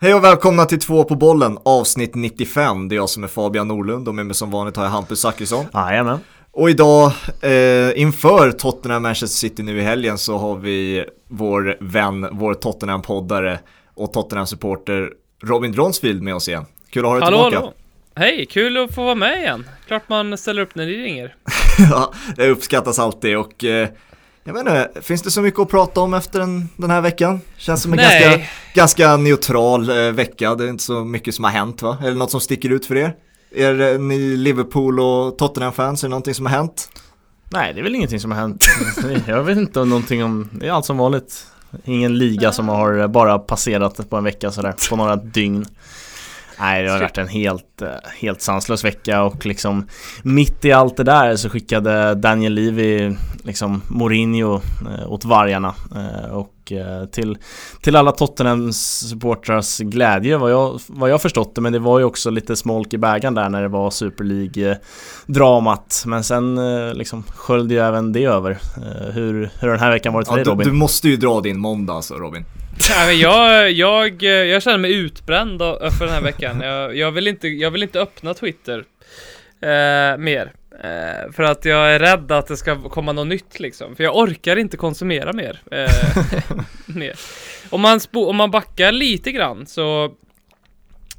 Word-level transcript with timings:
Hej 0.00 0.14
och 0.14 0.24
välkomna 0.24 0.64
till 0.64 0.80
två 0.80 1.04
på 1.04 1.14
bollen, 1.14 1.58
avsnitt 1.62 2.14
95. 2.14 2.88
Det 2.88 2.94
är 2.94 2.96
jag 2.96 3.08
som 3.08 3.24
är 3.24 3.28
Fabian 3.28 3.68
Norlund 3.68 4.08
och 4.08 4.14
med 4.14 4.26
mig 4.26 4.34
som 4.34 4.50
vanligt 4.50 4.76
har 4.76 4.84
jag 4.84 4.90
Hampus 4.90 5.20
Zachrisson. 5.20 5.66
Jajamän. 5.74 6.18
Och 6.50 6.70
idag, 6.70 7.12
eh, 7.40 8.00
inför 8.00 8.52
Tottenham 8.52 9.02
Manchester 9.02 9.38
City 9.38 9.62
nu 9.62 9.78
i 9.78 9.82
helgen 9.82 10.18
så 10.18 10.38
har 10.38 10.56
vi 10.56 11.04
vår 11.28 11.76
vän, 11.80 12.28
vår 12.32 12.54
Tottenham-poddare 12.54 13.58
och 13.94 14.12
Tottenham-supporter 14.12 15.12
Robin 15.42 15.72
Dronsfield 15.72 16.22
med 16.22 16.34
oss 16.34 16.48
igen. 16.48 16.64
Kul 16.90 17.04
att 17.04 17.10
ha 17.10 17.14
dig 17.14 17.24
hallå, 17.24 17.36
tillbaka. 17.36 17.56
Hallå. 17.56 17.72
Hej, 18.14 18.46
kul 18.46 18.76
att 18.76 18.94
få 18.94 19.04
vara 19.04 19.14
med 19.14 19.38
igen. 19.38 19.68
Klart 19.86 20.08
man 20.08 20.38
ställer 20.38 20.62
upp 20.62 20.74
när 20.74 20.86
ni 20.86 20.92
ringer. 20.92 21.34
ja, 21.90 22.12
det 22.36 22.48
uppskattas 22.48 22.98
alltid 22.98 23.36
och 23.36 23.64
eh, 23.64 23.88
jag 24.48 24.54
vet 24.54 24.60
inte, 24.60 25.02
finns 25.02 25.22
det 25.22 25.30
så 25.30 25.42
mycket 25.42 25.60
att 25.60 25.68
prata 25.68 26.00
om 26.00 26.14
efter 26.14 26.40
den, 26.40 26.68
den 26.76 26.90
här 26.90 27.00
veckan? 27.00 27.40
Känns 27.56 27.82
som 27.82 27.92
en 27.92 27.96
Nej. 27.96 28.20
ganska, 28.20 28.46
ganska 28.74 29.16
neutral 29.16 29.90
eh, 29.90 30.12
vecka, 30.12 30.54
det 30.54 30.64
är 30.64 30.68
inte 30.68 30.84
så 30.84 31.04
mycket 31.04 31.34
som 31.34 31.44
har 31.44 31.50
hänt 31.50 31.82
va? 31.82 31.98
Är 32.02 32.08
det 32.08 32.14
något 32.14 32.30
som 32.30 32.40
sticker 32.40 32.70
ut 32.70 32.86
för 32.86 32.96
er? 32.96 33.14
Är 33.56 33.98
ni 33.98 34.18
Liverpool 34.18 35.00
och 35.00 35.38
Tottenham-fans, 35.38 36.02
är 36.02 36.08
det 36.08 36.10
någonting 36.10 36.34
som 36.34 36.46
har 36.46 36.52
hänt? 36.52 36.88
Nej, 37.50 37.74
det 37.74 37.80
är 37.80 37.82
väl 37.82 37.94
ingenting 37.94 38.20
som 38.20 38.30
har 38.30 38.38
hänt. 38.38 38.66
Jag 39.26 39.42
vet 39.42 39.58
inte 39.58 39.80
om 39.80 39.88
någonting 39.88 40.24
om, 40.24 40.48
det 40.52 40.68
är 40.68 40.72
allt 40.72 40.86
som 40.86 40.96
vanligt. 40.96 41.46
Ingen 41.84 42.18
liga 42.18 42.52
som 42.52 42.68
har 42.68 43.08
bara 43.08 43.38
passerat 43.38 44.10
på 44.10 44.16
en 44.16 44.24
vecka 44.24 44.50
sådär, 44.50 44.74
på 44.90 44.96
några 44.96 45.16
dygn. 45.16 45.66
Nej, 46.60 46.82
det 46.82 46.90
har 46.90 47.00
varit 47.00 47.18
en 47.18 47.28
helt, 47.28 47.82
eh, 47.82 47.88
helt 48.20 48.40
sanslös 48.40 48.84
vecka 48.84 49.22
och 49.22 49.46
liksom 49.46 49.86
mitt 50.22 50.64
i 50.64 50.72
allt 50.72 50.96
det 50.96 51.04
där 51.04 51.36
så 51.36 51.50
skickade 51.50 52.14
Daniel 52.14 52.52
Levy 52.52 53.16
liksom 53.44 53.82
Mourinho 53.88 54.54
eh, 54.56 55.12
åt 55.12 55.24
vargarna 55.24 55.74
eh, 55.94 56.30
och 56.30 56.54
till, 57.12 57.38
till 57.82 57.96
alla 57.96 58.12
Tottenhams 58.12 59.08
supportrars 59.08 59.78
glädje 59.78 60.36
vad 60.36 60.52
jag, 60.52 60.80
vad 60.86 61.10
jag 61.10 61.22
förstått 61.22 61.54
det 61.54 61.60
men 61.60 61.72
det 61.72 61.78
var 61.78 61.98
ju 61.98 62.04
också 62.04 62.30
lite 62.30 62.56
smolk 62.56 62.94
i 62.94 62.98
bägaren 62.98 63.34
där 63.34 63.48
när 63.48 63.62
det 63.62 63.68
var 63.68 63.90
Super 63.90 64.24
League-dramat 64.24 66.02
men 66.06 66.24
sen 66.24 66.60
liksom 66.94 67.22
sköljde 67.22 67.74
ju 67.74 67.80
även 67.80 68.12
det 68.12 68.24
över. 68.24 68.58
Hur, 69.12 69.32
hur 69.32 69.68
har 69.68 69.68
den 69.68 69.78
här 69.78 69.90
veckan 69.90 70.12
varit 70.12 70.28
för 70.28 70.32
Ja, 70.32 70.36
dig 70.36 70.44
du, 70.44 70.50
Robin? 70.50 70.68
du 70.68 70.72
måste 70.72 71.08
ju 71.08 71.16
dra 71.16 71.40
din 71.40 71.58
måndag 71.58 71.92
alltså 71.92 72.14
Robin. 72.14 72.44
Nej, 72.90 73.20
jag, 73.20 73.70
jag, 73.70 74.22
jag 74.22 74.62
känner 74.62 74.78
mig 74.78 74.94
utbränd 74.94 75.58
för 75.58 76.04
den 76.04 76.14
här 76.14 76.22
veckan. 76.22 76.60
Jag, 76.60 76.96
jag, 76.96 77.10
vill, 77.10 77.28
inte, 77.28 77.48
jag 77.48 77.70
vill 77.70 77.82
inte 77.82 78.00
öppna 78.00 78.34
Twitter 78.34 78.84
eh, 79.60 80.18
mer. 80.18 80.52
Eh, 80.84 81.32
för 81.32 81.42
att 81.42 81.64
jag 81.64 81.94
är 81.94 81.98
rädd 81.98 82.32
att 82.32 82.46
det 82.46 82.56
ska 82.56 82.88
komma 82.88 83.12
något 83.12 83.26
nytt 83.26 83.60
liksom. 83.60 83.96
För 83.96 84.04
jag 84.04 84.16
orkar 84.16 84.56
inte 84.56 84.76
konsumera 84.76 85.32
mer. 85.32 85.60
Eh, 85.70 86.24
mer. 86.96 87.14
Om, 87.70 87.80
man 87.80 88.00
om 88.12 88.36
man 88.36 88.50
backar 88.50 88.92
lite 88.92 89.32
grann 89.32 89.66
så 89.66 90.14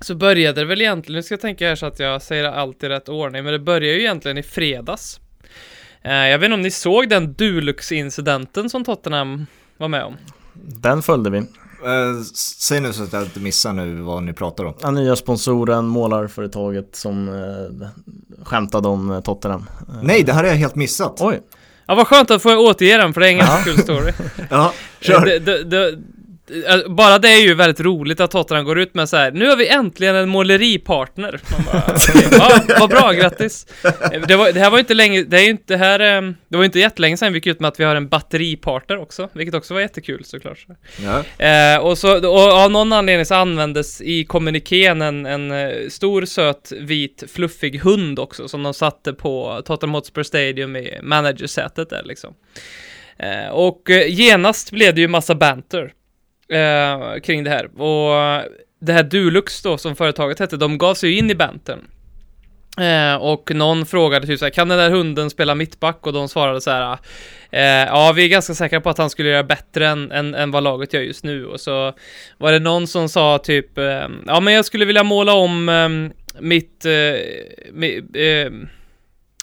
så 0.01 0.15
började 0.15 0.61
det 0.61 0.65
väl 0.65 0.81
egentligen, 0.81 1.15
nu 1.15 1.23
ska 1.23 1.33
jag 1.33 1.41
tänka 1.41 1.67
här 1.67 1.75
så 1.75 1.85
att 1.85 1.99
jag 1.99 2.21
säger 2.21 2.43
allt 2.43 2.83
i 2.83 2.89
rätt 2.89 3.09
ordning, 3.09 3.43
men 3.43 3.53
det 3.53 3.59
började 3.59 3.95
ju 3.95 3.99
egentligen 3.99 4.37
i 4.37 4.43
fredags. 4.43 5.19
Eh, 6.01 6.13
jag 6.13 6.39
vet 6.39 6.45
inte 6.45 6.53
om 6.53 6.61
ni 6.61 6.71
såg 6.71 7.09
den 7.09 7.33
Dulux-incidenten 7.33 8.69
som 8.69 8.85
Tottenham 8.85 9.45
var 9.77 9.87
med 9.87 10.03
om? 10.03 10.17
Den 10.65 11.01
följde 11.01 11.29
vi. 11.29 11.37
Eh, 11.37 12.21
säg 12.35 12.79
nu 12.81 12.93
så 12.93 13.03
att 13.03 13.13
jag 13.13 13.23
inte 13.23 13.39
missar 13.39 13.73
nu 13.73 14.01
vad 14.01 14.23
ni 14.23 14.33
pratar 14.33 14.63
om. 14.65 14.73
Den 14.81 14.93
nya 14.95 15.15
sponsoren, 15.15 15.85
målarföretaget 15.85 16.95
som 16.95 17.29
eh, 17.29 17.87
skämtade 18.43 18.87
om 18.87 19.11
eh, 19.11 19.21
Tottenham. 19.21 19.65
Eh, 19.89 19.95
Nej, 20.03 20.23
det 20.23 20.33
här 20.33 20.43
har 20.43 20.49
jag 20.49 20.55
helt 20.57 20.75
missat. 20.75 21.17
Oj! 21.19 21.39
Ja, 21.87 21.95
vad 21.95 22.07
skönt 22.07 22.31
att 22.31 22.41
få 22.41 22.55
återge 22.57 22.97
den, 22.97 23.13
för 23.13 23.21
det 23.21 23.27
är 23.27 23.31
en 23.31 23.37
ganska 23.37 23.57
Ja. 23.69 23.75
kul 23.75 23.83
story. 23.83 24.11
Ja, 24.49 24.73
kör. 25.01 25.25
Det, 25.25 25.39
det, 25.39 25.63
det, 25.63 25.89
äh, 25.89 25.95
bara 26.87 27.19
det 27.19 27.29
är 27.29 27.41
ju 27.41 27.53
väldigt 27.53 27.79
roligt 27.79 28.19
att 28.19 28.31
Tottenham 28.31 28.65
går 28.65 28.79
ut 28.79 28.93
med 28.93 29.09
så 29.09 29.17
här. 29.17 29.31
nu 29.31 29.47
har 29.47 29.55
vi 29.55 29.67
äntligen 29.67 30.15
en 30.15 30.29
måleripartner. 30.29 31.39
Man 31.51 31.65
bara, 31.65 31.95
okej, 31.95 32.27
ja, 32.31 32.61
vad 32.79 32.89
bra, 32.89 33.11
grattis. 33.11 33.67
Det, 34.27 34.35
var, 34.35 34.51
det 34.51 34.59
här 34.59 34.69
var 34.69 34.79
inte 34.79 34.93
länge, 34.93 35.23
det 35.23 35.37
är 35.37 35.49
inte, 35.49 35.73
det 35.73 35.77
här, 35.77 35.99
eh, 35.99 36.31
det 36.47 36.57
var 36.57 36.63
inte 36.63 36.79
jättelänge 36.79 37.17
sedan 37.17 37.33
vi 37.33 37.37
gick 37.37 37.47
ut 37.47 37.59
med 37.59 37.67
att 37.67 37.79
vi 37.79 37.83
har 37.83 37.95
en 37.95 38.07
batteripartner 38.07 38.97
också, 38.97 39.29
vilket 39.33 39.55
också 39.55 39.73
var 39.73 39.81
jättekul 39.81 40.25
såklart. 40.25 40.65
Ja. 41.03 41.45
Eh, 41.45 41.77
och, 41.79 41.97
så, 41.97 42.27
och 42.29 42.51
av 42.51 42.71
någon 42.71 42.93
anledning 42.93 43.25
så 43.25 43.35
användes 43.35 44.01
i 44.01 44.23
kommunikén 44.23 45.01
en, 45.01 45.25
en 45.25 45.51
eh, 45.51 45.89
stor 45.89 46.25
söt 46.25 46.71
vit 46.79 47.23
fluffig 47.33 47.79
hund 47.79 48.19
också 48.19 48.47
som 48.47 48.63
de 48.63 48.73
satte 48.73 49.13
på 49.13 49.61
Tottenham 49.65 49.93
Hotspur 49.93 50.23
Stadium 50.23 50.75
i 50.75 50.99
managersätet 51.01 51.89
där 51.89 52.03
liksom. 52.03 52.33
Eh, 53.19 53.49
och 53.51 53.89
eh, 53.89 54.07
genast 54.07 54.71
blev 54.71 54.95
det 54.95 55.01
ju 55.01 55.07
massa 55.07 55.35
banter 55.35 55.93
eh, 56.51 57.19
kring 57.19 57.43
det 57.43 57.49
här. 57.49 57.65
Och 57.81 58.43
det 58.81 58.93
här 58.93 59.03
Dulux 59.03 59.61
då 59.61 59.77
som 59.77 59.95
företaget 59.95 60.39
hette, 60.39 60.57
de 60.57 60.77
gav 60.77 60.93
sig 60.93 61.09
ju 61.09 61.17
in 61.17 61.31
i 61.31 61.35
bantern. 61.35 61.79
Eh, 62.79 63.15
och 63.15 63.51
någon 63.55 63.85
frågade 63.85 64.27
typ 64.27 64.39
såhär, 64.39 64.49
kan 64.49 64.67
den 64.67 64.77
där 64.77 64.89
hunden 64.89 65.29
spela 65.29 65.55
mittback? 65.55 66.07
Och 66.07 66.13
de 66.13 66.29
svarade 66.29 66.61
så 66.61 66.71
här, 66.71 66.97
eh, 67.51 67.61
ja 67.61 68.13
vi 68.15 68.23
är 68.23 68.27
ganska 68.27 68.53
säkra 68.53 68.81
på 68.81 68.89
att 68.89 68.97
han 68.97 69.09
skulle 69.09 69.29
göra 69.29 69.43
bättre 69.43 69.87
än, 69.87 70.11
än, 70.11 70.35
än 70.35 70.51
vad 70.51 70.63
laget 70.63 70.93
gör 70.93 71.01
just 71.01 71.23
nu. 71.23 71.45
Och 71.45 71.59
så 71.59 71.93
var 72.37 72.51
det 72.51 72.59
någon 72.59 72.87
som 72.87 73.09
sa 73.09 73.37
typ, 73.37 73.77
eh, 73.77 74.07
ja 74.25 74.39
men 74.39 74.53
jag 74.53 74.65
skulle 74.65 74.85
vilja 74.85 75.03
måla 75.03 75.33
om 75.33 75.69
eh, 75.69 75.89
mitt, 76.41 76.85
eh, 76.85 76.91
mi, 77.71 78.03
eh, 78.13 78.51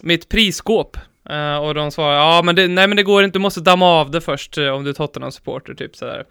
mitt 0.03 0.29
prisskåp. 0.29 0.97
Eh, 1.31 1.57
och 1.57 1.75
de 1.75 1.91
svarade, 1.91 2.17
ja 2.17 2.43
men 2.43 2.55
det, 2.57 2.69
nej 2.69 2.87
men 2.87 2.97
det 2.97 3.03
går 3.03 3.25
inte, 3.25 3.39
du 3.39 3.43
måste 3.43 3.61
damma 3.61 3.87
av 3.87 4.11
det 4.11 4.21
först 4.21 4.59
eh, 4.59 4.69
om 4.69 4.85
du 4.85 4.91
är 4.91 4.95
Tottenham-supporter, 4.95 5.75
typ 5.75 5.97
sådär. 5.97 6.25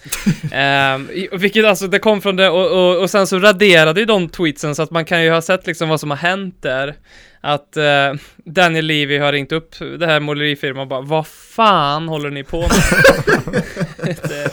I- 1.13 1.29
vilket 1.31 1.65
alltså, 1.65 1.87
det 1.87 1.99
kom 1.99 2.21
från 2.21 2.35
det, 2.35 2.49
och, 2.49 2.71
och, 2.71 3.01
och 3.01 3.09
sen 3.09 3.27
så 3.27 3.39
raderade 3.39 3.99
ju 3.99 4.05
de 4.05 4.29
tweetsen 4.29 4.75
så 4.75 4.81
att 4.83 4.91
man 4.91 5.05
kan 5.05 5.23
ju 5.23 5.29
ha 5.31 5.41
sett 5.41 5.67
liksom 5.67 5.89
vad 5.89 5.99
som 5.99 6.09
har 6.09 6.17
hänt 6.17 6.61
där. 6.61 6.95
Att 7.41 7.77
eh, 7.77 8.13
Daniel 8.45 8.85
Levy 8.85 9.17
har 9.17 9.31
ringt 9.31 9.51
upp 9.51 9.75
det 9.99 10.05
här 10.05 10.19
målerifirman 10.19 10.81
och 10.81 10.87
bara, 10.87 11.01
vad 11.01 11.27
fan 11.27 12.07
håller 12.07 12.29
ni 12.29 12.43
på 12.43 12.59
med? 12.61 14.15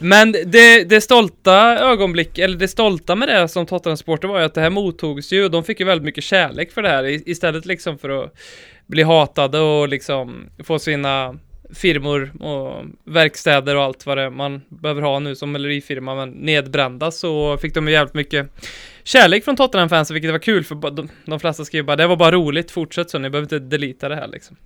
men 0.00 0.32
det, 0.32 0.84
det 0.84 1.00
stolta 1.00 1.78
ögonblick, 1.78 2.38
eller 2.38 2.56
det 2.56 2.68
stolta 2.68 3.14
med 3.14 3.28
det 3.28 3.48
som 3.48 3.66
Tottenham 3.66 3.96
supporter 3.96 4.28
var 4.28 4.38
ju 4.38 4.44
att 4.44 4.54
det 4.54 4.60
här 4.60 4.70
mottogs 4.70 5.32
ju 5.32 5.44
och 5.44 5.50
de 5.50 5.64
fick 5.64 5.80
ju 5.80 5.86
väldigt 5.86 6.04
mycket 6.04 6.24
kärlek 6.24 6.72
för 6.72 6.82
det 6.82 6.88
här 6.88 7.28
istället 7.28 7.66
liksom 7.66 7.98
för 7.98 8.24
att 8.24 8.34
bli 8.86 9.02
hatade 9.02 9.60
och 9.60 9.88
liksom 9.88 10.46
få 10.64 10.78
sina 10.78 11.34
firmor 11.74 12.32
och 12.42 12.84
verkstäder 13.04 13.76
och 13.76 13.82
allt 13.82 14.06
vad 14.06 14.18
det 14.18 14.22
är 14.22 14.30
man 14.30 14.60
behöver 14.68 15.02
ha 15.02 15.18
nu 15.18 15.34
som 15.36 15.52
målerifirma 15.52 16.14
men 16.14 16.30
nedbrända 16.30 17.10
så 17.10 17.56
fick 17.56 17.74
de 17.74 17.88
ju 17.88 17.92
jävligt 17.94 18.14
mycket 18.14 18.50
kärlek 19.04 19.44
från 19.44 19.56
Tottenham-fansen 19.56 20.14
vilket 20.14 20.30
var 20.32 20.38
kul 20.38 20.64
för 20.64 20.90
de, 20.90 21.08
de 21.26 21.40
flesta 21.40 21.64
skrev 21.64 21.84
bara 21.84 21.96
det 21.96 22.06
var 22.06 22.16
bara 22.16 22.32
roligt, 22.32 22.70
fortsätt 22.70 23.10
så 23.10 23.18
ni 23.18 23.30
behöver 23.30 23.44
inte 23.44 23.58
delita 23.58 24.08
det 24.08 24.14
här 24.16 24.28
liksom. 24.28 24.56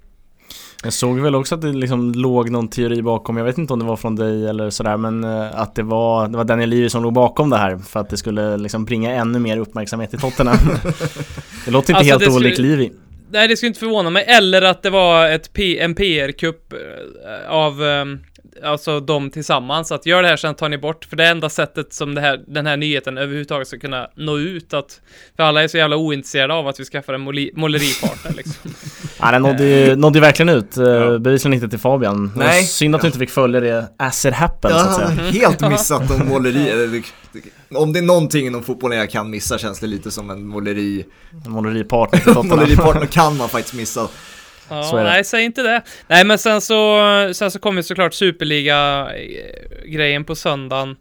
Jag 0.84 0.92
såg 0.92 1.18
väl 1.20 1.34
också 1.34 1.54
att 1.54 1.60
det 1.62 1.72
liksom 1.72 2.12
låg 2.12 2.50
någon 2.50 2.68
teori 2.68 3.02
bakom, 3.02 3.36
jag 3.36 3.44
vet 3.44 3.58
inte 3.58 3.72
om 3.72 3.78
det 3.78 3.84
var 3.84 3.96
från 3.96 4.16
dig 4.16 4.46
eller 4.48 4.70
sådär 4.70 4.96
men 4.96 5.24
eh, 5.24 5.60
att 5.60 5.74
det 5.74 5.82
var, 5.82 6.28
det 6.28 6.36
var 6.36 6.44
Daniel 6.44 6.68
Levy 6.70 6.88
som 6.88 7.02
låg 7.02 7.12
bakom 7.12 7.50
det 7.50 7.56
här 7.56 7.78
för 7.78 8.00
att 8.00 8.10
det 8.10 8.16
skulle 8.16 8.56
liksom 8.56 8.84
bringa 8.84 9.10
ännu 9.14 9.38
mer 9.38 9.56
uppmärksamhet 9.58 10.10
till 10.10 10.20
Tottenham. 10.20 10.56
det 11.64 11.70
låter 11.70 11.92
inte 11.92 11.94
Alltså, 11.98 12.10
helt 12.12 12.20
det 12.20 12.24
skulle- 12.24 12.46
olikt 12.46 12.58
Levy. 12.58 12.90
Nej, 13.30 13.48
det 13.48 13.56
skulle 13.56 13.68
inte 13.68 13.80
förvåna 13.80 14.10
mig. 14.10 14.24
Eller 14.28 14.62
att 14.62 14.82
det 14.82 14.90
var 14.90 15.28
ett 15.30 15.52
P- 15.52 15.78
en 15.80 15.94
PR-kupp 15.94 16.72
eh, 16.72 17.50
av 17.50 17.80
um, 17.82 18.20
alltså 18.64 19.00
de 19.00 19.30
tillsammans. 19.30 19.92
Att 19.92 20.06
gör 20.06 20.22
det 20.22 20.28
här 20.28 20.36
sen 20.36 20.54
tar 20.54 20.68
ni 20.68 20.78
bort. 20.78 21.04
För 21.04 21.16
det 21.16 21.24
är 21.24 21.30
enda 21.30 21.48
sättet 21.48 21.92
som 21.92 22.14
det 22.14 22.20
här, 22.20 22.40
den 22.46 22.66
här 22.66 22.76
nyheten 22.76 23.18
överhuvudtaget 23.18 23.68
ska 23.68 23.78
kunna 23.78 24.08
nå 24.16 24.38
ut. 24.38 24.74
Att, 24.74 25.00
för 25.36 25.42
alla 25.42 25.62
är 25.62 25.68
så 25.68 25.76
jävla 25.76 25.96
ointresserade 25.96 26.54
av 26.54 26.68
att 26.68 26.80
vi 26.80 26.84
skaffar 26.84 27.12
en 27.14 27.20
måleripartner 27.56 28.32
liksom. 28.36 28.70
Ja, 29.20 29.30
den 29.30 29.42
nådde 29.42 29.64
ju, 29.64 29.96
nådde 29.96 30.18
ju 30.18 30.20
verkligen 30.20 30.48
ut, 30.48 30.76
eh, 30.76 30.84
Ja. 30.84 31.18
bevisligen 31.18 31.54
inte 31.54 31.68
till 31.68 31.78
Fabian. 31.78 32.32
Nej. 32.36 32.64
Synd 32.64 32.94
att 32.94 33.00
du 33.00 33.06
inte 33.06 33.18
fick 33.18 33.30
följa 33.30 33.60
det 33.60 33.88
as 33.98 34.26
it 34.26 34.34
happened 34.34 34.76
Jag 34.76 34.84
så 34.94 35.00
att 35.02 35.08
säga. 35.16 35.30
helt 35.30 35.68
missat 35.70 36.10
om 36.10 36.28
måleri. 36.28 37.02
Om 37.74 37.92
det 37.92 37.98
är 37.98 38.02
någonting 38.02 38.46
inom 38.46 38.62
fotbollen 38.62 38.98
jag 38.98 39.10
kan 39.10 39.30
missa 39.30 39.58
känns 39.58 39.80
det 39.80 39.86
lite 39.86 40.10
som 40.10 40.30
en 40.30 40.46
måleri. 40.46 41.04
En 41.46 41.52
måleripartner 41.52 42.18
till 42.20 42.24
Tottenham. 42.34 42.58
Måleripartner 42.58 43.06
kan 43.06 43.36
man 43.36 43.48
faktiskt 43.48 43.74
missa. 43.74 44.08
Ja, 44.68 45.02
nej, 45.02 45.24
säg 45.24 45.44
inte 45.44 45.62
det. 45.62 45.82
Nej, 46.08 46.24
men 46.24 46.38
sen 46.38 46.60
så, 46.60 47.00
sen 47.32 47.50
så 47.50 47.58
kom 47.58 47.76
ju 47.76 47.82
såklart 47.82 48.14
Superliga-grejen 48.14 50.24
på 50.24 50.34
söndagen. 50.34 50.96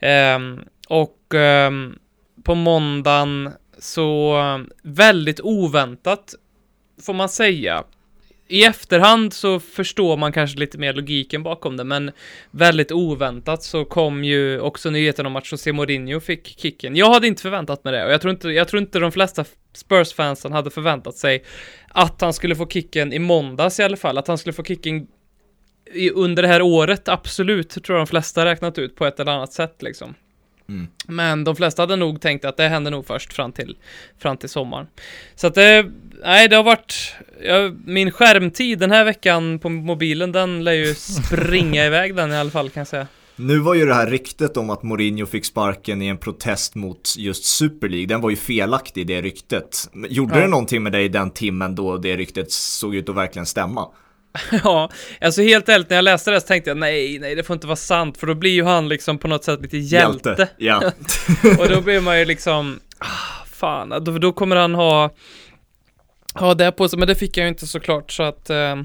Ehm, 0.00 0.60
och 0.88 1.34
ehm, 1.34 1.98
på 2.42 2.54
måndagen 2.54 3.50
så 3.78 4.36
väldigt 4.82 5.40
oväntat, 5.40 6.34
får 7.06 7.14
man 7.14 7.28
säga. 7.28 7.84
I 8.50 8.64
efterhand 8.64 9.32
så 9.32 9.60
förstår 9.60 10.16
man 10.16 10.32
kanske 10.32 10.58
lite 10.58 10.78
mer 10.78 10.94
logiken 10.94 11.42
bakom 11.42 11.76
det, 11.76 11.84
men 11.84 12.10
väldigt 12.50 12.92
oväntat 12.92 13.62
så 13.62 13.84
kom 13.84 14.24
ju 14.24 14.60
också 14.60 14.90
nyheten 14.90 15.26
om 15.26 15.36
att 15.36 15.52
José 15.52 15.72
Mourinho 15.72 16.20
fick 16.20 16.60
kicken. 16.60 16.96
Jag 16.96 17.10
hade 17.10 17.26
inte 17.26 17.42
förväntat 17.42 17.84
mig 17.84 17.92
det, 17.92 18.04
och 18.04 18.12
jag 18.12 18.20
tror 18.20 18.30
inte, 18.30 18.48
jag 18.48 18.68
tror 18.68 18.82
inte 18.82 18.98
de 18.98 19.12
flesta 19.12 19.44
Spurs-fansen 19.72 20.52
hade 20.52 20.70
förväntat 20.70 21.16
sig 21.16 21.44
att 21.88 22.20
han 22.20 22.32
skulle 22.32 22.56
få 22.56 22.66
kicken 22.66 23.12
i 23.12 23.18
måndags 23.18 23.80
i 23.80 23.82
alla 23.82 23.96
fall, 23.96 24.18
att 24.18 24.28
han 24.28 24.38
skulle 24.38 24.52
få 24.52 24.64
kicken 24.64 25.06
i, 25.92 26.10
under 26.10 26.42
det 26.42 26.48
här 26.48 26.62
året, 26.62 27.08
absolut, 27.08 27.84
tror 27.84 27.98
jag 27.98 28.06
de 28.06 28.10
flesta 28.10 28.44
räknat 28.44 28.78
ut 28.78 28.96
på 28.96 29.06
ett 29.06 29.20
eller 29.20 29.32
annat 29.32 29.52
sätt 29.52 29.82
liksom. 29.82 30.14
Mm. 30.68 30.86
Men 31.06 31.44
de 31.44 31.56
flesta 31.56 31.82
hade 31.82 31.96
nog 31.96 32.20
tänkt 32.20 32.44
att 32.44 32.56
det 32.56 32.68
händer 32.68 32.90
nog 32.90 33.06
först 33.06 33.32
fram 33.32 33.52
till, 33.52 33.76
fram 34.18 34.36
till 34.36 34.48
sommaren. 34.48 34.86
Så 35.34 35.46
att 35.46 35.54
det, 35.54 35.90
nej 36.24 36.48
det 36.48 36.56
har 36.56 36.62
varit, 36.62 37.14
ja, 37.42 37.70
min 37.84 38.10
skärmtid 38.10 38.78
den 38.78 38.90
här 38.90 39.04
veckan 39.04 39.58
på 39.58 39.68
mobilen 39.68 40.32
den 40.32 40.64
lär 40.64 40.72
ju 40.72 40.94
springa 40.94 41.86
iväg 41.86 42.14
den 42.14 42.32
i 42.32 42.36
alla 42.36 42.50
fall 42.50 42.70
kan 42.70 42.80
jag 42.80 42.88
säga. 42.88 43.06
Nu 43.38 43.58
var 43.58 43.74
ju 43.74 43.86
det 43.86 43.94
här 43.94 44.06
ryktet 44.06 44.56
om 44.56 44.70
att 44.70 44.82
Mourinho 44.82 45.26
fick 45.26 45.44
sparken 45.44 46.02
i 46.02 46.06
en 46.06 46.18
protest 46.18 46.74
mot 46.74 47.14
just 47.16 47.44
Super 47.44 47.88
League, 47.88 48.06
den 48.06 48.20
var 48.20 48.30
ju 48.30 48.36
felaktig 48.36 49.06
det 49.06 49.22
ryktet. 49.22 49.90
Gjorde 50.08 50.34
Ja. 50.34 50.40
det 50.40 50.46
någonting 50.48 50.82
med 50.82 50.92
dig 50.92 51.08
den 51.08 51.30
timmen 51.30 51.74
då 51.74 51.96
det 51.96 52.16
ryktet 52.16 52.52
såg 52.52 52.94
ut 52.94 53.08
att 53.08 53.16
verkligen 53.16 53.46
stämma? 53.46 53.88
Ja, 54.64 54.90
alltså 55.20 55.42
helt 55.42 55.68
ärligt 55.68 55.90
när 55.90 55.96
jag 55.96 56.02
läste 56.02 56.30
det 56.30 56.40
så 56.40 56.46
tänkte 56.46 56.70
jag 56.70 56.76
nej, 56.76 57.18
nej 57.18 57.34
det 57.34 57.42
får 57.42 57.54
inte 57.54 57.66
vara 57.66 57.76
sant 57.76 58.18
för 58.18 58.26
då 58.26 58.34
blir 58.34 58.50
ju 58.50 58.64
han 58.64 58.88
liksom 58.88 59.18
på 59.18 59.28
något 59.28 59.44
sätt 59.44 59.60
lite 59.62 59.78
hjälte. 59.78 60.48
Ja. 60.58 60.92
Och 61.58 61.68
då 61.68 61.80
blir 61.80 62.00
man 62.00 62.18
ju 62.18 62.24
liksom, 62.24 62.80
ah, 62.98 63.44
fan, 63.52 63.88
då, 64.04 64.18
då 64.18 64.32
kommer 64.32 64.56
han 64.56 64.74
ha, 64.74 65.10
ha 66.34 66.54
det 66.54 66.72
på 66.72 66.88
sig, 66.88 66.98
men 66.98 67.08
det 67.08 67.14
fick 67.14 67.36
jag 67.36 67.44
ju 67.44 67.48
inte 67.48 67.66
såklart 67.66 68.12
så 68.12 68.22
att 68.22 68.50
eh, 68.50 68.76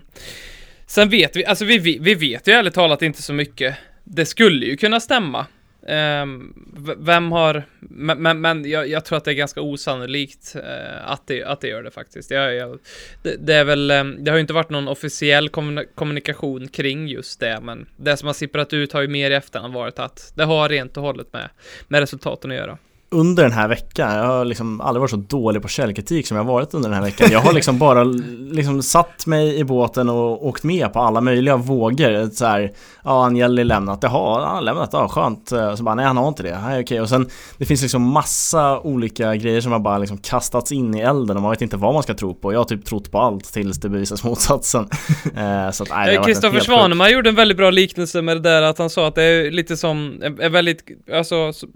Sen 0.87 1.09
vet 1.09 1.35
vi, 1.35 1.45
alltså 1.45 1.65
vi, 1.65 1.77
vi, 1.77 1.97
vi 2.01 2.15
vet 2.15 2.47
ju 2.47 2.51
ärligt 2.53 2.73
talat 2.73 3.01
inte 3.01 3.21
så 3.21 3.33
mycket. 3.33 3.75
Det 4.03 4.25
skulle 4.25 4.65
ju 4.65 4.77
kunna 4.77 4.99
stämma. 4.99 5.45
Ehm, 5.87 6.53
vem 6.97 7.31
har, 7.31 7.63
men, 7.79 8.21
men, 8.21 8.41
men 8.41 8.69
jag, 8.69 8.87
jag 8.87 9.05
tror 9.05 9.17
att 9.17 9.25
det 9.25 9.31
är 9.31 9.35
ganska 9.35 9.61
osannolikt 9.61 10.55
eh, 10.55 11.11
att, 11.11 11.27
det, 11.27 11.43
att 11.43 11.61
det 11.61 11.67
gör 11.67 11.83
det 11.83 11.91
faktiskt. 11.91 12.31
Jag, 12.31 12.55
jag, 12.55 12.79
det, 13.23 13.35
det 13.39 13.53
är 13.53 13.63
väl, 13.63 13.91
ehm, 13.91 14.23
det 14.23 14.31
har 14.31 14.37
ju 14.37 14.41
inte 14.41 14.53
varit 14.53 14.69
någon 14.69 14.87
officiell 14.87 15.49
kommun- 15.49 15.87
kommunikation 15.95 16.67
kring 16.67 17.07
just 17.07 17.39
det, 17.39 17.59
men 17.61 17.85
det 17.97 18.17
som 18.17 18.27
har 18.27 18.33
sipprat 18.33 18.73
ut 18.73 18.93
har 18.93 19.01
ju 19.01 19.07
mer 19.07 19.31
i 19.31 19.33
efterhand 19.33 19.73
varit 19.73 19.99
att 19.99 20.33
det 20.35 20.43
har 20.43 20.69
rent 20.69 20.97
och 20.97 21.03
hållet 21.03 21.33
med, 21.33 21.49
med 21.87 21.99
resultaten 21.99 22.51
att 22.51 22.57
göra 22.57 22.77
under 23.13 23.43
den 23.43 23.51
här 23.51 23.67
veckan, 23.67 24.15
jag 24.15 24.25
har 24.25 24.45
liksom 24.45 24.81
aldrig 24.81 24.99
varit 25.01 25.11
så 25.11 25.17
dålig 25.17 25.61
på 25.61 25.67
källkritik 25.67 26.27
som 26.27 26.37
jag 26.37 26.43
varit 26.43 26.73
under 26.73 26.89
den 26.89 26.95
här 26.95 27.03
veckan. 27.05 27.27
Jag 27.31 27.39
har 27.39 27.53
liksom 27.53 27.79
bara 27.79 28.03
liksom 28.51 28.81
satt 28.83 29.25
mig 29.25 29.59
i 29.59 29.63
båten 29.63 30.09
och 30.09 30.47
åkt 30.47 30.63
med 30.63 30.93
på 30.93 30.99
alla 30.99 31.21
möjliga 31.21 31.57
vågor. 31.57 32.29
Så 32.35 32.45
här, 32.45 32.71
ja, 33.03 33.25
Agnelli 33.25 33.63
lämnat, 33.63 33.99
jaha, 34.01 34.45
han 34.45 34.55
har 34.55 34.61
lämnat, 34.61 34.89
ja 34.93 35.07
skönt. 35.07 35.49
Så 35.77 35.83
bara, 35.83 35.95
nej 35.95 36.05
han 36.05 36.17
har 36.17 36.27
inte 36.27 36.43
det, 36.43 36.59
nej 36.61 36.81
okej. 36.81 37.01
Och 37.01 37.09
sen, 37.09 37.29
det 37.57 37.65
finns 37.65 37.81
liksom 37.81 38.01
massa 38.01 38.79
olika 38.79 39.35
grejer 39.35 39.61
som 39.61 39.71
har 39.71 39.79
bara 39.79 39.97
liksom 39.97 40.17
kastats 40.17 40.71
in 40.71 40.95
i 40.95 40.99
elden 40.99 41.35
och 41.37 41.41
man 41.43 41.51
vet 41.51 41.61
inte 41.61 41.77
vad 41.77 41.93
man 41.93 42.03
ska 42.03 42.13
tro 42.13 42.33
på. 42.33 42.53
Jag 42.53 42.59
har 42.59 42.65
typ 42.65 42.85
trott 42.85 43.11
på 43.11 43.19
allt 43.19 43.53
tills 43.53 43.77
det 43.77 43.89
bevisas 43.89 44.23
motsatsen. 44.23 44.89
Eh, 45.35 45.71
så 45.71 45.83
att, 45.83 45.89
nej, 45.89 46.15
en 46.15 46.23
Kristoffer 46.23 46.51
helt 46.53 46.63
sjuk- 46.67 46.75
Svanemar 46.75 47.09
gjorde 47.09 47.29
en 47.29 47.35
väldigt 47.35 47.57
bra 47.57 47.69
liknelse 47.71 48.21
med 48.21 48.37
det 48.37 48.41
där 48.49 48.61
att 48.61 48.77
han 48.77 48.89
sa 48.89 49.07
att 49.07 49.15
det 49.15 49.23
är 49.23 49.51
lite 49.51 49.77
som, 49.77 50.19
är 50.23 50.41
är 50.41 50.49
väldigt, 50.49 50.83
alltså 51.13 51.53
så- 51.53 51.67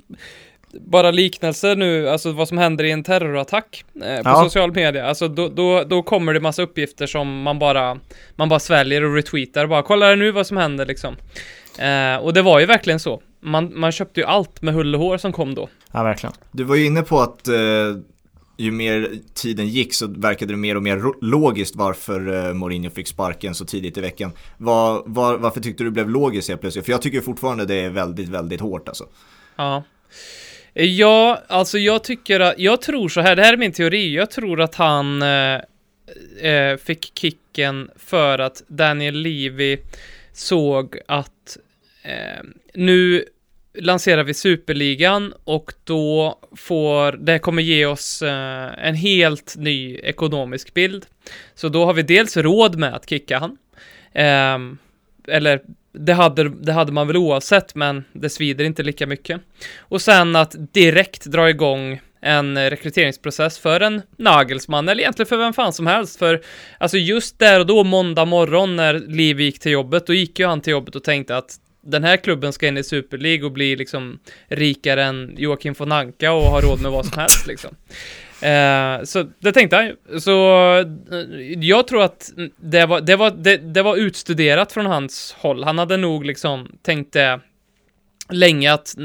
bara 0.80 1.12
liknelse 1.12 1.76
nu, 1.76 2.10
alltså 2.10 2.32
vad 2.32 2.48
som 2.48 2.58
händer 2.58 2.84
i 2.84 2.92
en 2.92 3.04
terrorattack 3.04 3.84
eh, 3.96 4.02
på 4.24 4.30
Ja. 4.30 4.44
social 4.44 4.72
media. 4.74 5.06
Alltså 5.08 5.28
då, 5.28 5.48
då, 5.50 5.84
då 5.84 6.04
kommer 6.04 6.34
det 6.34 6.40
massa 6.40 6.62
uppgifter 6.62 7.08
som 7.08 7.42
man 7.42 7.60
bara, 7.60 8.00
man 8.36 8.50
bara 8.50 8.60
sväljer 8.60 9.04
och 9.04 9.16
retweetar. 9.16 9.68
Bara 9.68 9.84
kolla 9.84 10.16
nu 10.16 10.32
vad 10.32 10.48
som 10.48 10.58
händer 10.58 10.86
liksom. 10.86 11.16
Eh, 11.80 12.16
och 12.24 12.34
det 12.34 12.42
var 12.42 12.60
ju 12.60 12.66
verkligen 12.66 13.00
så. 13.00 13.22
Man, 13.42 13.80
man 13.80 13.92
köpte 13.92 14.20
ju 14.20 14.26
allt 14.26 14.62
med 14.62 14.74
hull 14.74 14.96
och 14.96 15.02
hår 15.02 15.18
som 15.18 15.32
kom 15.34 15.56
då. 15.56 15.70
Ja, 15.92 16.04
verkligen. 16.04 16.34
Du 16.52 16.64
var 16.64 16.76
ju 16.76 16.86
inne 16.86 17.02
på 17.02 17.20
att 17.20 17.48
eh, 17.48 17.56
ju 18.58 18.72
mer 18.72 19.10
tiden 19.34 19.68
gick 19.68 19.94
så 19.94 20.08
verkade 20.08 20.54
det 20.54 20.58
mer 20.58 20.76
och 20.78 20.84
mer 20.84 21.02
logiskt 21.26 21.76
varför 21.76 22.48
eh, 22.48 22.54
Mourinho 22.54 22.90
fick 22.90 23.08
sparken 23.08 23.56
så 23.56 23.66
tidigt 23.66 23.98
i 23.98 24.02
veckan. 24.02 24.32
Var, 24.58 25.04
var, 25.06 25.38
varför 25.38 25.62
tyckte 25.62 25.84
du 25.84 25.90
det 25.90 25.94
blev 25.94 26.10
logiskt 26.10 26.50
helt 26.50 26.62
plötsligt? 26.62 26.86
För 26.86 26.92
jag 26.92 27.02
tycker 27.02 27.22
fortfarande 27.22 27.66
det 27.66 27.76
är 27.76 27.90
väldigt, 27.90 28.30
väldigt 28.30 28.62
hårt 28.62 28.88
alltså. 28.88 29.04
Ja. 29.56 29.84
Ja, 30.74 31.44
alltså 31.48 31.78
jag 31.78 32.04
tycker 32.04 32.40
att, 32.40 32.60
jag 32.60 32.82
tror 32.82 33.10
så 33.10 33.22
här, 33.22 33.36
det 33.36 33.44
här 33.44 33.54
är 33.54 33.58
min 33.58 33.72
teori, 33.72 34.16
jag 34.16 34.32
tror 34.32 34.62
att 34.62 34.76
han 34.76 35.22
eh, 35.22 35.62
eh 36.42 36.78
fick 36.78 37.12
kicken 37.20 37.92
för 37.96 38.40
att 38.40 38.64
Daniel 38.68 39.16
Levy 39.16 39.78
såg 40.34 40.98
att 41.08 41.58
eh, 42.04 42.44
nu 42.74 43.26
lanserar 43.80 44.24
vi 44.24 44.34
superligan 44.34 45.34
och 45.44 45.74
då 45.84 46.40
får, 46.56 47.12
det 47.12 47.40
kommer 47.40 47.62
ge 47.62 47.86
oss 47.86 48.22
eh, 48.22 48.88
en 48.88 48.96
helt 48.96 49.56
ny 49.58 49.98
ekonomisk 49.98 50.74
bild. 50.74 51.06
Så 51.56 51.70
då 51.70 51.86
har 51.86 51.94
vi 51.94 52.02
dels 52.02 52.38
råd 52.38 52.76
med 52.76 52.96
att 52.96 53.10
kicka 53.10 53.40
han. 53.40 53.58
Eh, 54.14 54.78
eller 55.36 55.62
det 56.00 56.14
hade, 56.14 56.50
det 56.50 56.74
hade 56.74 56.92
man 56.92 57.08
väl 57.08 57.18
oavsett, 57.18 57.76
men 57.76 58.04
det 58.14 58.30
svider 58.30 58.66
inte 58.66 58.84
lika 58.84 59.08
mycket. 59.08 59.42
Och 59.80 60.02
sen 60.02 60.36
att 60.36 60.56
direkt 60.74 61.26
dra 61.26 61.50
igång 61.50 62.00
en 62.22 62.70
rekryteringsprocess 62.70 63.60
för 63.60 63.82
en 63.82 64.02
Nagelsman, 64.18 64.90
eller 64.90 65.02
egentligen 65.02 65.28
för 65.28 65.38
vem 65.38 65.54
fan 65.54 65.74
som 65.74 65.88
helst. 65.88 66.20
För 66.20 66.42
alltså 66.78 66.98
just 66.98 67.40
där 67.40 67.60
och 67.60 67.66
då, 67.66 67.84
måndag 67.84 68.26
morgon 68.26 68.76
när 68.76 68.94
Liv 68.94 69.42
gick 69.42 69.60
till 69.60 69.72
jobbet, 69.72 70.08
då 70.08 70.14
gick 70.14 70.40
ju 70.40 70.46
han 70.48 70.62
till 70.62 70.72
jobbet 70.72 70.96
och 70.96 71.04
tänkte 71.04 71.38
att 71.38 71.56
den 71.82 72.04
här 72.04 72.18
klubben 72.18 72.54
ska 72.54 72.68
in 72.68 72.78
i 72.78 72.84
Super 72.84 73.18
League 73.18 73.46
och 73.46 73.52
bli 73.52 73.76
liksom 73.76 74.20
rikare 74.48 75.04
än 75.04 75.36
Joakim 75.38 75.74
von 75.78 75.92
Anka 75.92 76.32
och 76.32 76.44
ha 76.44 76.62
råd 76.62 76.82
med 76.82 76.92
vad 76.92 77.06
som 77.06 77.20
helst 77.20 77.48
liksom. 77.48 77.76
Eh, 78.42 79.04
så 79.04 79.26
det 79.40 79.52
tänkte 79.52 79.76
han 79.76 79.86
ju. 79.86 80.20
Så 80.20 80.76
eh, 81.12 81.24
jag 81.60 81.88
tror 81.88 82.04
att 82.04 82.32
det 82.58 82.86
var, 82.86 83.02
det, 83.02 83.16
var, 83.16 83.32
det, 83.32 83.58
det 83.58 83.82
var 83.82 83.96
utstuderat 83.96 84.72
från 84.72 84.86
hans 84.86 85.36
håll. 85.40 85.64
Han 85.64 85.78
hade 85.78 85.98
nog 85.98 86.26
liksom 86.26 86.78
tänkt 86.82 87.14
det 87.14 87.40
länge 88.30 88.74
att 88.74 88.96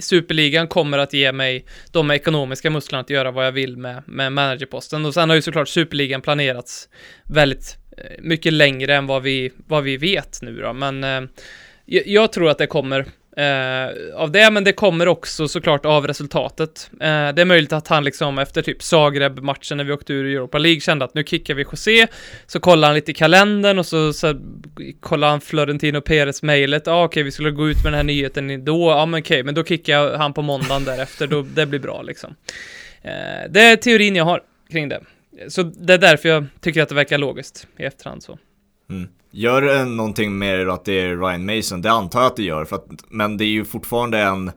Superligan 0.00 0.68
kommer 0.68 0.98
att 0.98 1.12
ge 1.12 1.32
mig 1.32 1.64
de 1.92 2.10
ekonomiska 2.10 2.70
musklerna 2.70 3.00
att 3.00 3.10
göra 3.10 3.30
vad 3.30 3.46
jag 3.46 3.52
vill 3.52 3.76
med, 3.76 4.02
med 4.06 4.32
managerposten. 4.32 5.06
Och 5.06 5.14
sen 5.14 5.28
har 5.28 5.36
ju 5.36 5.42
såklart 5.42 5.68
Superligan 5.68 6.20
planerats 6.20 6.88
väldigt 7.24 7.76
eh, 7.96 8.04
mycket 8.20 8.52
längre 8.52 8.94
än 8.94 9.06
vad 9.06 9.22
vi, 9.22 9.52
vad 9.66 9.84
vi 9.84 9.96
vet 9.96 10.42
nu 10.42 10.60
då. 10.60 10.72
Men 10.72 11.04
eh, 11.04 11.20
jag, 11.84 12.06
jag 12.06 12.32
tror 12.32 12.50
att 12.50 12.58
det 12.58 12.66
kommer 12.66 13.06
eh, 13.38 14.14
av 14.14 14.30
det, 14.30 14.50
men 14.50 14.64
det 14.64 14.72
kommer 14.72 15.08
också 15.08 15.48
såklart 15.48 15.86
av 15.86 16.06
resultatet. 16.06 16.90
Eh, 16.92 17.28
det 17.34 17.42
är 17.42 17.44
möjligt 17.44 17.72
att 17.72 17.88
han 17.88 18.04
liksom 18.04 18.38
efter 18.38 18.62
typ 18.62 18.82
Zagreb-matchen 18.82 19.76
när 19.76 19.84
vi 19.84 19.92
åkte 19.92 20.12
ur 20.12 20.26
Europa 20.26 20.58
League 20.58 20.80
kände 20.80 21.04
att 21.04 21.14
nu 21.14 21.24
kickar 21.24 21.54
vi 21.54 21.62
José, 21.62 22.06
så 22.46 22.60
kollar 22.60 22.88
han 22.88 22.94
lite 22.94 23.10
i 23.10 23.14
kalendern 23.14 23.78
och 23.78 23.86
så, 23.86 24.12
så 24.12 24.34
kollar 25.00 25.28
han 25.28 25.40
Florentino 25.40 26.00
Perez 26.00 26.42
mejlet, 26.42 26.82
ja 26.86 26.92
ah, 26.92 27.04
okej 27.04 27.22
vi 27.22 27.30
skulle 27.30 27.50
gå 27.50 27.68
ut 27.68 27.84
med 27.84 27.92
den 27.92 27.94
här 27.94 28.02
nyheten 28.02 28.64
då, 28.64 28.90
ja 28.90 29.06
men 29.06 29.20
okej, 29.20 29.42
men 29.42 29.54
då 29.54 29.64
kickar 29.64 29.92
jag 29.92 30.18
han 30.18 30.32
på 30.32 30.42
måndagen 30.42 30.84
därefter, 30.84 31.26
då, 31.26 31.42
det 31.42 31.66
blir 31.66 31.80
bra 31.80 32.02
liksom. 32.02 32.34
Eh, 33.02 33.50
det 33.50 33.60
är 33.60 33.76
teorin 33.76 34.16
jag 34.16 34.24
har 34.24 34.42
kring 34.70 34.88
det. 34.88 35.00
Så 35.48 35.62
det 35.62 35.94
är 35.94 35.98
därför 35.98 36.28
jag 36.28 36.46
tycker 36.60 36.82
att 36.82 36.88
det 36.88 36.94
verkar 36.94 37.18
logiskt 37.18 37.66
i 37.78 37.82
efterhand 37.82 38.22
så. 38.22 38.38
Mm. 38.90 39.08
Gör 39.30 39.62
det 39.62 39.84
någonting 39.84 40.38
med 40.38 40.68
att 40.68 40.84
det 40.84 40.92
är 41.00 41.16
Ryan 41.16 41.46
Mason? 41.56 41.82
Det 41.82 41.90
antar 41.90 42.20
jag 42.20 42.26
att 42.26 42.36
det 42.36 42.42
gör, 42.42 42.64
för 42.64 42.76
att, 42.76 42.86
men 43.08 43.36
det 43.36 43.44
är 43.44 43.48
ju 43.48 43.64
fortfarande 43.64 44.18
en, 44.18 44.50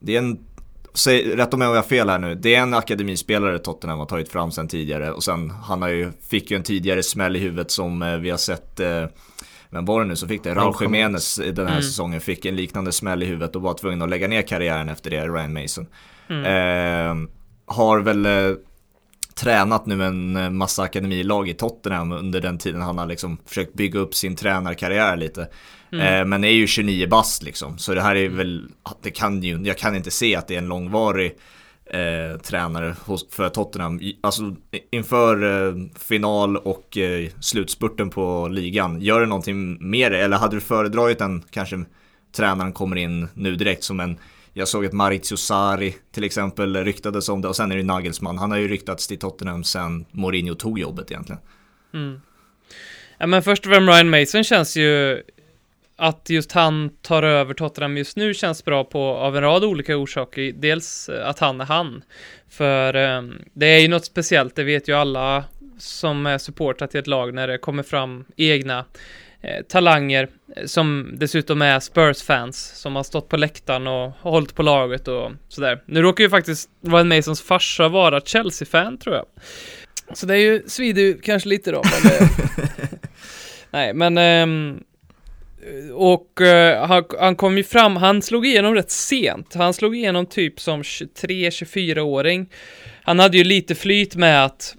det 0.00 0.14
är 0.14 0.18
en, 0.18 0.38
säg, 0.94 1.36
rätt 1.36 1.54
om 1.54 1.60
jag 1.60 1.74
har 1.74 1.82
fel 1.82 2.08
här 2.08 2.18
nu, 2.18 2.34
det 2.34 2.54
är 2.54 2.62
en 2.62 2.74
akademispelare 2.74 3.58
Tottenham 3.58 3.98
har 3.98 4.06
tagit 4.06 4.28
fram 4.28 4.50
sen 4.50 4.68
tidigare 4.68 5.12
och 5.12 5.24
sen 5.24 5.50
han 5.50 5.82
har 5.82 5.88
ju, 5.88 6.12
fick 6.30 6.50
ju 6.50 6.56
en 6.56 6.62
tidigare 6.62 7.02
smäll 7.02 7.36
i 7.36 7.38
huvudet 7.38 7.70
som 7.70 8.02
eh, 8.02 8.16
vi 8.16 8.30
har 8.30 8.38
sett 8.38 8.80
eh, 8.80 9.04
vem 9.70 9.84
var 9.84 10.00
det 10.00 10.06
nu 10.06 10.16
som 10.16 10.28
fick 10.28 10.42
det? 10.44 10.54
Raúl 10.54 10.74
Jiménez 10.80 11.38
i 11.38 11.52
den 11.52 11.66
här 11.66 11.72
Mm. 11.74 11.82
säsongen 11.82 12.20
fick 12.20 12.44
en 12.44 12.56
liknande 12.56 12.92
smäll 12.92 13.22
i 13.22 13.26
huvudet 13.26 13.56
och 13.56 13.62
var 13.62 13.74
tvungen 13.74 14.02
att 14.02 14.10
lägga 14.10 14.28
ner 14.28 14.42
karriären 14.42 14.88
efter 14.88 15.10
det, 15.10 15.28
Ryan 15.28 15.52
Mason. 15.52 15.86
Mm. 16.28 16.44
Eh, 16.44 17.28
har 17.66 18.00
väl 18.00 18.26
eh, 18.26 18.54
tränat 19.42 19.86
nu 19.86 20.04
en 20.04 20.36
eh, 20.36 20.50
massa 20.50 20.82
akademilag 20.82 21.48
i 21.48 21.54
Tottenham 21.54 22.12
under 22.12 22.40
den 22.40 22.58
tiden 22.58 22.80
han 22.80 22.98
har 22.98 23.06
liksom 23.06 23.38
försökt 23.46 23.74
bygga 23.74 24.00
upp 24.00 24.14
sin 24.14 24.36
tränarkarriär 24.36 25.16
lite. 25.16 25.48
Mm. 25.92 26.06
Eh, 26.06 26.24
men 26.24 26.44
är 26.44 26.50
ju 26.50 26.66
29 26.66 27.08
bast 27.08 27.42
liksom, 27.42 27.78
så 27.78 27.94
det 27.94 28.02
här 28.02 28.16
är 28.16 28.28
väl, 28.28 28.68
det 29.02 29.10
kan 29.10 29.42
ju, 29.42 29.62
jag 29.64 29.78
kan 29.78 29.96
inte 29.96 30.10
se 30.10 30.36
att 30.36 30.48
det 30.48 30.54
är 30.54 30.58
en 30.58 30.68
långvarig 30.68 31.36
eh, 31.86 32.40
tränare 32.40 32.94
hos, 33.04 33.26
för 33.30 33.48
Tottenham. 33.48 34.00
Alltså 34.20 34.56
inför 34.90 35.66
eh, 35.68 35.74
final 35.98 36.56
och 36.56 36.98
eh, 36.98 37.28
slutspurten 37.40 38.10
på 38.10 38.48
ligan, 38.48 39.00
gör 39.00 39.20
det 39.20 39.26
någonting 39.26 39.90
mer 39.90 40.10
eller 40.10 40.36
hade 40.36 40.56
du 40.56 40.60
föredragit 40.60 41.20
en 41.20 41.42
kanske 41.50 41.84
tränaren 42.36 42.72
kommer 42.72 42.96
in 42.96 43.28
nu 43.34 43.56
direkt 43.56 43.84
som 43.84 44.00
en 44.00 44.18
jag 44.52 44.68
såg 44.68 44.86
att 44.86 44.92
Maurizio 44.92 45.36
Sarri 45.36 45.94
till 46.12 46.24
exempel 46.24 46.84
ryktades 46.84 47.28
om 47.28 47.40
det 47.40 47.48
och 47.48 47.56
sen 47.56 47.72
är 47.72 47.76
det 47.76 47.82
Nagelsmann. 47.82 48.38
Han 48.38 48.50
har 48.50 48.58
ju 48.58 48.68
ryktats 48.68 49.08
till 49.08 49.18
Tottenham 49.18 49.64
sen 49.64 50.04
Mourinho 50.10 50.54
tog 50.54 50.78
jobbet 50.78 51.10
egentligen. 51.10 51.42
Mm. 51.94 52.20
Ja, 53.18 53.26
men 53.26 53.42
först 53.42 53.66
och 53.66 53.72
främst 53.72 53.88
Ryan 53.88 54.10
Mason 54.10 54.44
känns 54.44 54.76
ju 54.76 55.22
att 55.96 56.30
just 56.30 56.52
han 56.52 56.90
tar 57.02 57.22
över 57.22 57.54
Tottenham 57.54 57.96
just 57.96 58.16
nu 58.16 58.34
känns 58.34 58.64
bra 58.64 58.84
på 58.84 59.00
av 59.00 59.36
en 59.36 59.42
rad 59.42 59.64
olika 59.64 59.96
orsaker. 59.96 60.52
Dels 60.52 61.08
att 61.08 61.38
han 61.38 61.60
är 61.60 61.64
han. 61.64 62.02
För 62.48 62.94
eh, 62.94 63.22
det 63.52 63.66
är 63.66 63.80
ju 63.80 63.88
något 63.88 64.04
speciellt, 64.04 64.56
det 64.56 64.64
vet 64.64 64.88
ju 64.88 64.92
alla 64.92 65.44
som 65.78 66.26
är 66.26 66.38
supportrar 66.38 66.86
till 66.86 67.00
ett 67.00 67.06
lag 67.06 67.34
när 67.34 67.48
det 67.48 67.58
kommer 67.58 67.82
fram 67.82 68.24
egna 68.36 68.84
talanger 69.68 70.28
eh, 70.56 70.64
som 70.66 71.10
dessutom 71.12 71.62
är 71.62 71.80
Spurs-fans 71.80 72.72
som 72.74 72.96
har 72.96 73.02
stått 73.02 73.28
på 73.28 73.36
läktaren 73.36 73.86
och 73.86 74.12
hållit 74.20 74.54
på 74.54 74.62
laget 74.62 75.08
och 75.08 75.32
sådär. 75.48 75.82
Nu 75.86 76.02
råkar 76.02 76.24
ju 76.24 76.30
faktiskt 76.30 76.70
Ryan 76.86 77.08
Masons 77.08 77.42
farsa 77.42 77.88
vara 77.88 78.20
Chelsea-fan 78.20 78.98
tror 78.98 79.14
jag. 79.16 79.26
Så 80.12 80.26
det 80.26 80.34
är 80.34 80.38
ju, 80.38 80.62
svider 80.66 81.02
ju 81.02 81.18
kanske 81.18 81.48
lite 81.48 81.70
då. 81.70 81.82
Men, 81.84 82.12
eh, 82.12 82.28
nej, 83.70 83.94
men 83.94 84.18
ehm, 84.18 84.80
och 85.92 86.40
eh, 86.40 86.86
han, 86.86 87.04
han 87.18 87.36
kom 87.36 87.56
ju 87.56 87.64
fram, 87.64 87.96
han 87.96 88.22
slog 88.22 88.46
igenom 88.46 88.74
rätt 88.74 88.90
sent. 88.90 89.54
Han 89.54 89.74
slog 89.74 89.96
igenom 89.96 90.26
typ 90.26 90.60
som 90.60 90.82
23-24-åring. 90.82 92.48
Han 93.02 93.18
hade 93.18 93.38
ju 93.38 93.44
lite 93.44 93.74
flyt 93.74 94.16
med 94.16 94.44
att 94.44 94.76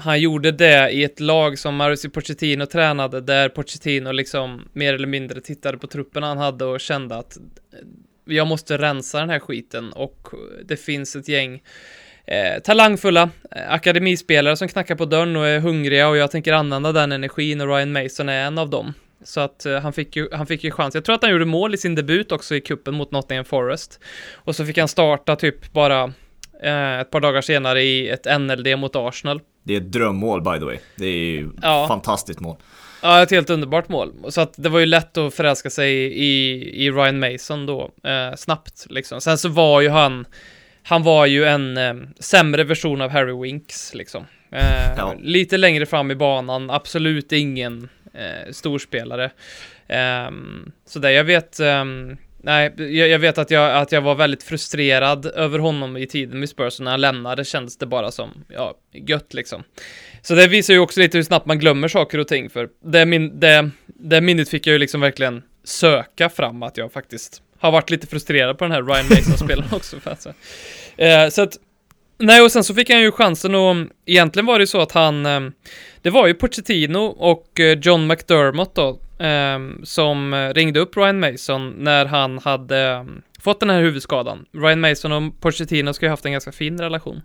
han 0.00 0.20
gjorde 0.20 0.52
det 0.52 0.90
i 0.90 1.04
ett 1.04 1.20
lag 1.20 1.58
som 1.58 1.76
Mauricio 1.76 2.10
Pochettino 2.10 2.66
tränade, 2.66 3.20
där 3.20 3.48
Pochettino 3.48 4.12
liksom 4.12 4.68
mer 4.72 4.94
eller 4.94 5.08
mindre 5.08 5.40
tittade 5.40 5.78
på 5.78 5.86
truppen 5.86 6.22
han 6.22 6.38
hade 6.38 6.64
och 6.64 6.80
kände 6.80 7.16
att 7.16 7.36
eh, 7.36 7.42
jag 8.24 8.46
måste 8.46 8.78
rensa 8.78 9.20
den 9.20 9.30
här 9.30 9.40
skiten 9.40 9.92
och 9.92 10.28
det 10.64 10.76
finns 10.76 11.16
ett 11.16 11.28
gäng 11.28 11.62
eh, 12.24 12.62
talangfulla 12.62 13.30
eh, 13.50 13.72
akademispelare 13.72 14.56
som 14.56 14.68
knackar 14.68 14.94
på 14.94 15.04
dörren 15.04 15.36
och 15.36 15.46
är 15.46 15.60
hungriga 15.60 16.08
och 16.08 16.16
jag 16.16 16.30
tänker 16.30 16.52
använda 16.52 16.92
den 16.92 17.12
energin 17.12 17.60
och 17.60 17.68
Ryan 17.68 17.92
Mason 17.92 18.28
är 18.28 18.46
en 18.46 18.58
av 18.58 18.70
dem. 18.70 18.94
Så 19.24 19.40
att 19.40 19.66
eh, 19.66 19.80
han, 19.80 19.92
fick 19.92 20.16
ju, 20.16 20.28
han 20.32 20.46
fick 20.46 20.64
ju 20.64 20.70
chans. 20.70 20.94
Jag 20.94 21.04
tror 21.04 21.14
att 21.14 21.22
han 21.22 21.32
gjorde 21.32 21.44
mål 21.44 21.74
i 21.74 21.78
sin 21.78 21.94
debut 21.94 22.32
också 22.32 22.54
i 22.54 22.60
kuppen 22.60 22.94
mot 22.94 23.10
Nottingham 23.10 23.44
Forest. 23.44 24.00
Och 24.32 24.56
så 24.56 24.64
fick 24.64 24.78
han 24.78 24.88
starta 24.88 25.36
typ 25.36 25.72
bara 25.72 26.12
eh, 26.62 27.00
ett 27.00 27.10
par 27.10 27.20
dagar 27.20 27.40
senare 27.40 27.82
i 27.82 28.08
ett 28.08 28.40
NLD 28.40 28.78
mot 28.78 28.96
Arsenal. 28.96 29.40
Det 29.62 29.72
är 29.74 29.80
ett 29.80 29.92
drömmål 29.92 30.42
by 30.42 30.58
the 30.58 30.64
way. 30.64 30.78
Det 30.96 31.06
är 31.06 31.30
ju 31.30 31.50
Ja. 31.62 31.84
fantastiskt 31.88 32.40
mål. 32.40 32.56
Ja, 33.02 33.22
ett 33.22 33.30
helt 33.30 33.50
underbart 33.50 33.88
mål. 33.88 34.12
Så 34.28 34.40
att 34.40 34.54
det 34.56 34.68
var 34.68 34.78
ju 34.80 34.86
lätt 34.86 35.16
att 35.18 35.34
förälska 35.34 35.70
sig 35.70 35.92
i, 36.02 36.52
i 36.86 36.90
Ryan 36.90 37.18
Mason 37.18 37.66
då, 37.66 37.90
eh, 38.04 38.34
snabbt 38.36 38.86
liksom. 38.90 39.20
Sen 39.20 39.38
så 39.38 39.48
var 39.48 39.80
ju 39.80 39.88
han, 39.88 40.24
han 40.82 41.02
var 41.02 41.26
ju 41.26 41.44
en 41.44 41.76
eh, 41.76 41.94
sämre 42.18 42.64
version 42.64 43.00
av 43.00 43.10
Harry 43.10 43.32
Winks 43.42 43.94
liksom. 43.94 44.24
Eh, 44.52 44.94
Ja. 44.96 45.14
Lite 45.20 45.56
längre 45.56 45.86
fram 45.86 46.10
i 46.10 46.14
banan, 46.14 46.70
absolut 46.70 47.32
ingen 47.32 47.88
eh, 48.14 48.52
storspelare. 48.52 49.30
Ehm, 49.88 50.72
så 50.86 50.98
där, 50.98 51.10
jag 51.10 51.24
vet, 51.24 51.60
ehm, 51.60 52.16
nej, 52.42 52.74
jag, 52.76 53.08
jag 53.08 53.18
vet 53.18 53.38
att 53.38 53.50
jag, 53.50 53.76
att 53.76 53.92
jag 53.92 54.00
var 54.00 54.14
väldigt 54.14 54.42
frustrerad 54.42 55.26
över 55.26 55.58
honom 55.58 55.96
i 55.96 56.06
tiden 56.06 56.40
med 56.40 56.48
Spurs, 56.48 56.78
och 56.78 56.84
när 56.84 56.90
han 56.90 57.00
lämnade 57.00 57.44
kändes 57.44 57.76
det 57.76 57.86
bara 57.86 58.10
som, 58.10 58.44
ja, 58.48 58.74
gött 58.92 59.34
liksom. 59.34 59.62
Så 60.22 60.34
det 60.34 60.48
visar 60.48 60.74
ju 60.74 60.80
också 60.80 61.00
lite 61.00 61.18
hur 61.18 61.22
snabbt 61.22 61.46
man 61.46 61.58
glömmer 61.58 61.88
saker 61.88 62.18
och 62.18 62.28
ting, 62.28 62.50
för 62.50 62.68
det, 62.84 63.06
min, 63.06 63.40
det, 63.40 63.70
det 63.86 64.20
minnet 64.20 64.48
fick 64.48 64.66
jag 64.66 64.72
ju 64.72 64.78
liksom 64.78 65.00
verkligen 65.00 65.42
söka 65.64 66.28
fram 66.28 66.62
att 66.62 66.76
jag 66.76 66.92
faktiskt 66.92 67.42
har 67.58 67.72
varit 67.72 67.90
lite 67.90 68.06
frustrerad 68.06 68.58
på 68.58 68.64
den 68.64 68.72
här 68.72 68.82
Ryan 68.82 69.06
Mason-spelaren 69.10 69.68
också. 69.72 70.00
För 70.00 70.10
att, 70.10 70.22
så. 70.22 70.32
Eh, 70.96 71.28
så 71.28 71.42
att, 71.42 71.56
nej 72.18 72.42
och 72.42 72.52
sen 72.52 72.64
så 72.64 72.74
fick 72.74 72.90
han 72.90 73.00
ju 73.00 73.12
chansen 73.12 73.54
och 73.54 73.76
egentligen 74.06 74.46
var 74.46 74.58
det 74.58 74.62
ju 74.62 74.66
så 74.66 74.80
att 74.80 74.92
han, 74.92 75.26
eh, 75.26 75.40
det 76.02 76.10
var 76.10 76.26
ju 76.26 76.34
Pochettino 76.34 76.98
och 76.98 77.60
eh, 77.60 77.78
John 77.78 78.06
McDermott 78.06 78.74
då, 78.74 79.00
Ehm, 79.20 79.80
som 79.84 80.34
ringde 80.54 80.80
upp 80.80 80.96
Ryan 80.96 81.20
Mason 81.20 81.74
när 81.78 82.06
han 82.06 82.38
hade 82.38 82.88
eh, 82.88 83.04
fått 83.40 83.60
den 83.60 83.70
här 83.70 83.80
huvudskadan. 83.80 84.46
Ryan 84.52 84.80
Mason 84.80 85.12
och 85.12 85.40
Pochettino 85.40 85.92
ska 85.92 86.06
ju 86.06 86.10
haft 86.10 86.26
en 86.26 86.32
ganska 86.32 86.52
fin 86.52 86.78
relation. 86.78 87.22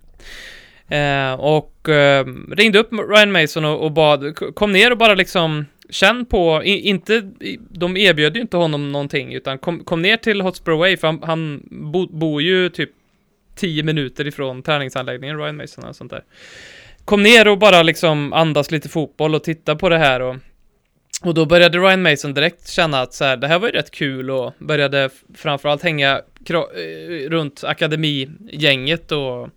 Eh, 0.88 1.32
och 1.32 1.88
eh, 1.88 2.26
ringde 2.50 2.78
upp 2.78 2.92
Ryan 2.92 3.32
Mason 3.32 3.64
och, 3.64 3.84
och 3.84 3.92
bad, 3.92 4.36
kom 4.54 4.72
ner 4.72 4.90
och 4.90 4.98
bara 4.98 5.14
liksom 5.14 5.66
känn 5.90 6.26
på, 6.26 6.62
i, 6.64 6.88
inte, 6.88 7.30
de 7.70 7.96
erbjöd 7.96 8.36
ju 8.36 8.42
inte 8.42 8.56
honom 8.56 8.92
någonting, 8.92 9.34
utan 9.34 9.58
kom, 9.58 9.84
kom 9.84 10.02
ner 10.02 10.16
till 10.16 10.40
Hotspur 10.40 10.76
Way, 10.76 10.96
för 10.96 11.06
han, 11.06 11.22
han 11.22 11.62
bo, 11.70 12.06
bor 12.06 12.42
ju 12.42 12.68
typ 12.68 12.90
10 13.54 13.82
minuter 13.82 14.26
ifrån 14.26 14.62
träningsanläggningen, 14.62 15.38
Ryan 15.38 15.56
Mason 15.56 15.84
och 15.84 15.96
sånt 15.96 16.10
där. 16.10 16.24
Kom 17.04 17.22
ner 17.22 17.48
och 17.48 17.58
bara 17.58 17.82
liksom 17.82 18.32
andas 18.32 18.70
lite 18.70 18.88
fotboll 18.88 19.34
och 19.34 19.44
titta 19.44 19.76
på 19.76 19.88
det 19.88 19.98
här 19.98 20.20
och 20.20 20.36
och 21.22 21.34
då 21.34 21.46
började 21.46 21.78
Ryan 21.78 22.02
Mason 22.02 22.34
direkt 22.34 22.68
känna 22.68 23.00
att 23.00 23.14
så 23.14 23.24
här, 23.24 23.36
det 23.36 23.48
här 23.48 23.58
var 23.58 23.68
ju 23.68 23.72
rätt 23.72 23.90
kul 23.90 24.30
och 24.30 24.54
började 24.58 25.10
framförallt 25.34 25.82
hänga 25.82 26.20
eh, 26.50 27.28
runt 27.28 27.64
akademigänget 27.64 29.12
och 29.12 29.48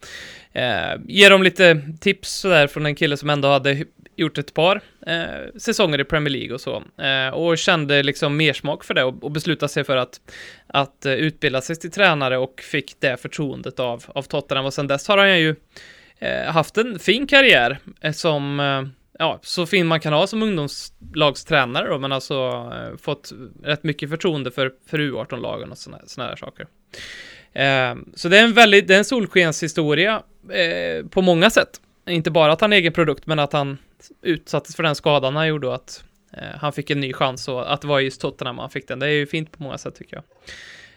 eh, 0.54 1.00
ge 1.08 1.30
dem 1.30 1.44
lite 1.44 1.82
tips 2.02 2.30
sådär 2.30 2.68
från 2.68 2.86
en 2.86 2.96
kille 2.96 3.18
som 3.18 3.30
ändå 3.30 3.48
hade 3.48 3.86
gjort 4.16 4.38
ett 4.38 4.54
par 4.54 4.82
eh, 5.08 5.58
säsonger 5.58 6.00
i 6.00 6.04
Premier 6.04 6.32
League 6.32 6.54
och 6.54 6.62
så. 6.62 6.84
Eh, 7.02 7.34
och 7.34 7.58
kände 7.58 8.04
liksom 8.04 8.38
mersmak 8.38 8.84
för 8.84 8.94
det 8.94 9.04
och, 9.04 9.24
och 9.24 9.32
beslutade 9.32 9.70
sig 9.70 9.84
för 9.84 9.98
att, 9.98 10.22
att 10.68 11.06
eh, 11.06 11.14
utbilda 11.14 11.62
sig 11.62 11.76
till 11.76 11.92
tränare 11.92 12.38
och 12.38 12.62
fick 12.62 12.96
det 13.00 13.18
förtroendet 13.18 13.80
av, 13.80 14.04
av 14.08 14.24
Tottenham. 14.24 14.66
Och 14.66 14.74
sen 14.74 14.88
dess 14.88 15.08
har 15.08 15.18
han 15.18 15.40
ju 15.40 15.56
eh, 16.20 16.52
haft 16.52 16.78
en 16.78 17.00
fin 17.00 17.28
karriär 17.28 17.78
eh, 18.02 18.12
som 18.12 18.60
eh, 18.60 18.99
ja, 19.20 19.40
så 19.42 19.66
fin 19.66 19.88
man 19.88 20.00
kan 20.00 20.14
ha 20.14 20.28
som 20.28 20.44
ungdomslagstränare 20.44 21.88
då, 21.88 22.00
men 22.00 22.12
alltså 22.12 22.36
eh, 22.74 22.98
fått 22.98 23.32
rätt 23.64 23.84
mycket 23.84 24.10
förtroende 24.10 24.52
för, 24.52 24.72
för 24.90 25.00
U18-lagen 25.00 25.72
och 25.72 25.78
sådana 25.78 26.30
här 26.30 26.36
saker. 26.36 26.68
Eh, 27.54 27.96
så 28.16 28.30
det 28.30 28.40
är 28.40 28.44
en 28.44 28.54
väldigt, 28.54 28.88
det 28.88 28.94
är 28.94 28.98
en 28.98 29.06
solskenshistoria 29.06 30.24
eh, 30.50 31.06
på 31.06 31.22
många 31.22 31.50
sätt. 31.50 31.82
Inte 32.10 32.32
bara 32.32 32.52
att 32.52 32.62
han 32.62 32.74
är 32.74 32.78
egen 32.78 32.94
produkt, 32.94 33.28
men 33.28 33.40
att 33.40 33.54
han 33.54 33.78
utsattes 34.22 34.76
för 34.76 34.84
den 34.84 34.96
skadan 34.96 35.36
han 35.36 35.48
gjorde 35.48 35.68
och 35.68 35.76
att 35.76 36.04
eh, 36.34 36.58
han 36.60 36.74
fick 36.74 36.90
en 36.90 37.00
ny 37.00 37.14
chans 37.14 37.48
och 37.48 37.74
att 37.74 37.82
det 37.82 37.88
var 37.88 38.00
just 38.00 38.22
Tottenham 38.22 38.58
han 38.58 38.70
fick 38.70 38.88
den. 38.88 39.00
Det 39.00 39.06
är 39.06 39.12
ju 39.12 39.28
fint 39.28 39.52
på 39.52 39.64
många 39.64 39.78
sätt 39.78 39.96
tycker 39.96 40.22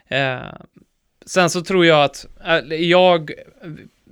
jag. 0.09 0.39
Eh, 0.39 0.55
sen 1.27 1.51
så 1.51 1.63
tror 1.63 1.87
jag 1.87 2.05
att 2.05 2.27
eh, 2.45 2.75
jag, 2.75 3.31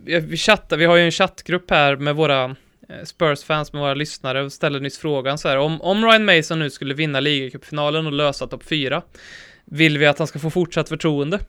vi, 0.04 0.36
chattar, 0.36 0.76
vi 0.76 0.84
har 0.84 0.96
ju 0.96 1.04
en 1.04 1.10
chattgrupp 1.10 1.70
här 1.70 1.96
med 1.96 2.16
våra 2.16 2.56
Eh, 2.90 3.04
Spurs-fans 3.04 3.72
med 3.72 3.82
våra 3.82 3.94
lyssnare 3.94 4.42
och 4.42 4.52
ställde 4.52 4.80
nyss 4.80 4.98
frågan 4.98 5.38
så 5.38 5.48
här, 5.48 5.56
om, 5.56 5.82
om 5.82 6.04
Ryan 6.04 6.24
Mason 6.24 6.58
nu 6.58 6.70
skulle 6.70 6.94
vinna 6.94 7.20
ligacupfinalen 7.20 8.06
och 8.06 8.12
lösa 8.12 8.46
topp 8.46 8.64
4, 8.64 9.02
vill 9.64 9.98
vi 9.98 10.06
att 10.06 10.18
han 10.18 10.26
ska 10.26 10.38
få 10.38 10.50
fortsatt 10.50 10.88
förtroende? 10.88 11.40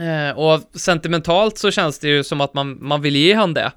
Eh, 0.00 0.38
och 0.38 0.60
sentimentalt 0.74 1.58
så 1.58 1.70
känns 1.70 1.98
det 1.98 2.08
ju 2.08 2.24
som 2.24 2.40
att 2.40 2.54
man, 2.54 2.78
man 2.80 3.02
vill 3.02 3.16
ge 3.16 3.34
han 3.34 3.54
det. 3.54 3.72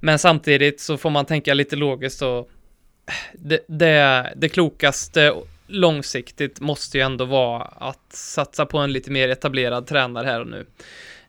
Men 0.00 0.18
samtidigt 0.18 0.80
så 0.80 0.96
får 0.96 1.10
man 1.10 1.24
tänka 1.24 1.54
lite 1.54 1.76
logiskt 1.76 2.22
och 2.22 2.38
eh, 2.38 3.14
det, 3.34 3.64
det, 3.68 4.32
det 4.36 4.48
klokaste 4.48 5.34
långsiktigt 5.66 6.60
måste 6.60 6.98
ju 6.98 7.04
ändå 7.04 7.24
vara 7.24 7.62
att 7.62 8.12
satsa 8.12 8.66
på 8.66 8.78
en 8.78 8.92
lite 8.92 9.10
mer 9.10 9.28
etablerad 9.28 9.86
tränare 9.86 10.26
här 10.26 10.40
och 10.40 10.46
nu. 10.46 10.66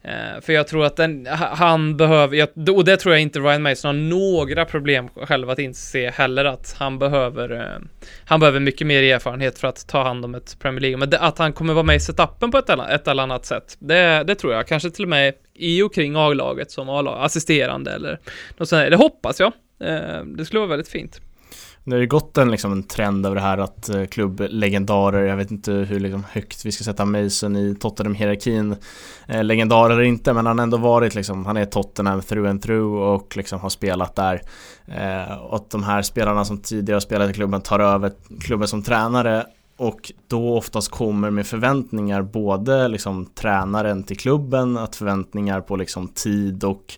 Eh, 0.03 0.41
för 0.41 0.53
jag 0.53 0.67
tror 0.67 0.85
att 0.85 0.95
den, 0.95 1.27
han 1.39 1.97
behöver, 1.97 2.37
jag, 2.37 2.49
och 2.75 2.85
det 2.85 2.97
tror 2.97 3.13
jag 3.13 3.21
inte 3.21 3.39
Ryan 3.39 3.61
Mason 3.61 3.87
har 3.87 3.93
några 4.03 4.65
problem 4.65 5.09
själv 5.15 5.49
att 5.49 5.59
inse 5.59 6.09
heller 6.09 6.45
att 6.45 6.75
han 6.79 6.99
behöver, 6.99 7.51
eh, 7.51 7.87
han 8.25 8.39
behöver 8.39 8.59
mycket 8.59 8.87
mer 8.87 9.03
erfarenhet 9.03 9.59
för 9.59 9.67
att 9.67 9.87
ta 9.87 10.03
hand 10.03 10.25
om 10.25 10.35
ett 10.35 10.59
Premier 10.59 10.81
League. 10.81 10.97
Men 10.97 11.09
det, 11.09 11.19
att 11.19 11.37
han 11.37 11.53
kommer 11.53 11.73
vara 11.73 11.83
med 11.83 11.95
i 11.95 11.99
setupen 11.99 12.51
på 12.51 12.57
ett, 12.57 12.69
eller- 12.69 12.95
ett 12.95 13.07
eller 13.07 13.23
annat 13.23 13.45
sätt, 13.45 13.77
det, 13.79 14.23
det 14.27 14.35
tror 14.35 14.53
jag. 14.53 14.67
Kanske 14.67 14.89
till 14.89 15.03
och 15.05 15.09
med 15.09 15.33
i 15.55 15.81
och 15.81 15.93
kring 15.93 16.15
A-laget 16.15 16.71
som 16.71 16.89
A-lag, 16.89 17.25
assisterande 17.25 17.91
eller 17.91 18.19
något 18.57 18.69
sånt 18.69 18.81
där. 18.83 18.89
Det 18.89 18.95
hoppas 18.95 19.39
jag. 19.39 19.51
Eh, 19.83 20.23
det 20.37 20.45
skulle 20.45 20.59
vara 20.59 20.69
väldigt 20.69 20.89
fint. 20.89 21.21
Det 21.89 21.95
har 21.95 22.01
ju 22.01 22.07
gått 22.07 22.37
en, 22.37 22.51
liksom, 22.51 22.71
en 22.71 22.83
trend 22.83 23.25
över 23.25 23.35
det 23.35 23.41
här 23.41 23.57
att 23.57 23.89
eh, 23.89 24.05
klubblegendarer, 24.05 25.23
jag 25.23 25.37
vet 25.37 25.51
inte 25.51 25.71
hur 25.71 25.99
liksom, 25.99 26.23
högt 26.31 26.65
vi 26.65 26.71
ska 26.71 26.83
sätta 26.83 27.05
Mason 27.05 27.55
i 27.55 27.75
Tottenham-hierarkin 27.75 28.75
eh, 29.27 29.43
Legendar 29.43 29.89
eller 29.89 30.01
inte, 30.01 30.33
men 30.33 30.45
han 30.45 30.57
har 30.57 30.63
ändå 30.63 30.77
varit 30.77 31.15
liksom, 31.15 31.45
han 31.45 31.57
är 31.57 31.65
Tottenham 31.65 32.21
through 32.21 32.49
and 32.49 32.61
through 32.61 33.01
och 33.01 33.37
liksom 33.37 33.59
har 33.59 33.69
spelat 33.69 34.15
där. 34.15 34.41
Eh, 34.87 35.37
Och 35.37 35.55
att 35.55 35.69
de 35.69 35.83
här 35.83 36.01
spelarna 36.01 36.45
som 36.45 36.57
tidigare 36.57 36.95
har 36.95 37.01
spelat 37.01 37.29
i 37.29 37.33
klubben 37.33 37.61
tar 37.61 37.79
över 37.79 38.11
klubben 38.41 38.67
som 38.67 38.83
tränare 38.83 39.45
och 39.77 40.11
då 40.27 40.57
oftast 40.57 40.91
kommer 40.91 41.29
med 41.29 41.47
förväntningar 41.47 42.21
både 42.21 42.87
liksom 42.87 43.25
tränaren 43.25 44.03
till 44.03 44.17
klubben, 44.17 44.77
att 44.77 44.95
förväntningar 44.95 45.61
på 45.61 45.75
liksom 45.75 46.07
tid 46.07 46.63
och 46.63 46.97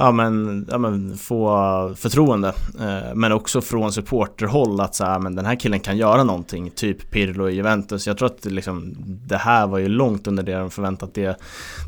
ja 0.00 0.12
men, 0.12 0.66
ja, 0.70 0.78
men 0.78 1.16
få 1.16 1.94
förtroende. 1.96 2.48
Eh, 2.80 3.14
men 3.14 3.32
också 3.32 3.60
från 3.60 3.92
supporterhåll 3.92 4.80
att 4.80 4.94
så 4.94 5.04
här, 5.04 5.18
men 5.18 5.34
den 5.34 5.46
här 5.46 5.54
killen 5.54 5.80
kan 5.80 5.96
göra 5.96 6.24
någonting, 6.24 6.70
typ 6.70 7.10
Pirlo 7.10 7.48
i 7.48 7.54
Juventus. 7.54 8.06
Jag 8.06 8.18
tror 8.18 8.26
att 8.26 8.42
det, 8.42 8.50
liksom, 8.50 8.94
det 9.04 9.36
här 9.36 9.66
var 9.66 9.78
ju 9.78 9.88
långt 9.88 10.26
under 10.26 10.42
det 10.42 10.56
de 10.56 10.70
förväntat 10.70 11.14
det, 11.14 11.40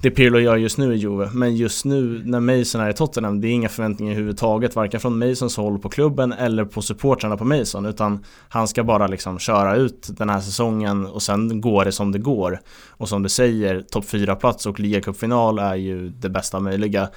det 0.02 0.10
Pirlo 0.10 0.38
gör 0.38 0.56
just 0.56 0.78
nu 0.78 0.94
i 0.94 0.96
Juve. 0.96 1.30
Men 1.32 1.56
just 1.56 1.84
nu 1.84 2.22
när 2.24 2.40
Mason 2.40 2.80
är 2.80 2.90
i 2.90 2.92
Tottenham, 2.92 3.40
det 3.40 3.48
är 3.48 3.52
inga 3.52 3.68
förväntningar 3.68 4.12
överhuvudtaget, 4.12 4.76
varken 4.76 5.00
från 5.00 5.18
Masons 5.18 5.56
håll 5.56 5.78
på 5.78 5.88
klubben 5.88 6.32
eller 6.32 6.64
på 6.64 6.82
supportrarna 6.82 7.36
på 7.36 7.44
Mason, 7.44 7.86
utan 7.86 8.24
han 8.48 8.68
ska 8.68 8.84
bara 8.84 9.06
liksom 9.06 9.38
köra 9.38 9.76
ut 9.76 10.10
den 10.18 10.30
här 10.30 10.40
säsongen 10.40 11.06
och 11.06 11.22
sen 11.22 11.60
går 11.60 11.84
det 11.84 11.92
som 11.92 12.12
det 12.12 12.18
går. 12.18 12.60
Och 13.02 13.08
som 13.08 13.22
du 13.22 13.28
säger, 13.28 13.80
topp 13.80 14.04
4-plats 14.04 14.66
och 14.66 14.80
ligacupfinal 14.80 15.58
är 15.58 15.74
ju 15.74 16.08
det 16.08 16.28
bästa 16.28 16.60
möjliga. 16.60 17.08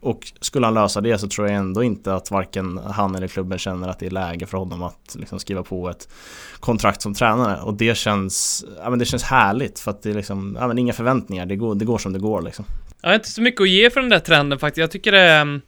Och 0.00 0.32
skulle 0.40 0.66
han 0.66 0.74
lösa 0.74 1.00
det 1.00 1.18
så 1.18 1.28
tror 1.28 1.48
jag 1.48 1.56
ändå 1.56 1.82
inte 1.82 2.14
att 2.14 2.30
varken 2.30 2.78
han 2.78 3.14
eller 3.14 3.28
klubben 3.28 3.58
känner 3.58 3.88
att 3.88 3.98
det 3.98 4.06
är 4.06 4.10
läge 4.10 4.46
för 4.46 4.58
honom 4.58 4.82
att 4.82 5.16
liksom 5.18 5.38
skriva 5.40 5.62
på 5.62 5.90
ett 5.90 6.08
kontrakt 6.60 7.02
som 7.02 7.14
tränare 7.14 7.62
och 7.62 7.74
det 7.74 7.96
känns, 7.96 8.64
ja, 8.78 8.90
men 8.90 8.98
det 8.98 9.04
känns 9.04 9.22
härligt 9.22 9.78
för 9.78 9.90
att 9.90 10.02
det 10.02 10.10
är 10.10 10.14
liksom, 10.14 10.56
ja, 10.60 10.68
men 10.68 10.78
inga 10.78 10.92
förväntningar, 10.92 11.46
det 11.46 11.56
går, 11.56 11.74
det 11.74 11.84
går 11.84 11.98
som 11.98 12.12
det 12.12 12.18
går 12.18 12.42
liksom. 12.42 12.64
Jag 13.00 13.08
har 13.08 13.14
inte 13.14 13.30
så 13.30 13.42
mycket 13.42 13.60
att 13.60 13.68
ge 13.68 13.90
för 13.90 14.00
den 14.00 14.10
där 14.10 14.18
trenden 14.18 14.58
faktiskt. 14.58 14.78
Jag 14.78 14.90
tycker 14.90 15.12
det 15.12 15.20
är 15.20 15.60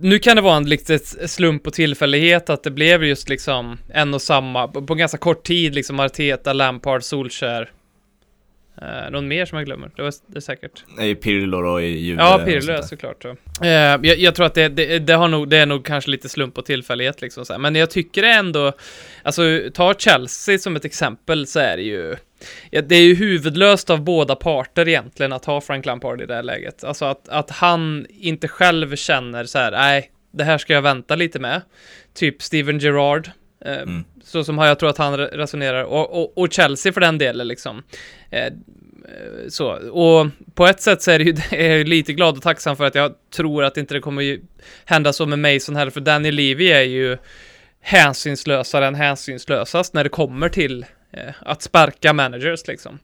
nu 0.00 0.18
kan 0.18 0.36
det 0.36 0.42
vara 0.42 0.56
en 0.56 0.68
litet 0.68 1.30
slump 1.30 1.66
och 1.66 1.72
tillfällighet 1.72 2.50
att 2.50 2.62
det 2.62 2.70
blev 2.70 3.04
just 3.04 3.28
liksom 3.28 3.78
en 3.88 4.14
och 4.14 4.22
samma, 4.22 4.68
på 4.68 4.94
ganska 4.94 5.18
kort 5.18 5.46
tid 5.46 5.74
liksom 5.74 6.00
Arteta, 6.00 6.52
Lampard, 6.52 7.02
Solskär. 7.02 7.70
Eh, 8.82 9.10
någon 9.10 9.28
mer 9.28 9.44
som 9.44 9.58
jag 9.58 9.66
glömmer? 9.66 9.90
Det 9.96 10.02
var 10.02 10.12
det 10.26 10.40
säkert. 10.40 10.84
Nej, 10.96 11.14
Pirlo 11.14 11.62
då 11.62 11.80
i 11.80 11.98
Juve. 11.98 12.22
Ja, 12.22 12.42
Pirlo 12.44 12.82
såklart. 12.82 13.22
Så. 13.22 13.36
Eh, 13.64 13.70
jag, 13.70 14.04
jag, 14.04 14.34
tror 14.34 14.46
att 14.46 14.54
det, 14.54 14.68
det, 14.68 14.98
det, 14.98 15.12
har 15.12 15.28
nog, 15.28 15.48
det 15.48 15.56
är 15.56 15.66
nog 15.66 15.84
kanske 15.84 16.10
lite 16.10 16.28
slump 16.28 16.58
och 16.58 16.64
tillfällighet 16.64 17.20
liksom 17.20 17.44
så 17.44 17.52
här. 17.52 17.60
Men 17.60 17.74
jag 17.74 17.90
tycker 17.90 18.22
ändå, 18.22 18.72
alltså 19.22 19.42
ta 19.74 19.94
Chelsea 19.94 20.58
som 20.58 20.76
ett 20.76 20.84
exempel 20.84 21.46
så 21.46 21.60
är 21.60 21.76
det 21.76 21.82
ju 21.82 22.16
Ja, 22.70 22.82
det 22.82 22.96
är 22.96 23.02
ju 23.02 23.14
huvudlöst 23.14 23.90
av 23.90 24.04
båda 24.04 24.36
parter 24.36 24.88
egentligen 24.88 25.32
att 25.32 25.44
ha 25.44 25.60
Frank 25.60 25.86
Lampard 25.86 26.20
i 26.20 26.26
det 26.26 26.34
här 26.34 26.42
läget. 26.42 26.84
Alltså 26.84 27.04
att, 27.04 27.28
att 27.28 27.50
han 27.50 28.06
inte 28.10 28.48
själv 28.48 28.96
känner 28.96 29.44
så 29.44 29.58
här, 29.58 29.70
nej, 29.70 30.10
det 30.30 30.44
här 30.44 30.58
ska 30.58 30.72
jag 30.72 30.82
vänta 30.82 31.16
lite 31.16 31.38
med. 31.38 31.62
Typ 32.14 32.42
Steven 32.42 32.78
Gerrard. 32.78 33.30
Eh, 33.64 33.82
mm. 33.82 34.04
Så 34.24 34.44
som 34.44 34.58
jag 34.58 34.78
tror 34.78 34.90
att 34.90 34.98
han 34.98 35.16
resonerar. 35.16 35.84
Och, 35.84 36.22
och, 36.22 36.38
och 36.38 36.52
Chelsea 36.52 36.92
för 36.92 37.00
den 37.00 37.18
delen 37.18 37.48
liksom. 37.48 37.82
Eh, 38.30 38.46
eh 38.46 38.52
så, 39.48 39.70
och 39.90 40.26
på 40.54 40.66
ett 40.66 40.80
sätt 40.80 41.02
så 41.02 41.10
är 41.10 41.18
det 41.18 41.24
ju, 41.24 41.36
är 41.50 41.76
jag 41.76 41.88
lite 41.88 42.12
glad 42.12 42.36
och 42.36 42.42
tacksam 42.42 42.76
för 42.76 42.84
att 42.84 42.94
jag 42.94 43.14
tror 43.36 43.64
att 43.64 43.76
inte 43.76 43.94
det 43.94 44.00
kommer 44.00 44.38
hända 44.84 45.12
så 45.12 45.26
med 45.26 45.54
Mason 45.54 45.76
heller, 45.76 45.90
för 45.90 46.00
Danny 46.00 46.30
Levy 46.30 46.66
är 46.70 46.82
ju 46.82 47.16
hänsynslösare 47.80 48.86
än 48.86 48.94
hänsynslösast 48.94 49.94
när 49.94 50.04
det 50.04 50.10
kommer 50.10 50.48
till 50.48 50.86
att 51.40 51.62
sparka 51.62 52.12
managers 52.12 52.66
liksom. 52.66 52.98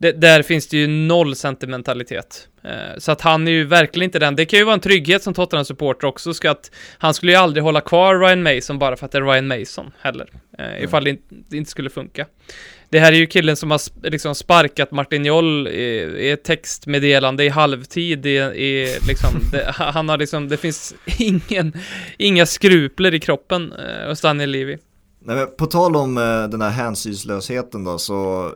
Det, 0.00 0.12
där 0.12 0.42
finns 0.42 0.68
det 0.68 0.76
ju 0.76 0.86
noll 0.86 1.36
sentimentalitet. 1.36 2.48
Eh, 2.64 2.98
så 2.98 3.12
att 3.12 3.20
han 3.20 3.48
är 3.48 3.52
ju 3.52 3.64
verkligen 3.64 4.04
inte 4.04 4.18
den. 4.18 4.36
Det 4.36 4.44
kan 4.44 4.58
ju 4.58 4.64
vara 4.64 4.74
en 4.74 4.80
trygghet 4.80 5.22
som 5.22 5.34
Tottenham-supporter 5.34 6.06
också, 6.06 6.34
ska 6.34 6.50
att 6.50 6.70
han 6.98 7.14
skulle 7.14 7.32
ju 7.32 7.38
aldrig 7.38 7.64
hålla 7.64 7.80
kvar 7.80 8.18
Ryan 8.18 8.42
Mason 8.42 8.78
bara 8.78 8.96
för 8.96 9.06
att 9.06 9.12
det 9.12 9.18
är 9.18 9.22
Ryan 9.22 9.46
Mason 9.46 9.92
heller. 10.00 10.28
Eh, 10.58 10.64
mm. 10.64 10.84
Ifall 10.84 11.04
det 11.04 11.16
inte, 11.52 11.70
skulle 11.70 11.90
funka. 11.90 12.26
Det 12.88 12.98
här 12.98 13.12
är 13.12 13.16
ju 13.16 13.26
killen 13.26 13.56
som 13.56 13.70
har 13.70 13.80
liksom 14.10 14.34
sparkat 14.34 14.90
Martin 14.90 15.24
Joll 15.24 15.68
i, 15.68 15.80
i 16.18 16.30
ett 16.30 16.44
textmeddelande 16.44 17.44
i 17.44 17.48
halvtid 17.48 18.26
i, 18.26 18.36
i 18.38 18.96
liksom, 19.08 19.30
det, 19.52 19.64
han 19.68 20.08
har 20.08 20.18
liksom, 20.18 20.48
det 20.48 20.56
finns 20.56 20.94
ingen, 21.18 21.72
inga 22.18 22.46
skrupler 22.46 23.14
i 23.14 23.20
kroppen 23.20 23.72
eh, 23.72 24.08
hos 24.08 24.20
Daniel 24.20 24.50
Levy. 24.50 24.78
Nej, 25.24 25.36
men 25.36 25.46
på 25.58 25.66
tal 25.66 25.96
om 25.96 26.18
eh, 26.18 26.48
den 26.48 26.62
här 26.62 26.70
hänsynslösheten 26.70 27.84
då 27.84 27.98
så 27.98 28.50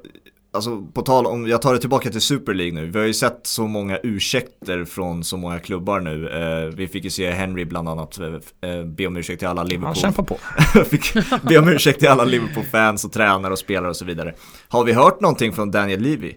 Alltså 0.55 0.83
på 0.95 1.03
tal 1.03 1.27
om, 1.27 1.47
jag 1.47 1.63
tar 1.63 1.75
det 1.75 1.81
tillbaka 1.81 2.11
till 2.11 2.21
Super 2.21 2.55
League 2.55 2.75
nu. 2.75 2.87
Vi 2.87 2.99
har 2.99 3.07
ju 3.07 3.15
sett 3.15 3.41
så 3.43 3.67
många 3.67 3.99
ursäkter 4.03 4.85
från 4.85 5.25
så 5.25 5.37
många 5.37 5.59
klubbar 5.59 6.01
nu. 6.01 6.29
Eh, 6.29 6.75
vi 6.77 6.89
fick 6.89 7.05
ju 7.05 7.11
se 7.11 7.31
Henry 7.31 7.65
bland 7.65 7.89
annat 7.89 8.19
eh, 8.19 8.27
eh 8.71 8.85
be 8.85 9.07
om 9.07 9.17
ursäkt 9.17 9.39
till 9.39 9.49
alla 9.49 9.63
Liverpool. 9.63 9.87
Han 9.87 9.95
kämpar 9.95 10.23
på. 10.23 10.39
fick 10.85 11.15
be 11.43 11.59
om 11.59 11.69
ursäkt 11.69 11.99
till 11.99 12.09
alla 12.09 12.25
Liverpool-fans 12.25 13.05
och 13.05 13.13
tränare 13.13 13.53
och 13.53 13.59
spelare 13.59 13.89
och 13.89 13.97
så 13.97 14.05
vidare. 14.05 14.35
Har 14.69 14.85
vi 14.85 14.93
hört 14.93 15.21
någonting 15.21 15.53
från 15.53 15.71
Daniel 15.71 16.01
Levy? 16.01 16.35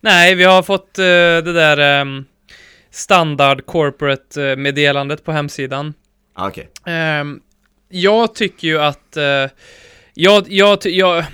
Nej, 0.00 0.34
vi 0.34 0.44
har 0.44 0.62
fått 0.62 0.98
eh, 0.98 1.04
det 1.04 1.52
där 1.52 2.00
um, 2.00 2.24
standard 2.90 3.66
corporate 3.66 4.56
meddelandet 4.56 5.24
på 5.24 5.32
hemsidan. 5.32 5.94
Ah, 6.34 6.48
okej. 6.48 6.68
Okay. 6.80 7.20
Um, 7.20 7.40
jag 7.88 8.34
tycker 8.34 8.68
ju 8.68 8.78
att 8.78 9.16
uh, 9.16 9.50
jag, 10.14 10.44
jag, 10.48 10.78
jag, 10.86 11.24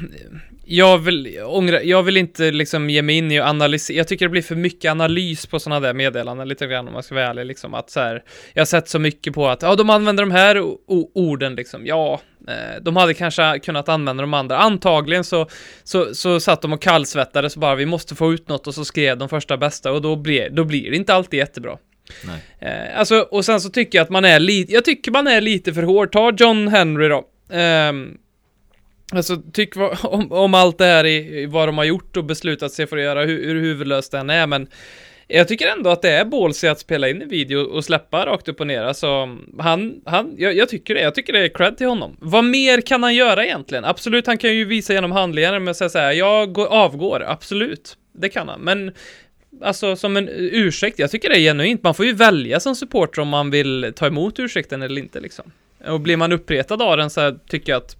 jag 0.72 0.98
vill, 0.98 1.42
ångra, 1.44 1.82
jag 1.82 2.02
vill 2.02 2.16
inte 2.16 2.50
liksom 2.50 2.90
ge 2.90 3.02
mig 3.02 3.16
in 3.16 3.32
i 3.32 3.40
och 3.40 3.44
analysera, 3.44 3.96
jag 3.96 4.08
tycker 4.08 4.24
det 4.24 4.30
blir 4.30 4.42
för 4.42 4.54
mycket 4.54 4.90
analys 4.90 5.46
på 5.46 5.60
sådana 5.60 5.80
där 5.80 5.94
meddelanden 5.94 6.48
lite 6.48 6.66
grann 6.66 6.86
om 6.88 6.92
man 6.92 7.02
ska 7.02 7.14
vara 7.14 7.26
ärlig 7.26 7.46
liksom 7.46 7.74
att 7.74 7.90
så 7.90 8.00
här, 8.00 8.22
jag 8.54 8.60
har 8.60 8.66
sett 8.66 8.88
så 8.88 8.98
mycket 8.98 9.34
på 9.34 9.48
att, 9.48 9.62
ja 9.62 9.74
de 9.74 9.90
använder 9.90 10.22
de 10.22 10.30
här 10.30 10.62
orden 11.14 11.54
liksom, 11.54 11.86
ja, 11.86 12.20
eh, 12.48 12.82
de 12.82 12.96
hade 12.96 13.14
kanske 13.14 13.58
kunnat 13.58 13.88
använda 13.88 14.20
de 14.20 14.34
andra, 14.34 14.58
antagligen 14.58 15.24
så, 15.24 15.48
så, 15.84 16.14
så 16.14 16.40
satt 16.40 16.62
de 16.62 16.72
och 16.72 16.82
kallsvettades 16.82 17.56
bara, 17.56 17.74
vi 17.74 17.86
måste 17.86 18.14
få 18.14 18.32
ut 18.32 18.48
något 18.48 18.66
och 18.66 18.74
så 18.74 18.84
skrev 18.84 19.18
de 19.18 19.28
första 19.28 19.56
bästa 19.56 19.92
och 19.92 20.02
då 20.02 20.16
blir, 20.16 20.50
då 20.50 20.64
blir 20.64 20.90
det 20.90 20.96
inte 20.96 21.14
alltid 21.14 21.38
jättebra. 21.38 21.78
Nej. 22.24 22.70
Eh, 22.72 22.98
alltså, 22.98 23.20
och 23.20 23.44
sen 23.44 23.60
så 23.60 23.70
tycker 23.70 23.98
jag 23.98 24.04
att 24.04 24.10
man 24.10 24.24
är 24.24 24.38
lite, 24.38 24.72
jag 24.72 24.84
tycker 24.84 25.10
man 25.10 25.26
är 25.26 25.40
lite 25.40 25.74
för 25.74 25.82
hård, 25.82 26.12
ta 26.12 26.32
John 26.36 26.68
Henry 26.68 27.08
då. 27.08 27.24
Um, 27.56 28.18
Alltså, 29.12 29.36
tyck 29.52 29.76
om, 30.02 30.32
om 30.32 30.54
allt 30.54 30.78
det 30.78 30.84
här 30.84 31.06
i, 31.06 31.46
vad 31.46 31.68
de 31.68 31.78
har 31.78 31.84
gjort 31.84 32.16
och 32.16 32.24
beslutat 32.24 32.72
sig 32.72 32.86
för 32.86 32.96
att 32.96 33.02
göra, 33.02 33.24
hur, 33.24 33.44
hur 33.44 33.60
huvudlöst 33.60 34.12
den 34.12 34.30
är, 34.30 34.46
men 34.46 34.68
jag 35.32 35.48
tycker 35.48 35.68
ändå 35.68 35.90
att 35.90 36.02
det 36.02 36.10
är 36.10 36.24
ballsy 36.24 36.66
att 36.68 36.80
spela 36.80 37.08
in 37.08 37.22
en 37.22 37.28
video 37.28 37.60
och 37.60 37.84
släppa 37.84 38.26
rakt 38.26 38.48
upp 38.48 38.60
och 38.60 38.66
ner. 38.66 38.82
Alltså, 38.82 39.38
han, 39.58 40.00
han, 40.04 40.34
jag, 40.38 40.56
jag, 40.56 40.68
tycker 40.68 40.94
det. 40.94 41.00
Jag 41.00 41.14
tycker 41.14 41.32
det 41.32 41.38
är 41.38 41.48
cred 41.48 41.76
till 41.76 41.86
honom. 41.86 42.16
Vad 42.20 42.44
mer 42.44 42.80
kan 42.80 43.02
han 43.02 43.14
göra 43.14 43.44
egentligen? 43.44 43.84
Absolut, 43.84 44.26
han 44.26 44.38
kan 44.38 44.54
ju 44.54 44.64
visa 44.64 44.92
genom 44.92 45.12
handlingar 45.12 45.58
med 45.58 45.70
att 45.70 45.76
säga 45.76 45.88
så 45.88 45.98
här, 45.98 46.12
jag 46.12 46.52
går, 46.52 46.66
avgår, 46.66 47.24
absolut. 47.26 47.96
Det 48.12 48.28
kan 48.28 48.48
han, 48.48 48.60
men 48.60 48.92
alltså 49.62 49.96
som 49.96 50.16
en 50.16 50.28
ursäkt, 50.32 50.98
jag 50.98 51.10
tycker 51.10 51.28
det 51.28 51.38
är 51.38 51.40
genuint. 51.40 51.82
Man 51.82 51.94
får 51.94 52.06
ju 52.06 52.12
välja 52.12 52.60
som 52.60 52.76
supporter 52.76 53.22
om 53.22 53.28
man 53.28 53.50
vill 53.50 53.92
ta 53.96 54.06
emot 54.06 54.38
ursäkten 54.38 54.82
eller 54.82 55.00
inte 55.00 55.20
liksom. 55.20 55.52
Och 55.88 56.00
blir 56.00 56.16
man 56.16 56.32
uppretad 56.32 56.82
av 56.82 56.96
den 56.96 57.10
så 57.10 57.20
här, 57.20 57.38
tycker 57.48 57.72
jag 57.72 57.82
att 57.82 57.96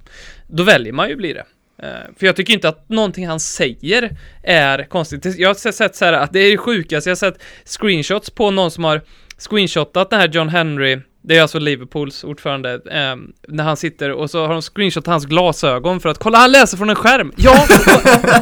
då 0.46 0.62
väljer 0.62 0.92
man 0.92 1.08
ju 1.08 1.16
bli 1.16 1.32
det. 1.32 1.44
Eh, 1.82 1.88
för 2.18 2.26
jag 2.26 2.36
tycker 2.36 2.54
inte 2.54 2.68
att 2.68 2.88
någonting 2.88 3.26
han 3.26 3.40
säger 3.40 4.16
är 4.42 4.84
konstigt. 4.84 5.38
Jag 5.38 5.48
har 5.48 5.72
sett 5.72 5.96
så 5.96 6.04
här 6.04 6.12
att 6.12 6.32
det 6.32 6.40
är 6.40 6.50
det 6.50 6.58
sjukaste, 6.58 7.10
jag 7.10 7.16
har 7.16 7.16
sett 7.16 7.42
screenshots 7.64 8.30
på 8.30 8.50
någon 8.50 8.70
som 8.70 8.84
har 8.84 9.00
screenshotat 9.38 10.10
den 10.10 10.20
här 10.20 10.28
John 10.28 10.48
Henry, 10.48 10.98
det 11.22 11.36
är 11.36 11.42
alltså 11.42 11.58
Liverpools 11.58 12.24
ordförande, 12.24 12.72
eh, 12.74 13.16
när 13.48 13.64
han 13.64 13.76
sitter 13.76 14.10
och 14.12 14.30
så 14.30 14.46
har 14.46 14.52
de 14.52 14.62
screenshotat 14.62 15.12
hans 15.12 15.26
glasögon 15.26 16.00
för 16.00 16.08
att 16.08 16.18
kolla, 16.18 16.38
han 16.38 16.52
läser 16.52 16.76
från 16.76 16.90
en 16.90 16.96
skärm! 16.96 17.32
Ja! 17.36 17.66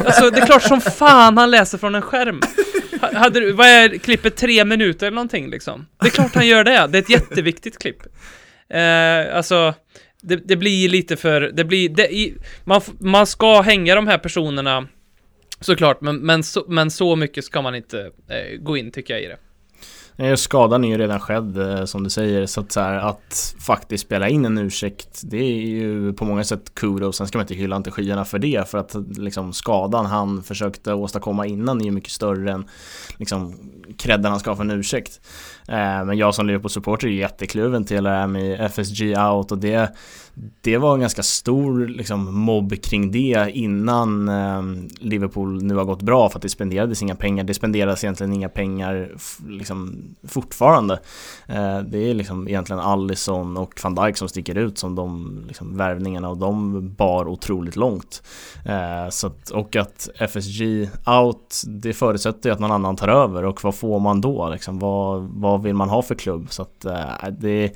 alltså 0.05 0.29
det 0.29 0.39
är 0.39 0.45
klart 0.45 0.63
som 0.63 0.81
fan 0.81 1.37
han 1.37 1.51
läser 1.51 1.77
från 1.77 1.95
en 1.95 2.01
skärm! 2.01 2.41
Hade 3.13 3.53
vad 3.53 3.67
är 3.67 3.97
klippet, 3.97 4.35
tre 4.35 4.65
minuter 4.65 5.07
eller 5.07 5.15
någonting 5.15 5.49
liksom? 5.49 5.85
Det 6.01 6.07
är 6.07 6.11
klart 6.11 6.35
han 6.35 6.47
gör 6.47 6.63
det, 6.63 6.87
det 6.87 6.97
är 6.97 7.01
ett 7.01 7.09
jätteviktigt 7.09 7.79
klipp. 7.79 8.03
Eh, 8.69 9.35
alltså, 9.35 9.73
det, 10.21 10.35
det, 10.35 10.55
blir 10.55 10.89
lite 10.89 11.17
för, 11.17 11.41
det 11.41 11.63
blir, 11.63 11.89
det, 11.89 12.13
i, 12.13 12.35
man, 12.63 12.81
man 12.99 13.27
ska 13.27 13.61
hänga 13.61 13.95
de 13.95 14.07
här 14.07 14.17
personerna 14.17 14.87
såklart, 15.59 16.01
men, 16.01 16.17
men, 16.17 16.43
så, 16.43 16.65
men 16.67 16.91
så 16.91 17.15
mycket 17.15 17.45
ska 17.45 17.61
man 17.61 17.75
inte 17.75 18.11
eh, 18.27 18.59
gå 18.59 18.77
in 18.77 18.91
tycker 18.91 19.13
jag 19.13 19.23
i 19.23 19.27
det. 19.27 19.37
Nej, 20.19 20.37
skadan 20.37 20.83
är 20.83 20.89
ju 20.89 20.97
redan 20.97 21.19
skedd 21.19 21.57
eh, 21.57 21.85
som 21.85 22.03
du 22.03 22.09
säger 22.09 22.45
så 22.45 22.61
att, 22.61 22.71
så 22.71 22.79
här, 22.79 22.93
att 22.93 23.55
faktiskt 23.59 24.05
spela 24.05 24.29
in 24.29 24.45
en 24.45 24.57
ursäkt 24.57 25.21
det 25.23 25.37
är 25.37 25.61
ju 25.61 26.13
på 26.13 26.25
många 26.25 26.43
sätt 26.43 26.75
kudos. 26.75 27.17
Sen 27.17 27.27
ska 27.27 27.37
man 27.37 27.43
inte 27.43 27.55
hylla 27.55 27.75
inte 27.75 27.91
skyarna 27.91 28.25
för 28.25 28.39
det 28.39 28.69
för 28.69 28.77
att 28.77 28.95
liksom 29.17 29.53
skadan 29.53 30.05
han 30.05 30.43
försökte 30.43 30.93
åstadkomma 30.93 31.45
innan 31.45 31.81
är 31.81 31.85
ju 31.85 31.91
mycket 31.91 32.11
större 32.11 32.51
än 32.51 32.65
liksom 33.17 33.59
credden 33.97 34.31
han 34.31 34.39
ska 34.39 34.51
ha 34.51 34.55
för 34.55 34.63
en 34.63 34.71
ursäkt. 34.71 35.21
Eh, 35.69 36.05
men 36.05 36.17
jag 36.17 36.35
som 36.35 36.47
Liverpool-supporter 36.47 37.07
är 37.07 37.11
jättekluven 37.11 37.85
till 37.85 37.97
eh, 37.97 38.11
det 38.11 38.17
här 38.17 38.27
med 38.27 38.61
FSG 38.71 39.17
out 39.17 39.51
och 39.51 39.57
det 39.57 39.95
det 40.61 40.77
var 40.77 40.93
en 40.93 40.99
ganska 40.99 41.23
stor 41.23 41.87
liksom, 41.87 42.39
mobb 42.39 42.81
kring 42.83 43.11
det 43.11 43.51
innan 43.53 44.29
eh, 44.29 44.61
Liverpool 44.99 45.63
nu 45.63 45.75
har 45.75 45.85
gått 45.85 46.01
bra 46.01 46.29
för 46.29 46.37
att 46.37 46.41
det 46.41 46.49
spenderades 46.49 47.01
inga 47.01 47.15
pengar. 47.15 47.43
Det 47.43 47.53
spenderas 47.53 48.03
egentligen 48.03 48.33
inga 48.33 48.49
pengar 48.49 49.11
liksom, 49.47 50.03
fortfarande. 50.27 50.99
Det 51.87 52.09
är 52.09 52.13
liksom 52.13 52.47
egentligen 52.47 52.79
Allison 52.79 53.57
och 53.57 53.79
van 53.83 53.95
Dijk 53.95 54.17
som 54.17 54.29
sticker 54.29 54.55
ut 54.55 54.77
som 54.77 54.95
de 54.95 55.39
liksom, 55.47 55.77
värvningarna 55.77 56.29
och 56.29 56.37
de 56.37 56.93
bar 56.93 57.27
otroligt 57.27 57.75
långt. 57.75 58.23
Så 59.09 59.27
att, 59.27 59.49
och 59.49 59.75
att 59.75 60.09
FSG 60.15 60.89
out, 61.05 61.61
det 61.67 61.93
förutsätter 61.93 62.49
ju 62.49 62.53
att 62.53 62.59
någon 62.59 62.71
annan 62.71 62.95
tar 62.95 63.07
över 63.07 63.45
och 63.45 63.63
vad 63.63 63.75
får 63.75 63.99
man 63.99 64.21
då? 64.21 64.49
Liksom, 64.49 64.79
vad, 64.79 65.21
vad 65.21 65.58
vill 65.61 65.75
man 65.75 65.89
ha 65.89 66.01
för 66.01 66.15
klubb? 66.15 66.47
Så 66.49 66.61
att 66.61 66.85
eh, 66.85 67.29
det 67.31 67.71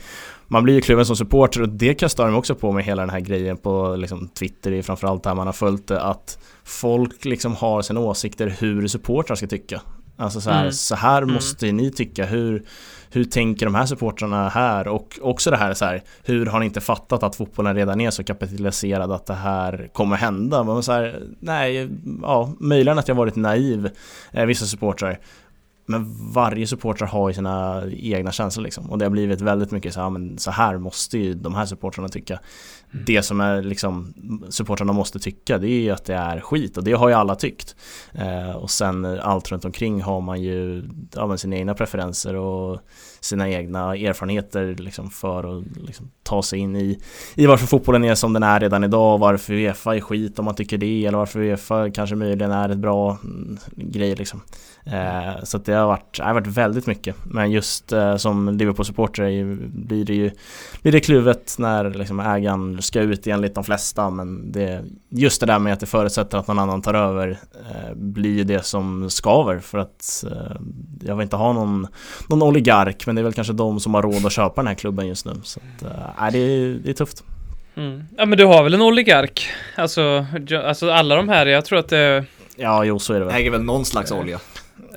man 0.47 0.63
blir 0.63 0.73
ju 0.73 0.81
kluven 0.81 1.05
som 1.05 1.15
supporter 1.15 1.61
och 1.61 1.69
det 1.69 1.93
kastar 1.93 2.25
de 2.25 2.35
också 2.35 2.55
på 2.55 2.71
med 2.71 2.83
hela 2.83 3.01
den 3.01 3.09
här 3.09 3.19
grejen 3.19 3.57
på 3.57 3.95
liksom, 3.95 4.27
Twitter 4.27 4.81
framförallt 4.81 5.23
där 5.23 5.35
man 5.35 5.47
har 5.47 5.53
följt 5.53 5.87
det 5.87 6.01
att 6.01 6.37
folk 6.63 7.25
liksom 7.25 7.55
har 7.55 7.81
sina 7.81 7.99
åsikter 7.99 8.55
hur 8.59 8.87
supportrar 8.87 9.35
ska 9.35 9.47
tycka. 9.47 9.81
Alltså 10.17 10.41
så 10.41 10.49
här, 10.49 10.61
mm. 10.61 10.71
så 10.71 10.95
här 10.95 11.21
mm. 11.21 11.33
måste 11.33 11.71
ni 11.71 11.91
tycka, 11.91 12.25
hur, 12.25 12.63
hur 13.11 13.23
tänker 13.23 13.65
de 13.65 13.75
här 13.75 13.85
supportrarna 13.85 14.49
här? 14.49 14.87
Och 14.87 15.19
också 15.21 15.51
det 15.51 15.57
här, 15.57 15.73
så 15.73 15.85
här, 15.85 16.03
hur 16.23 16.45
har 16.45 16.59
ni 16.59 16.65
inte 16.65 16.81
fattat 16.81 17.23
att 17.23 17.35
fotbollen 17.35 17.75
redan 17.75 18.01
är 18.01 18.09
så 18.09 18.23
kapitaliserad 18.23 19.11
att 19.11 19.25
det 19.25 19.33
här 19.33 19.89
kommer 19.93 20.15
hända? 20.15 20.63
Men 20.63 20.83
så 20.83 20.91
här, 20.91 21.23
nej, 21.39 21.89
ja, 22.21 22.53
möjligen 22.59 22.99
att 22.99 23.07
jag 23.07 23.15
varit 23.15 23.35
naiv, 23.35 23.89
eh, 24.31 24.45
vissa 24.45 24.65
supportrar 24.65 25.19
men 25.85 26.31
varje 26.33 26.67
supporter 26.67 27.05
har 27.05 27.29
ju 27.29 27.33
sina 27.33 27.83
egna 27.91 28.31
känslor 28.31 28.63
liksom. 28.63 28.91
Och 28.91 28.97
det 28.97 29.05
har 29.05 29.09
blivit 29.09 29.41
väldigt 29.41 29.71
mycket 29.71 29.93
så 29.93 30.01
här, 30.01 30.09
men 30.09 30.37
så 30.37 30.51
här 30.51 30.77
måste 30.77 31.17
ju 31.17 31.33
de 31.33 31.55
här 31.55 31.65
supportrarna 31.65 32.09
tycka. 32.09 32.39
Mm. 32.93 33.05
Det 33.05 33.23
som 33.23 33.41
är 33.41 33.61
liksom 33.61 34.13
supportrarna 34.49 34.93
måste 34.93 35.19
tycka 35.19 35.57
det 35.57 35.67
är 35.67 35.81
ju 35.81 35.89
att 35.89 36.05
det 36.05 36.15
är 36.15 36.39
skit 36.39 36.77
och 36.77 36.83
det 36.83 36.93
har 36.93 37.09
ju 37.09 37.15
alla 37.15 37.35
tyckt. 37.35 37.75
Eh, 38.11 38.55
och 38.55 38.71
sen 38.71 39.05
allt 39.05 39.51
runt 39.51 39.65
omkring 39.65 40.01
har 40.01 40.21
man 40.21 40.41
ju 40.41 40.83
ja, 41.15 41.37
sina 41.37 41.55
egna 41.55 41.73
preferenser 41.73 42.35
och 42.35 42.79
sina 43.19 43.49
egna 43.49 43.95
erfarenheter 43.95 44.75
liksom 44.75 45.09
för 45.09 45.57
att 45.57 45.63
liksom 45.77 46.11
ta 46.23 46.43
sig 46.43 46.59
in 46.59 46.75
i, 46.75 46.99
i 47.35 47.45
varför 47.45 47.67
fotbollen 47.67 48.03
är 48.03 48.15
som 48.15 48.33
den 48.33 48.43
är 48.43 48.59
redan 48.59 48.83
idag, 48.83 49.13
och 49.13 49.19
varför 49.19 49.53
Uefa 49.53 49.95
är 49.95 50.01
skit 50.01 50.39
om 50.39 50.45
man 50.45 50.55
tycker 50.55 50.77
det 50.77 51.05
eller 51.05 51.17
varför 51.17 51.39
Uefa 51.39 51.91
kanske 51.91 52.15
möjligen 52.15 52.51
är 52.51 52.69
ett 52.69 52.77
bra 52.77 53.17
mm, 53.23 53.57
grej 53.75 54.15
liksom. 54.15 54.41
Eh, 54.85 55.43
så 55.43 55.57
det 55.57 55.73
har 55.73 55.87
varit, 55.87 56.17
det 56.17 56.23
har 56.23 56.33
varit 56.33 56.47
väldigt 56.47 56.87
mycket. 56.87 57.15
Men 57.25 57.51
just 57.51 57.91
eh, 57.91 58.15
som 58.15 58.49
Liverpool-supporter 58.49 59.57
blir 59.67 60.05
det 60.05 60.13
ju 60.13 60.31
blir 60.81 60.91
det 60.91 60.99
kluvet 60.99 61.55
när 61.59 61.89
liksom 61.89 62.19
ägaren 62.19 62.81
ska 62.83 62.99
ut 62.99 63.27
enligt 63.27 63.55
de 63.55 63.63
flesta 63.63 64.09
men 64.09 64.51
det, 64.51 64.83
just 65.09 65.39
det 65.39 65.45
där 65.45 65.59
med 65.59 65.73
att 65.73 65.79
det 65.79 65.85
förutsätter 65.85 66.37
att 66.37 66.47
någon 66.47 66.59
annan 66.59 66.81
tar 66.81 66.93
över 66.93 67.39
eh, 67.53 67.95
blir 67.95 68.37
ju 68.37 68.43
det 68.43 68.65
som 68.65 69.09
skaver 69.09 69.59
för 69.59 69.77
att 69.77 70.23
eh, 70.31 70.57
jag 71.01 71.15
vill 71.15 71.23
inte 71.23 71.35
ha 71.35 71.53
någon, 71.53 71.87
någon 72.29 72.41
oligark 72.41 73.05
men 73.05 73.15
det 73.15 73.21
är 73.21 73.23
väl 73.23 73.33
kanske 73.33 73.53
de 73.53 73.79
som 73.79 73.93
har 73.93 74.01
råd 74.01 74.25
att 74.25 74.31
köpa 74.31 74.61
den 74.61 74.67
här 74.67 74.75
klubben 74.75 75.07
just 75.07 75.25
nu. 75.25 75.33
Så 75.43 75.59
att, 75.59 75.83
eh, 75.83 76.31
det, 76.31 76.39
är, 76.39 76.79
det 76.83 76.89
är 76.89 76.93
tufft. 76.93 77.23
Mm. 77.75 78.03
Ja 78.17 78.25
men 78.25 78.37
du 78.37 78.45
har 78.45 78.63
väl 78.63 78.73
en 78.73 78.81
oligark? 78.81 79.47
Alltså, 79.75 80.25
alltså 80.65 80.91
alla 80.91 81.15
de 81.15 81.29
här, 81.29 81.45
jag 81.45 81.65
tror 81.65 81.79
att 81.79 81.89
det... 81.89 82.25
Ja, 82.55 82.85
jo 82.85 82.99
så 82.99 83.13
är 83.13 83.19
det 83.19 83.25
väl. 83.25 83.35
Äger 83.35 83.51
väl 83.51 83.63
någon 83.63 83.85
slags 83.85 84.11
olja. 84.11 84.39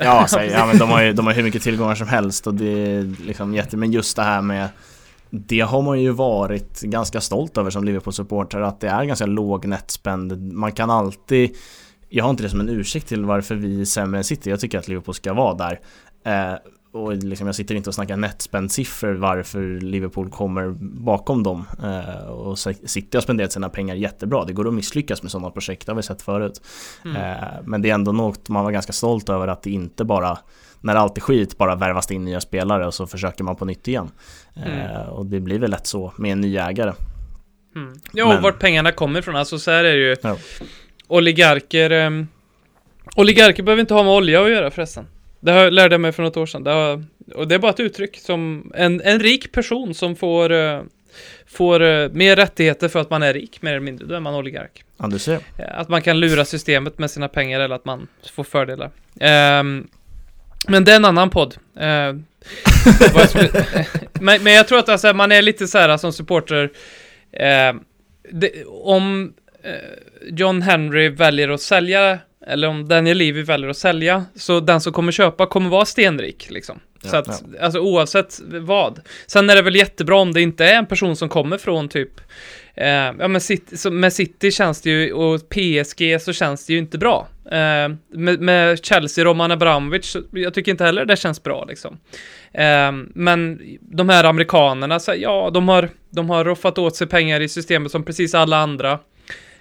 Ja, 0.01 0.11
alltså, 0.11 0.42
ja 0.42 0.66
men 0.66 0.79
de 0.79 0.90
har 0.90 1.03
ju 1.03 1.12
de 1.12 1.27
har 1.27 1.33
hur 1.33 1.42
mycket 1.42 1.62
tillgångar 1.62 1.94
som 1.94 2.09
helst 2.09 2.46
och 2.46 2.55
det 2.55 2.96
är 2.96 3.27
liksom 3.27 3.55
jätte... 3.55 3.77
Men 3.77 3.92
just 3.92 4.16
det 4.16 4.22
här 4.22 4.42
med 4.42 4.68
det 5.31 5.61
har 5.61 5.83
man 5.83 6.01
ju 6.01 6.11
varit 6.11 6.81
ganska 6.81 7.21
stolt 7.21 7.59
över 7.59 7.71
som 7.71 7.85
Liverpool-supporter 7.85 8.61
att 8.61 8.81
det 8.81 8.89
är 8.89 9.05
ganska 9.05 9.27
låg 9.27 9.67
netspend. 9.67 10.53
Man 10.53 10.73
kan 10.73 10.91
alltid 10.91 11.57
jag 12.09 12.25
har 12.25 12.31
inte 12.31 12.43
det 12.43 12.49
som 12.49 12.61
en 12.61 12.69
ursäkt 12.69 13.09
till 13.09 13.25
varför 13.25 13.55
vi 13.55 13.81
är 13.81 13.85
sämre 13.85 14.19
än 14.19 14.25
City. 14.25 14.51
Jag 14.51 14.61
tycker 14.61 14.79
att 14.79 14.89
Liverpool 14.89 15.15
ska 15.15 15.35
vara 15.35 15.55
där. 15.55 15.81
Eh, 16.25 16.59
och 16.93 17.17
liksom 17.17 17.47
jag 17.47 17.57
sitter 17.57 17.75
inte 17.75 17.91
och 17.91 17.95
snackar 17.95 18.17
netspend-siffror 18.17 19.15
varför 19.15 19.81
Liverpool 19.81 20.31
kommer 20.31 20.69
bakom 21.01 21.43
dem. 21.43 21.65
Eh, 21.83 22.27
och 22.27 22.59
City 22.59 23.17
har 23.17 23.21
spenderat 23.21 23.53
sina 23.53 23.69
pengar 23.69 23.95
jättebra. 23.95 24.45
Det 24.45 24.53
går 24.53 24.69
att 24.69 24.75
misslyckas 24.75 25.23
med 25.23 25.31
sådana 25.31 25.51
projekt, 25.51 25.87
det 25.87 25.93
har 25.93 25.97
vi 25.97 26.03
sett 26.03 26.23
förut. 26.23 26.62
Mm. 27.05 27.17
Eh, 27.17 27.49
men 27.65 27.83
det 27.83 27.91
är 27.91 27.95
ändå 27.95 28.12
något 28.12 28.49
man 28.49 28.65
var 28.65 28.71
ganska 28.71 28.93
stolt 28.93 29.29
över 29.29 29.49
att 29.49 29.62
det 29.62 29.71
inte 29.71 30.05
bara 30.05 30.39
när 30.81 30.95
allt 30.95 31.17
är 31.17 31.21
skit 31.21 31.59
bara 31.59 31.75
värvas 31.75 32.11
in 32.11 32.25
nya 32.25 32.41
spelare 32.41 32.87
och 32.87 32.95
så 32.95 33.07
försöker 33.07 33.45
man 33.45 33.57
på 33.57 33.65
nytt 33.65 33.89
igen. 33.89 34.11
Mm. 34.57 34.81
Eh, 34.81 35.09
och 35.09 35.27
det 35.27 35.41
blir 35.41 35.59
väl 35.59 35.71
lätt 35.71 35.87
så 35.87 36.12
med 36.17 36.33
en 36.33 36.41
ny 36.41 36.57
ägare. 36.57 36.93
Mm. 37.77 38.01
Ja, 38.12 38.25
och 38.25 38.35
Men... 38.35 38.43
vart 38.43 38.59
pengarna 38.59 38.93
kommer 38.93 39.19
ifrån. 39.19 39.37
Alltså 39.37 39.59
så 39.59 39.71
här 39.71 39.85
är 39.85 39.97
det 39.97 40.03
ju. 40.03 40.17
Ja. 40.23 40.37
Oligarker. 41.09 41.93
Um, 41.93 42.29
oligarker 43.17 43.62
behöver 43.62 43.81
inte 43.81 43.95
ha 43.95 44.03
med 44.03 44.12
olja 44.12 44.43
att 44.43 44.51
göra 44.51 44.71
förresten. 44.71 45.07
Det 45.41 45.53
har, 45.53 45.71
lärde 45.71 45.95
jag 45.95 46.01
mig 46.01 46.12
för 46.12 46.23
något 46.23 46.37
år 46.37 46.47
sedan. 46.47 46.65
Det 46.65 46.71
har, 46.71 47.05
och 47.35 47.49
det 47.49 47.55
är 47.55 47.59
bara 47.59 47.73
ett 47.73 47.81
uttryck 47.81 48.19
som 48.19 48.73
en, 48.75 49.01
en 49.01 49.21
rik 49.21 49.53
person 49.53 49.95
som 49.95 50.17
får, 50.17 50.53
uh, 50.53 50.83
får 51.47 51.83
uh, 51.83 52.12
mer 52.12 52.37
rättigheter 52.37 52.89
för 52.89 53.01
att 53.01 53.11
man 53.11 53.23
är 53.23 53.35
rik, 53.35 53.62
mer 53.62 53.71
eller 53.71 53.81
mindre. 53.81 54.07
Då 54.07 54.15
är 54.15 54.21
man 54.21 54.35
oligark. 54.35 54.85
Ja, 54.97 55.07
du 55.07 55.19
ser. 55.19 55.41
Att 55.75 55.89
man 55.89 56.03
kan 56.03 56.21
lura 56.21 56.45
systemet 56.45 56.99
med 56.99 57.11
sina 57.11 57.29
pengar 57.29 57.61
eller 57.61 57.75
att 57.75 57.85
man 57.85 58.09
får 58.33 58.45
fördelar. 58.45 58.91
Um, 59.61 59.89
men 60.69 60.85
det 60.85 60.92
är 60.92 60.97
en 60.97 61.05
annan 61.05 61.31
podd. 61.31 61.57
Uh, 61.77 61.83
men, 64.12 64.42
men, 64.42 64.53
jag 64.53 64.69
tror 64.69 64.79
att 64.79 64.88
alltså, 64.88 65.12
man 65.12 65.33
är 65.33 65.42
lite 65.42 65.66
så 65.66 65.79
här 65.79 65.97
som 65.97 66.12
supporter. 66.12 66.64
Uh, 66.64 67.81
det, 68.33 68.64
om 68.66 69.33
uh, 69.66 69.73
John 70.31 70.62
Henry 70.62 71.09
väljer 71.09 71.49
att 71.49 71.61
sälja, 71.61 72.19
eller 72.47 72.69
om 72.69 72.88
Daniel 72.88 73.19
Levy 73.19 73.42
väljer 73.42 73.69
att 73.69 73.77
sälja, 73.77 74.25
så 74.35 74.61
den 74.61 74.81
som 74.81 74.92
kommer 74.92 75.12
köpa 75.12 75.47
kommer 75.47 75.71
vara 75.71 75.85
stenrik 75.85 76.51
liksom. 76.51 76.81
Ja, 77.03 77.11
så 77.11 77.16
att, 77.16 77.42
ja. 77.53 77.64
alltså 77.64 77.81
oavsett 77.81 78.40
vad. 78.47 79.01
Sen 79.27 79.51
är 79.51 79.55
det 79.57 79.62
väl 79.62 79.77
jättebra 79.77 80.16
om 80.16 80.33
det 80.33 80.42
inte 80.42 80.64
är 80.64 80.75
en 80.75 80.87
person 80.87 81.16
som 81.16 81.29
kommer 81.29 81.59
från 81.59 81.88
typ 81.88 82.21
Eh, 82.77 83.12
ja 83.19 83.29
men 83.29 83.41
City, 83.41 83.91
med 83.91 84.12
City 84.12 84.51
känns 84.51 84.83
det 84.83 84.91
ju, 84.91 85.12
och 85.12 85.49
PSG 85.49 86.21
så 86.21 86.33
känns 86.33 86.67
det 86.67 86.73
ju 86.73 86.79
inte 86.79 86.99
bra. 86.99 87.29
Eh, 87.45 87.89
med, 88.09 88.41
med, 88.41 88.85
Chelsea, 88.85 89.25
Roman 89.25 89.51
Abramovic, 89.51 90.17
jag 90.31 90.55
tycker 90.55 90.71
inte 90.71 90.85
heller 90.85 91.05
det 91.05 91.17
känns 91.17 91.43
bra 91.43 91.65
liksom. 91.65 91.99
Eh, 92.53 92.93
men 93.15 93.61
de 93.81 94.09
här 94.09 94.25
amerikanerna, 94.25 95.01
så, 95.01 95.15
ja, 95.17 95.51
de 95.55 95.69
har, 95.69 95.89
de 96.11 96.31
har 96.31 96.45
roffat 96.45 96.79
åt 96.79 96.97
sig 96.97 97.07
pengar 97.07 97.41
i 97.41 97.49
systemet 97.49 97.93
som 97.93 98.05
precis 98.05 98.35
alla 98.35 98.57
andra 98.57 98.99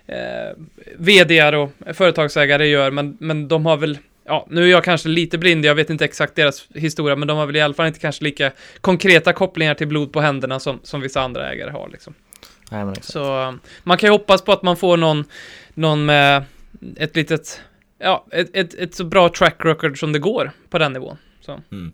eh, 0.08 0.58
vd 0.97 1.56
och 1.56 1.71
företagsägare 1.93 2.67
gör, 2.67 2.91
men, 2.91 3.17
men 3.19 3.47
de 3.47 3.65
har 3.65 3.78
väl 3.78 3.97
Ja, 4.28 4.47
nu 4.49 4.63
är 4.63 4.67
jag 4.67 4.84
kanske 4.84 5.10
lite 5.10 5.38
blind, 5.38 5.65
jag 5.65 5.75
vet 5.75 5.89
inte 5.89 6.06
exakt 6.06 6.36
deras 6.36 6.67
historia, 6.73 7.15
men 7.15 7.28
de 7.28 7.38
har 7.38 7.45
väl 7.45 7.56
i 7.56 7.62
alla 7.62 7.73
fall 7.73 7.88
inte 7.88 7.99
kanske 7.99 8.23
lika 8.23 8.51
konkreta 8.82 9.34
kopplingar 9.34 9.73
till 9.73 9.88
blod 9.88 10.13
på 10.13 10.21
händerna 10.21 10.60
som, 10.60 10.80
som 10.84 11.01
vissa 11.01 11.21
andra 11.21 11.51
ägare 11.51 11.71
har 11.71 11.89
liksom. 11.89 12.13
Nej, 12.71 12.86
men 12.86 12.95
Så 13.01 13.56
man 13.84 13.97
kan 13.97 14.08
ju 14.08 14.12
hoppas 14.12 14.41
på 14.41 14.51
att 14.51 14.63
man 14.63 14.78
får 14.78 14.97
någon, 14.97 15.25
någon 15.73 16.06
med 16.06 16.43
ett 16.95 17.15
litet, 17.15 17.62
ja, 17.99 18.25
ett, 18.32 18.49
ett, 18.54 18.73
ett 18.73 18.95
så 18.95 19.04
bra 19.04 19.30
track 19.30 19.56
record 19.60 19.99
som 19.99 20.12
det 20.12 20.19
går 20.19 20.51
på 20.69 20.78
den 20.78 20.93
nivån. 20.93 21.17
Så. 21.41 21.62
Mm. 21.71 21.91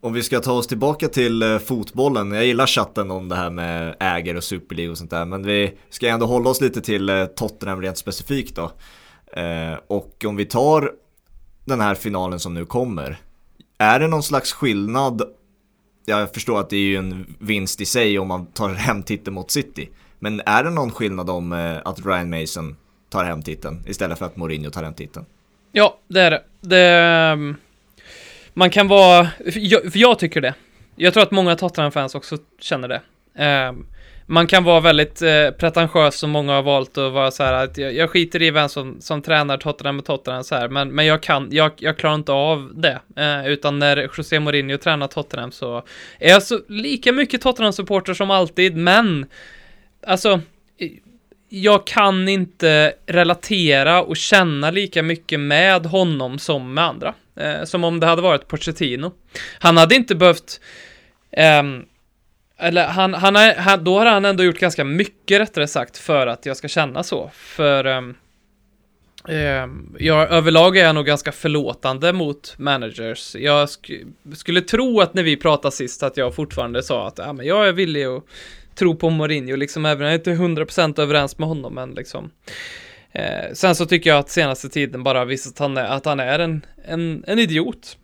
Om 0.00 0.12
vi 0.12 0.22
ska 0.22 0.40
ta 0.40 0.52
oss 0.52 0.66
tillbaka 0.66 1.08
till 1.08 1.42
eh, 1.42 1.58
fotbollen, 1.58 2.32
jag 2.32 2.46
gillar 2.46 2.66
chatten 2.66 3.10
om 3.10 3.28
det 3.28 3.36
här 3.36 3.50
med 3.50 3.96
ägare 4.00 4.36
och 4.36 4.44
Super 4.44 4.90
och 4.90 4.98
sånt 4.98 5.10
där, 5.10 5.24
men 5.24 5.46
vi 5.46 5.78
ska 5.90 6.08
ändå 6.08 6.26
hålla 6.26 6.50
oss 6.50 6.60
lite 6.60 6.80
till 6.80 7.08
eh, 7.08 7.24
Tottenham 7.24 7.82
rent 7.82 7.98
specifikt 7.98 8.56
då. 8.56 8.72
Eh, 9.40 9.78
och 9.86 10.24
om 10.26 10.36
vi 10.36 10.44
tar 10.44 10.92
den 11.64 11.80
här 11.80 11.94
finalen 11.94 12.40
som 12.40 12.54
nu 12.54 12.64
kommer, 12.64 13.16
är 13.78 14.00
det 14.00 14.08
någon 14.08 14.22
slags 14.22 14.52
skillnad 14.52 15.22
jag 16.06 16.34
förstår 16.34 16.60
att 16.60 16.70
det 16.70 16.76
är 16.76 16.80
ju 16.80 16.96
en 16.96 17.34
vinst 17.38 17.80
i 17.80 17.84
sig 17.84 18.18
om 18.18 18.28
man 18.28 18.46
tar 18.46 18.68
hem 18.68 19.02
titeln 19.02 19.34
mot 19.34 19.50
City. 19.50 19.88
Men 20.18 20.40
är 20.46 20.64
det 20.64 20.70
någon 20.70 20.90
skillnad 20.90 21.30
om 21.30 21.52
eh, 21.52 21.76
att 21.84 22.06
Ryan 22.06 22.30
Mason 22.30 22.76
tar 23.08 23.24
hem 23.24 23.42
titeln 23.42 23.82
istället 23.86 24.18
för 24.18 24.26
att 24.26 24.36
Mourinho 24.36 24.70
tar 24.70 24.82
hem 24.82 24.94
titeln? 24.94 25.26
Ja, 25.72 25.98
det 26.08 26.20
är 26.20 26.30
det. 26.30 26.42
det 26.60 26.88
ehm, 26.88 27.56
man 28.54 28.70
kan 28.70 28.88
vara, 28.88 29.28
för 29.52 29.98
jag, 29.98 30.18
tycker 30.18 30.40
det. 30.40 30.54
Jag 30.96 31.14
tror 31.14 31.22
att 31.22 31.30
många 31.30 31.56
Tottenham-fans 31.56 32.14
också 32.14 32.36
känner 32.58 32.88
det. 32.88 33.02
Ehm, 33.36 33.86
man 34.26 34.46
kan 34.46 34.64
vara 34.64 34.80
väldigt 34.80 35.22
eh, 35.22 35.50
pretentiös 35.50 36.18
som 36.18 36.30
många 36.30 36.52
har 36.52 36.62
valt 36.62 36.98
att 36.98 37.12
vara 37.12 37.30
så 37.30 37.42
här 37.42 37.52
att 37.52 37.78
jag, 37.78 37.94
jag 37.94 38.10
skiter 38.10 38.42
i 38.42 38.50
vem 38.50 38.68
som, 38.68 39.00
som 39.00 39.22
tränar 39.22 39.56
Tottenham 39.56 39.96
med 39.96 40.04
Tottenham 40.04 40.44
så 40.44 40.54
här, 40.54 40.68
men, 40.68 40.92
men 40.92 41.06
jag 41.06 41.22
kan, 41.22 41.48
jag, 41.50 41.72
jag 41.76 41.98
klarar 41.98 42.14
inte 42.14 42.32
av 42.32 42.72
det. 42.74 43.00
Eh, 43.16 43.46
utan 43.46 43.78
när 43.78 44.10
José 44.16 44.40
Mourinho 44.40 44.78
tränar 44.78 45.06
Tottenham 45.06 45.52
så 45.52 45.82
är 46.18 46.30
jag 46.30 46.42
så 46.42 46.60
lika 46.68 47.12
mycket 47.12 47.42
Tottenham-supporter 47.42 48.14
som 48.14 48.30
alltid, 48.30 48.76
men 48.76 49.26
alltså 50.06 50.40
jag 51.48 51.86
kan 51.86 52.28
inte 52.28 52.94
relatera 53.06 54.02
och 54.02 54.16
känna 54.16 54.70
lika 54.70 55.02
mycket 55.02 55.40
med 55.40 55.86
honom 55.86 56.38
som 56.38 56.74
med 56.74 56.84
andra. 56.84 57.14
Eh, 57.36 57.64
som 57.64 57.84
om 57.84 58.00
det 58.00 58.06
hade 58.06 58.22
varit 58.22 58.48
Pochettino. 58.48 59.12
Han 59.58 59.76
hade 59.76 59.94
inte 59.94 60.14
behövt 60.14 60.60
Um, 61.36 61.86
eller 62.58 62.86
han, 62.86 63.14
han, 63.14 63.36
är, 63.36 63.54
han, 63.54 63.84
då 63.84 63.98
har 63.98 64.06
han 64.06 64.24
ändå 64.24 64.44
gjort 64.44 64.58
ganska 64.58 64.84
mycket 64.84 65.40
rättare 65.40 65.66
sagt 65.66 65.98
för 65.98 66.26
att 66.26 66.46
jag 66.46 66.56
ska 66.56 66.68
känna 66.68 67.02
så. 67.02 67.30
För 67.34 67.86
um, 67.86 68.14
um, 69.28 69.96
jag, 69.98 70.30
överlag 70.30 70.76
är 70.76 70.84
jag 70.84 70.94
nog 70.94 71.06
ganska 71.06 71.32
förlåtande 71.32 72.12
mot 72.12 72.54
managers. 72.58 73.34
Jag 73.34 73.70
sk 73.70 73.90
skulle 74.34 74.60
tro 74.60 75.00
att 75.00 75.14
när 75.14 75.22
vi 75.22 75.36
pratade 75.36 75.74
sist 75.74 76.02
att 76.02 76.16
jag 76.16 76.34
fortfarande 76.34 76.82
sa 76.82 77.08
att 77.08 77.18
ja, 77.18 77.32
men 77.32 77.46
jag 77.46 77.68
är 77.68 77.72
villig 77.72 78.04
att 78.04 78.24
tro 78.74 78.96
på 78.96 79.10
Mourinho, 79.10 79.56
liksom 79.56 79.86
även 79.86 80.02
om 80.02 80.06
jag 80.06 80.14
inte 80.14 80.30
är 80.30 80.36
100% 80.36 81.00
överens 81.00 81.38
med 81.38 81.48
honom, 81.48 81.74
men 81.74 81.90
liksom. 81.90 82.30
Eh, 83.12 83.52
sen 83.52 83.74
så 83.74 83.86
tycker 83.86 84.10
jag 84.10 84.18
att 84.18 84.30
senaste 84.30 84.68
tiden 84.68 85.02
bara 85.02 85.24
visat 85.24 85.52
att 85.52 85.58
han 85.58 85.76
är, 85.76 85.84
att 85.84 86.04
han 86.04 86.20
är 86.20 86.38
en, 86.38 86.66
en, 86.84 87.24
en 87.26 87.38
idiot. 87.38 87.96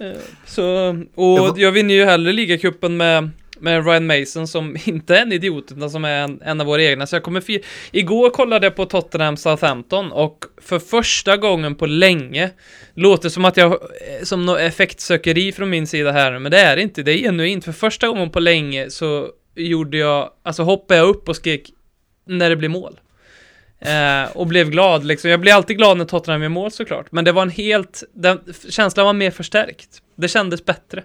Eh, 0.00 0.20
så, 0.46 0.96
och 1.14 1.58
jag 1.58 1.72
vinner 1.72 1.94
ju 1.94 2.04
hellre 2.04 2.32
ligacupen 2.32 2.96
med 2.96 3.30
med 3.64 3.86
Ryan 3.86 4.06
Mason 4.06 4.48
som 4.48 4.76
inte 4.84 5.16
är 5.16 5.22
en 5.22 5.32
idiot 5.32 5.72
utan 5.72 5.90
som 5.90 6.04
är 6.04 6.24
en, 6.24 6.42
en 6.42 6.60
av 6.60 6.66
våra 6.66 6.82
egna. 6.82 7.06
Så 7.06 7.16
jag 7.16 7.22
kommer 7.22 7.40
fira... 7.40 7.62
Igår 7.92 8.30
kollade 8.30 8.66
jag 8.66 8.76
på 8.76 8.84
Tottenham 8.84 9.36
Southampton 9.36 10.12
och 10.12 10.44
för 10.62 10.78
första 10.78 11.36
gången 11.36 11.74
på 11.74 11.86
länge 11.86 12.50
låter 12.94 13.28
som 13.28 13.44
att 13.44 13.56
jag 13.56 13.72
eh, 13.72 13.78
som 14.22 14.46
något 14.46 14.60
effektsökeri 14.60 15.52
från 15.52 15.70
min 15.70 15.86
sida 15.86 16.12
här 16.12 16.38
men 16.38 16.52
det 16.52 16.58
är 16.58 16.76
det 16.76 16.82
inte. 16.82 17.02
Det 17.02 17.12
är 17.12 17.18
genuint. 17.18 17.64
För 17.64 17.72
första 17.72 18.08
gången 18.08 18.30
på 18.30 18.40
länge 18.40 18.90
så 18.90 19.28
gjorde 19.54 19.96
jag, 19.96 20.30
alltså 20.42 20.62
hoppade 20.62 21.00
jag 21.00 21.08
upp 21.08 21.28
och 21.28 21.36
skrek 21.36 21.70
när 22.26 22.50
det 22.50 22.56
blir 22.56 22.68
mål. 22.68 23.00
Eh, 23.78 24.36
och 24.36 24.46
blev 24.46 24.70
glad 24.70 25.04
liksom. 25.04 25.30
Jag 25.30 25.40
blir 25.40 25.52
alltid 25.52 25.76
glad 25.76 25.98
när 25.98 26.04
Tottenham 26.04 26.42
gör 26.42 26.48
mål 26.48 26.70
såklart. 26.70 27.12
Men 27.12 27.24
det 27.24 27.32
var 27.32 27.42
en 27.42 27.50
helt, 27.50 28.02
den, 28.14 28.40
känslan 28.68 29.06
var 29.06 29.12
mer 29.12 29.30
förstärkt. 29.30 30.02
Det 30.16 30.28
kändes 30.28 30.64
bättre. 30.64 31.02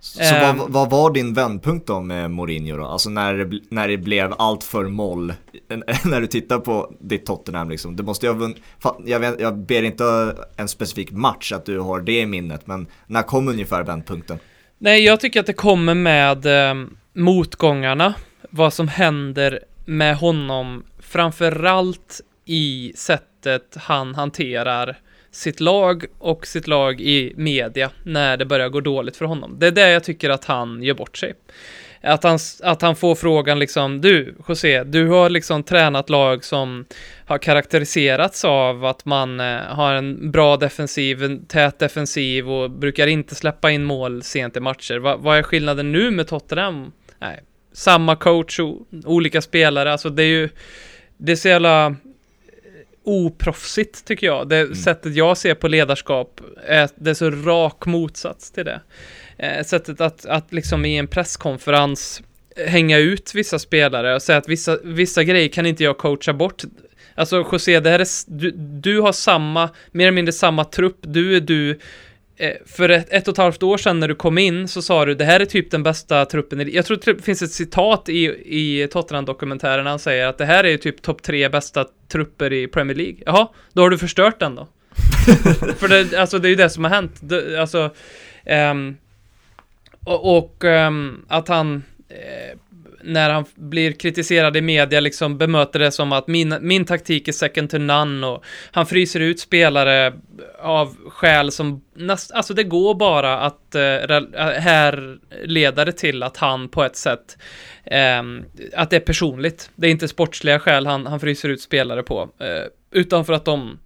Så 0.00 0.22
Ehm. 0.22 0.58
vad, 0.58 0.70
vad 0.70 0.90
var 0.90 1.10
din 1.10 1.34
vändpunkt 1.34 1.86
då 1.86 2.00
med 2.00 2.30
Mourinho 2.30 2.76
då? 2.76 2.86
Alltså 2.86 3.10
när 3.10 3.34
det, 3.34 3.60
när 3.68 3.88
det 3.88 3.96
blev 3.96 4.34
allt 4.38 4.64
för 4.64 4.84
moll, 4.84 5.34
när 6.04 6.20
du 6.20 6.26
tittar 6.26 6.58
på 6.58 6.92
ditt 7.00 7.26
Tottenham 7.26 7.70
liksom. 7.70 7.96
Det 7.96 8.02
måste 8.02 8.54
fan, 8.78 9.02
jag, 9.06 9.20
vet, 9.20 9.40
jag 9.40 9.58
ber 9.58 9.82
inte 9.82 10.36
en 10.56 10.68
specifik 10.68 11.10
match 11.10 11.52
att 11.52 11.66
du 11.66 11.78
har 11.78 12.00
det 12.00 12.20
i 12.20 12.26
minnet, 12.26 12.66
men 12.66 12.86
när 13.06 13.22
kom 13.22 13.48
ungefär 13.48 13.82
vändpunkten? 13.82 14.38
Nej, 14.78 15.04
jag 15.04 15.20
tycker 15.20 15.40
att 15.40 15.46
det 15.46 15.52
kommer 15.52 15.94
med 15.94 16.46
eh, 16.46 16.74
motgångarna. 17.12 18.14
Vad 18.50 18.72
som 18.72 18.88
händer 18.88 19.60
med 19.84 20.16
honom, 20.16 20.84
framförallt 20.98 22.20
i 22.44 22.92
sättet 22.96 23.76
han 23.76 24.14
hanterar 24.14 24.98
sitt 25.38 25.60
lag 25.60 26.04
och 26.18 26.46
sitt 26.46 26.66
lag 26.66 27.00
i 27.00 27.32
media 27.36 27.90
när 28.02 28.36
det 28.36 28.44
börjar 28.44 28.68
gå 28.68 28.80
dåligt 28.80 29.16
för 29.16 29.24
honom. 29.24 29.56
Det 29.58 29.66
är 29.66 29.70
det 29.70 29.90
jag 29.90 30.04
tycker 30.04 30.30
att 30.30 30.44
han 30.44 30.82
gör 30.82 30.94
bort 30.94 31.16
sig. 31.16 31.34
Att 32.00 32.24
han, 32.24 32.38
att 32.62 32.82
han 32.82 32.96
får 32.96 33.14
frågan 33.14 33.58
liksom, 33.58 34.00
du 34.00 34.34
José, 34.48 34.84
du 34.84 35.08
har 35.08 35.30
liksom 35.30 35.62
tränat 35.62 36.10
lag 36.10 36.44
som 36.44 36.84
har 37.26 37.38
karaktäriserats 37.38 38.44
av 38.44 38.84
att 38.84 39.04
man 39.04 39.40
eh, 39.40 39.60
har 39.60 39.94
en 39.94 40.30
bra 40.30 40.56
defensiv, 40.56 41.22
en 41.22 41.46
tät 41.46 41.78
defensiv 41.78 42.50
och 42.50 42.70
brukar 42.70 43.06
inte 43.06 43.34
släppa 43.34 43.70
in 43.70 43.84
mål 43.84 44.22
sent 44.22 44.56
i 44.56 44.60
matcher. 44.60 44.98
Va, 44.98 45.16
vad 45.16 45.38
är 45.38 45.42
skillnaden 45.42 45.92
nu 45.92 46.10
med 46.10 46.28
Tottenham? 46.28 46.92
Nej, 47.18 47.40
samma 47.72 48.16
coach 48.16 48.60
och 48.60 48.86
olika 49.04 49.42
spelare, 49.42 49.92
alltså 49.92 50.10
det 50.10 50.22
är 50.22 50.26
ju, 50.26 50.48
det 51.16 51.32
är 51.32 51.36
så 51.36 51.48
jävla 51.48 51.96
oproffsigt 53.08 54.04
tycker 54.04 54.26
jag. 54.26 54.48
Det 54.48 54.76
sättet 54.76 55.14
jag 55.14 55.36
ser 55.36 55.54
på 55.54 55.68
ledarskap 55.68 56.40
är, 56.66 56.88
det 56.94 57.10
är 57.10 57.14
så 57.14 57.30
rak 57.30 57.86
motsats 57.86 58.50
till 58.50 58.64
det. 58.64 58.80
Eh, 59.36 59.64
sättet 59.64 60.00
att, 60.00 60.26
att 60.26 60.52
liksom 60.52 60.84
i 60.84 60.96
en 60.96 61.06
presskonferens 61.06 62.22
hänga 62.66 62.98
ut 62.98 63.34
vissa 63.34 63.58
spelare 63.58 64.14
och 64.14 64.22
säga 64.22 64.38
att 64.38 64.48
vissa, 64.48 64.78
vissa 64.84 65.24
grejer 65.24 65.48
kan 65.48 65.66
inte 65.66 65.84
jag 65.84 65.98
coacha 65.98 66.32
bort. 66.32 66.62
Alltså 67.14 67.46
José, 67.52 67.80
det 67.80 67.90
här 67.90 67.98
är, 67.98 68.06
du, 68.26 68.50
du 68.80 69.00
har 69.00 69.12
samma, 69.12 69.70
mer 69.92 70.04
eller 70.04 70.14
mindre 70.14 70.32
samma 70.32 70.64
trupp, 70.64 70.98
du 71.00 71.36
är 71.36 71.40
du. 71.40 71.78
Eh, 72.40 72.54
för 72.66 72.88
ett, 72.88 73.06
ett 73.10 73.28
och 73.28 73.32
ett 73.32 73.38
halvt 73.38 73.62
år 73.62 73.78
sedan 73.78 74.00
när 74.00 74.08
du 74.08 74.14
kom 74.14 74.38
in 74.38 74.68
så 74.68 74.82
sa 74.82 75.04
du 75.04 75.14
det 75.14 75.24
här 75.24 75.40
är 75.40 75.44
typ 75.44 75.70
den 75.70 75.82
bästa 75.82 76.24
truppen 76.24 76.60
i 76.60 76.74
Jag 76.74 76.86
tror 76.86 77.00
det 77.04 77.22
finns 77.22 77.42
ett 77.42 77.52
citat 77.52 78.08
i, 78.08 78.24
i 78.44 78.88
Tottenham-dokumentären 78.88 79.86
han 79.86 79.98
säger 79.98 80.26
att 80.26 80.38
det 80.38 80.44
här 80.44 80.64
är 80.64 80.76
typ 80.76 81.02
topp 81.02 81.22
tre 81.22 81.48
bästa 81.48 81.86
trupper 82.08 82.52
i 82.52 82.66
Premier 82.66 82.96
League. 82.96 83.16
Jaha, 83.26 83.48
då 83.72 83.82
har 83.82 83.90
du 83.90 83.98
förstört 83.98 84.40
den 84.40 84.54
då. 84.54 84.68
för 85.78 85.88
det, 85.88 86.18
alltså 86.18 86.38
det 86.38 86.48
är 86.48 86.50
ju 86.50 86.56
det 86.56 86.70
som 86.70 86.84
har 86.84 86.90
hänt. 86.90 87.12
Det, 87.20 87.60
alltså, 87.60 87.90
ehm, 88.44 88.96
och, 90.04 90.38
och 90.38 90.64
ehm, 90.64 91.24
att 91.28 91.48
han 91.48 91.82
eh, 92.08 92.58
när 93.08 93.30
han 93.30 93.44
blir 93.54 93.92
kritiserad 93.92 94.56
i 94.56 94.60
media 94.60 95.00
liksom 95.00 95.38
bemöter 95.38 95.78
det 95.78 95.92
som 95.92 96.12
att 96.12 96.26
min, 96.26 96.54
min 96.60 96.84
taktik 96.84 97.28
är 97.28 97.32
second 97.32 97.70
to 97.70 97.78
none 97.78 98.26
och 98.26 98.44
han 98.70 98.86
fryser 98.86 99.20
ut 99.20 99.40
spelare 99.40 100.12
av 100.62 100.96
skäl 101.08 101.52
som 101.52 101.84
näst, 101.94 102.32
alltså 102.32 102.54
det 102.54 102.64
går 102.64 102.94
bara 102.94 103.40
att 103.40 103.74
eh, 103.74 103.80
rel- 103.80 104.34
här 104.60 105.18
leda 105.44 105.84
det 105.84 105.92
till 105.92 106.22
att 106.22 106.36
han 106.36 106.68
på 106.68 106.84
ett 106.84 106.96
sätt 106.96 107.38
ehm, 107.84 108.44
att 108.76 108.90
det 108.90 108.96
är 108.96 109.00
personligt. 109.00 109.70
Det 109.74 109.86
är 109.86 109.90
inte 109.90 110.08
sportsliga 110.08 110.58
skäl 110.58 110.86
han, 110.86 111.06
han 111.06 111.20
fryser 111.20 111.48
ut 111.48 111.62
spelare 111.62 112.02
på 112.02 112.28
eh, 112.38 112.64
utan 112.90 113.24
för 113.24 113.32
att 113.32 113.44
de 113.44 113.78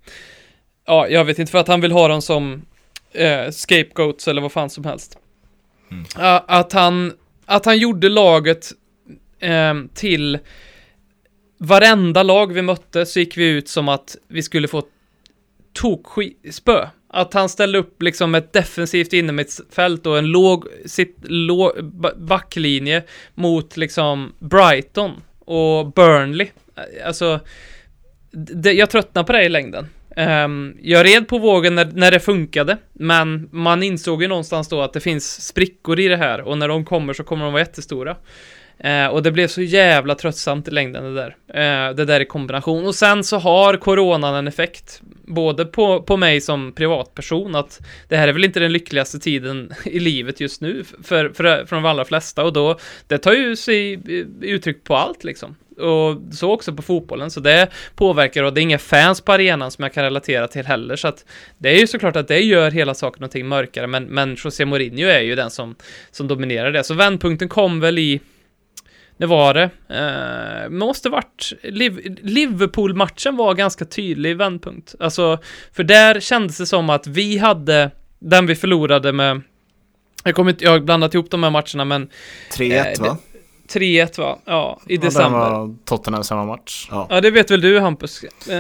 ja, 0.87 1.09
jag 1.09 1.25
vet 1.25 1.39
inte, 1.39 1.53
för 1.53 1.59
att 1.59 1.69
han 1.69 1.81
vill 1.81 1.93
ha 1.93 2.09
dem 2.09 2.23
som 2.23 2.63
eh, 3.13 3.51
scapegoats 3.51 4.29
eller 4.29 4.43
vad 4.43 4.53
fan 4.53 4.71
som 4.71 4.85
helst. 4.85 5.19
Mm. 5.91 6.05
Att 6.47 6.73
han, 6.73 7.13
att 7.47 7.65
han 7.65 7.79
gjorde 7.79 8.09
laget 8.09 8.73
eh, 9.43 9.75
till 9.95 10.39
varenda 11.59 12.23
lag 12.23 12.53
vi 12.53 12.63
mötte 12.63 13.07
så 13.07 13.19
gick 13.19 13.37
vi 13.37 13.49
ut 13.49 13.69
som 13.69 13.89
att 13.89 14.17
vi 14.29 14.43
skulle 14.43 14.69
få 14.69 14.83
tokspö. 15.73 16.87
Att 17.09 17.35
han 17.35 17.49
ställde 17.49 17.79
upp 17.79 18.03
liksom 18.03 18.35
ett 18.35 18.53
defensivt 18.53 19.13
innermittfält 19.13 20.07
och 20.07 20.19
en 20.19 20.27
låg, 20.27 20.67
sitt, 20.87 21.17
låg 21.23 21.73
backlinje 22.17 23.03
mot 23.35 23.77
liksom 23.77 24.33
Brighton 24.39 25.11
och 25.39 25.93
Burnley. 25.93 26.49
Alltså, 27.05 27.41
det, 28.33 28.73
jag 28.73 28.91
tröttnar 28.91 29.25
på 29.25 29.33
det 29.33 29.45
i 29.45 29.49
längden. 29.49 29.87
Um, 30.17 30.77
jag 30.83 31.07
red 31.07 31.29
på 31.29 31.39
vågen 31.39 31.75
när, 31.75 31.85
när 31.85 32.11
det 32.11 32.21
funkade, 32.21 32.77
men 32.93 33.49
man 33.53 33.83
insåg 33.83 34.23
ju 34.23 34.29
någonstans 34.29 34.69
då 34.69 34.83
att 34.83 34.93
det 34.93 35.01
finns 35.01 35.47
sprickor 35.47 36.01
i 36.01 36.09
det 36.09 36.17
här 36.17 36.41
och 36.41 36.59
när 36.59 36.69
de 36.69 36.85
kommer 36.85 37.13
så 37.13 37.25
kommer 37.25 37.45
de 37.45 37.53
vara 37.53 37.63
jättestora. 37.63 38.17
Eh, 38.83 39.07
och 39.07 39.23
det 39.23 39.31
blev 39.31 39.49
så 39.49 39.63
jävla 39.63 40.15
tröttsamt 40.15 40.69
i 40.69 40.71
längden 40.71 41.05
det 41.05 41.15
där. 41.15 41.37
Eh, 41.89 41.95
det 41.95 42.05
där 42.05 42.21
i 42.21 42.25
kombination. 42.25 42.87
Och 42.87 42.95
sen 42.95 43.25
så 43.25 43.39
har 43.39 43.77
coronan 43.77 44.35
en 44.35 44.49
effekt, 44.49 45.03
både 45.25 45.65
på, 45.65 46.03
på 46.03 46.17
mig 46.17 46.41
som 46.41 46.73
privatperson, 46.73 47.55
att 47.55 47.81
det 48.09 48.17
här 48.17 48.29
är 48.29 48.33
väl 48.33 48.45
inte 48.45 48.61
den 48.61 48.73
lyckligaste 48.73 49.19
tiden 49.19 49.73
i 49.85 49.99
livet 49.99 50.41
just 50.41 50.61
nu 50.61 50.85
för, 50.85 51.29
för, 51.29 51.65
för 51.67 51.77
de 51.77 51.85
allra 51.85 52.05
flesta 52.05 52.45
och 52.45 52.53
då, 52.53 52.79
det 53.07 53.19
tar 53.19 53.33
ju 53.33 53.57
sig 53.57 54.01
uttryck 54.41 54.85
på 54.85 54.97
allt 54.97 55.25
liksom. 55.25 55.57
Och 55.79 56.35
så 56.35 56.51
också 56.51 56.73
på 56.73 56.83
fotbollen, 56.83 57.31
så 57.31 57.41
det 57.41 57.69
påverkar 57.95 58.43
och 58.43 58.53
det 58.53 58.61
är 58.61 58.63
inga 58.63 58.79
fans 58.79 59.21
på 59.21 59.33
arenan 59.33 59.71
som 59.71 59.83
jag 59.83 59.95
kan 59.95 60.05
relatera 60.05 60.49
till 60.49 60.67
heller, 60.67 60.97
så 60.97 61.09
att 61.09 61.25
det 61.59 61.69
är 61.69 61.81
ju 61.81 61.87
såklart 61.87 62.17
att 62.17 62.29
det 62.29 62.41
gör 62.41 62.71
hela 62.71 62.95
saken 62.95 63.21
någonting 63.21 63.49
mörkare, 63.49 63.87
men, 63.87 64.05
men 64.05 64.37
José 64.45 64.65
Mourinho 64.65 65.09
är 65.09 65.21
ju 65.21 65.35
den 65.35 65.51
som, 65.51 65.75
som 66.11 66.29
dominerar 66.29 66.73
det. 66.73 66.85
Så 66.85 66.95
vändpunkten 66.95 67.49
kom 67.49 67.81
väl 67.81 67.99
i 67.99 68.21
det 69.17 69.27
var 69.27 69.55
det. 69.55 69.71
Eh, 69.89 70.71
måste 70.71 71.09
varit... 71.09 71.53
Liv- 71.63 72.19
Liverpool-matchen 72.23 73.37
var 73.37 73.55
ganska 73.55 73.85
tydlig 73.85 74.37
vändpunkt. 74.37 74.95
Alltså, 75.01 75.39
för 75.73 75.85
där 75.85 76.21
kändes 76.21 76.59
det 76.59 76.67
som 76.67 76.91
att 76.91 77.07
vi 77.07 77.39
hade 77.39 77.91
den 78.19 78.47
vi 78.47 78.55
förlorade 78.55 79.13
med... 79.13 79.43
Jag 80.25 80.35
kommer 80.35 80.51
inte... 80.51 80.65
Jag 80.65 80.71
har 80.71 80.81
blandat 80.81 81.15
ihop 81.15 81.31
de 81.31 81.43
här 81.43 81.51
matcherna, 81.51 81.85
men 81.85 82.09
3-1 82.53 82.73
Eh, 82.99 83.01
va? 83.07 83.17
3-1 83.69 84.19
va? 84.21 84.39
Ja, 84.45 84.81
i 84.87 84.95
Ja, 84.95 85.01
december. 85.01 85.39
var 85.39 85.75
Tottenham 85.85 86.25
samma 86.25 86.45
match. 86.45 86.89
Ja. 86.91 87.07
Ja, 87.11 87.21
det 87.21 87.31
vet 87.31 87.51
väl 87.51 87.61
du 87.61 87.81
Hampus? 87.81 88.25
Eh, 88.51 88.57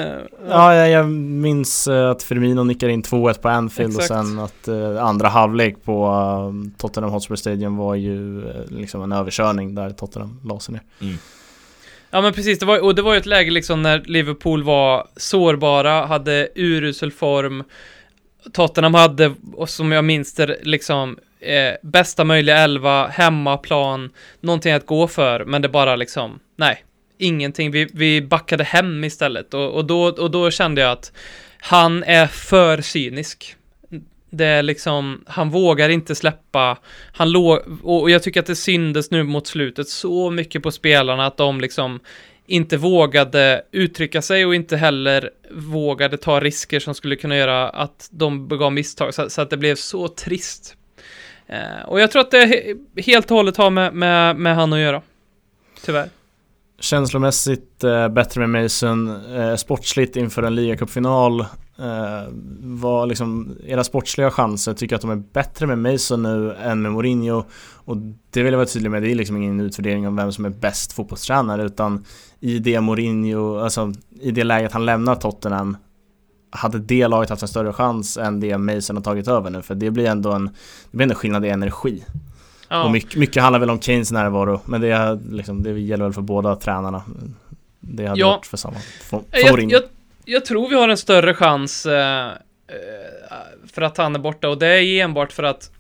Ja, 0.48 0.74
jag, 0.74 0.90
jag 0.90 1.08
minns 1.10 1.88
eh, 1.88 2.10
att 2.10 2.22
Firmino 2.22 2.64
nickar 2.64 2.88
in 2.88 3.02
2-1 3.02 3.40
på 3.40 3.48
Anfield 3.48 3.96
Exakt. 3.96 4.10
och 4.10 4.16
sen 4.26 4.38
att 4.38 4.68
eh, 4.68 5.04
andra 5.04 5.28
halvlek 5.28 5.84
på 5.84 6.04
eh, 6.06 6.78
Tottenham 6.80 7.10
Hotspur 7.12 7.36
Stadium 7.36 7.76
var 7.76 7.94
ju 7.94 8.48
eh, 8.48 8.54
liksom 8.68 9.02
en 9.02 9.12
överkörning 9.12 9.74
där 9.74 9.90
Tottenham 9.90 10.40
la 10.44 10.60
sig 10.60 10.72
ner. 11.00 11.16
Ja 12.10 12.20
men 12.20 12.32
precis, 12.32 12.58
det 12.58 12.66
var, 12.66 12.84
och 12.84 12.94
det 12.94 13.02
var 13.02 13.12
ju 13.12 13.18
ett 13.18 13.26
läge 13.26 13.50
liksom 13.50 13.82
när 13.82 14.02
Liverpool 14.06 14.62
var 14.62 15.06
sårbara, 15.16 16.06
hade 16.06 16.48
urusel 16.54 17.12
form. 17.12 17.64
Tottenham 18.52 18.94
hade, 18.94 19.34
och 19.54 19.68
som 19.68 19.92
jag 19.92 20.04
minns 20.04 20.34
det, 20.34 20.56
liksom 20.62 21.16
eh, 21.42 21.74
bästa 21.82 22.24
möjliga 22.24 22.58
elva, 22.58 23.06
hemmaplan, 23.06 24.10
någonting 24.40 24.72
att 24.72 24.86
gå 24.86 25.08
för, 25.08 25.44
men 25.44 25.62
det 25.62 25.68
bara 25.68 25.96
liksom, 25.96 26.40
nej, 26.56 26.84
ingenting. 27.18 27.70
Vi, 27.70 27.88
vi 27.92 28.22
backade 28.22 28.64
hem 28.64 29.04
istället 29.04 29.54
och, 29.54 29.70
och, 29.70 29.84
då, 29.84 30.02
och 30.02 30.30
då 30.30 30.50
kände 30.50 30.80
jag 30.80 30.90
att 30.90 31.12
han 31.58 32.04
är 32.04 32.26
för 32.26 32.80
cynisk. 32.80 33.56
Det 34.30 34.44
är 34.44 34.62
liksom, 34.62 35.24
han 35.26 35.50
vågar 35.50 35.88
inte 35.88 36.14
släppa, 36.14 36.78
han 37.12 37.32
låg, 37.32 37.58
och 37.82 38.10
jag 38.10 38.22
tycker 38.22 38.40
att 38.40 38.46
det 38.46 38.56
syndes 38.56 39.10
nu 39.10 39.22
mot 39.22 39.46
slutet 39.46 39.88
så 39.88 40.30
mycket 40.30 40.62
på 40.62 40.70
spelarna 40.70 41.26
att 41.26 41.36
de 41.36 41.60
liksom 41.60 42.00
inte 42.46 42.76
vågade 42.76 43.62
uttrycka 43.72 44.22
sig 44.22 44.46
och 44.46 44.54
inte 44.54 44.76
heller 44.76 45.30
vågade 45.50 46.16
ta 46.16 46.40
risker 46.40 46.80
som 46.80 46.94
skulle 46.94 47.16
kunna 47.16 47.36
göra 47.36 47.68
att 47.68 48.08
de 48.10 48.48
begav 48.48 48.72
misstag, 48.72 49.14
så, 49.14 49.30
så 49.30 49.40
att 49.40 49.50
det 49.50 49.56
blev 49.56 49.74
så 49.74 50.08
trist. 50.08 50.76
Eh, 51.52 51.88
och 51.88 52.00
jag 52.00 52.10
tror 52.10 52.22
att 52.22 52.30
det 52.30 52.76
helt 52.96 53.30
och 53.30 53.36
hållet 53.36 53.56
har 53.56 53.70
med, 53.70 53.94
med, 53.94 54.36
med 54.36 54.56
han 54.56 54.72
att 54.72 54.78
göra. 54.78 55.02
Tyvärr. 55.84 56.08
Känslomässigt 56.80 57.84
eh, 57.84 58.08
bättre 58.08 58.46
med 58.46 58.62
Mason, 58.62 59.08
eh, 59.36 59.54
sportsligt 59.54 60.16
inför 60.16 60.42
en 60.42 60.54
ligacupfinal. 60.54 61.40
Eh, 61.40 61.46
vad 62.60 63.08
liksom, 63.08 63.56
era 63.66 63.84
sportsliga 63.84 64.30
chanser, 64.30 64.74
tycker 64.74 64.94
jag 64.94 64.98
att 64.98 65.02
de 65.02 65.10
är 65.10 65.22
bättre 65.32 65.66
med 65.66 65.78
Mason 65.78 66.22
nu 66.22 66.54
än 66.54 66.82
med 66.82 66.92
Mourinho. 66.92 67.44
Och 67.84 67.96
det 68.30 68.42
vill 68.42 68.52
jag 68.52 68.58
vara 68.58 68.68
tydlig 68.68 68.90
med, 68.90 69.02
det 69.02 69.10
är 69.10 69.14
liksom 69.14 69.36
ingen 69.36 69.60
utvärdering 69.60 70.06
av 70.06 70.16
vem 70.16 70.32
som 70.32 70.44
är 70.44 70.50
bäst 70.50 70.92
fotbollstränare 70.92 71.64
utan 71.64 72.04
i 72.40 72.58
det 72.58 72.80
Mourinho, 72.80 73.58
alltså 73.58 73.92
i 74.20 74.30
det 74.30 74.44
läget 74.44 74.72
han 74.72 74.86
lämnar 74.86 75.14
Tottenham 75.14 75.76
hade 76.52 76.78
det 76.78 77.08
laget 77.08 77.30
haft 77.30 77.42
en 77.42 77.48
större 77.48 77.72
chans 77.72 78.16
än 78.16 78.40
det 78.40 78.58
Mason 78.58 78.96
har 78.96 79.02
tagit 79.02 79.28
över 79.28 79.50
nu 79.50 79.62
för 79.62 79.74
det 79.74 79.90
blir 79.90 80.06
ändå 80.06 80.32
en, 80.32 80.46
det 80.90 80.96
blir 80.96 81.02
ändå 81.02 81.14
skillnad 81.14 81.44
i 81.46 81.48
energi. 81.48 82.04
Ja. 82.68 82.84
Och 82.84 82.90
mycket, 82.90 83.16
mycket 83.16 83.42
handlar 83.42 83.60
väl 83.60 83.70
om 83.70 83.80
Keynes 83.80 84.12
närvaro, 84.12 84.60
men 84.64 84.80
det, 84.80 84.88
är 84.88 85.18
liksom, 85.30 85.62
det 85.62 85.70
gäller 85.80 86.04
väl 86.04 86.12
för 86.12 86.22
båda 86.22 86.56
tränarna. 86.56 87.02
Det 87.80 88.06
hade 88.06 88.20
Ja. 88.20 88.30
varit 88.30 88.46
för 88.46 88.56
samma 88.56 88.76
för 88.78 89.22
Jag, 89.30 89.62
jag, 89.72 89.82
jag 90.24 90.44
tror 90.44 90.68
vi 90.68 90.74
har 90.74 90.88
en 90.88 90.96
större 90.96 91.34
chans 91.34 91.86
eh, 91.86 92.26
eh, 92.26 92.32
för 93.72 93.82
att 93.82 93.96
han 93.96 94.14
är 94.14 94.18
borta 94.18 94.48
och 94.48 94.58
det 94.58 94.66
är 94.66 95.02
enbart 95.04 95.32
för 95.32 95.42
att 95.42 95.70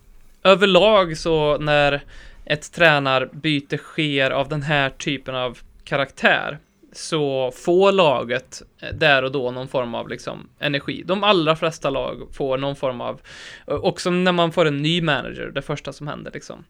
överlag 0.42 1.18
så 1.18 1.58
när 1.58 2.02
ett 2.44 2.72
tränarbyte 2.72 3.78
sker 3.78 4.30
av 4.30 4.48
den 4.48 4.62
här 4.62 4.90
typen 4.90 5.34
av 5.34 5.58
karaktär 5.84 6.58
så 6.92 7.50
får 7.50 7.92
laget 7.92 8.62
eh, 8.80 8.94
där 8.94 9.22
och 9.22 9.32
då 9.32 9.50
någon 9.50 9.68
form 9.68 9.94
av 9.94 10.08
liksom 10.08 10.48
energi. 10.58 11.02
De 11.06 11.24
allra 11.24 11.56
flesta 11.56 11.90
lag 11.90 12.28
får 12.32 12.58
någon 12.58 12.76
form 12.76 13.00
av, 13.00 13.20
eh, 13.66 13.74
också 13.74 14.10
när 14.10 14.32
man 14.32 14.52
får 14.52 14.66
en 14.66 14.82
ny 14.82 15.02
manager, 15.02 15.50
det 15.54 15.62
första 15.62 15.92
som 15.92 16.08
händer 16.08 16.30
liksom. 16.34 16.64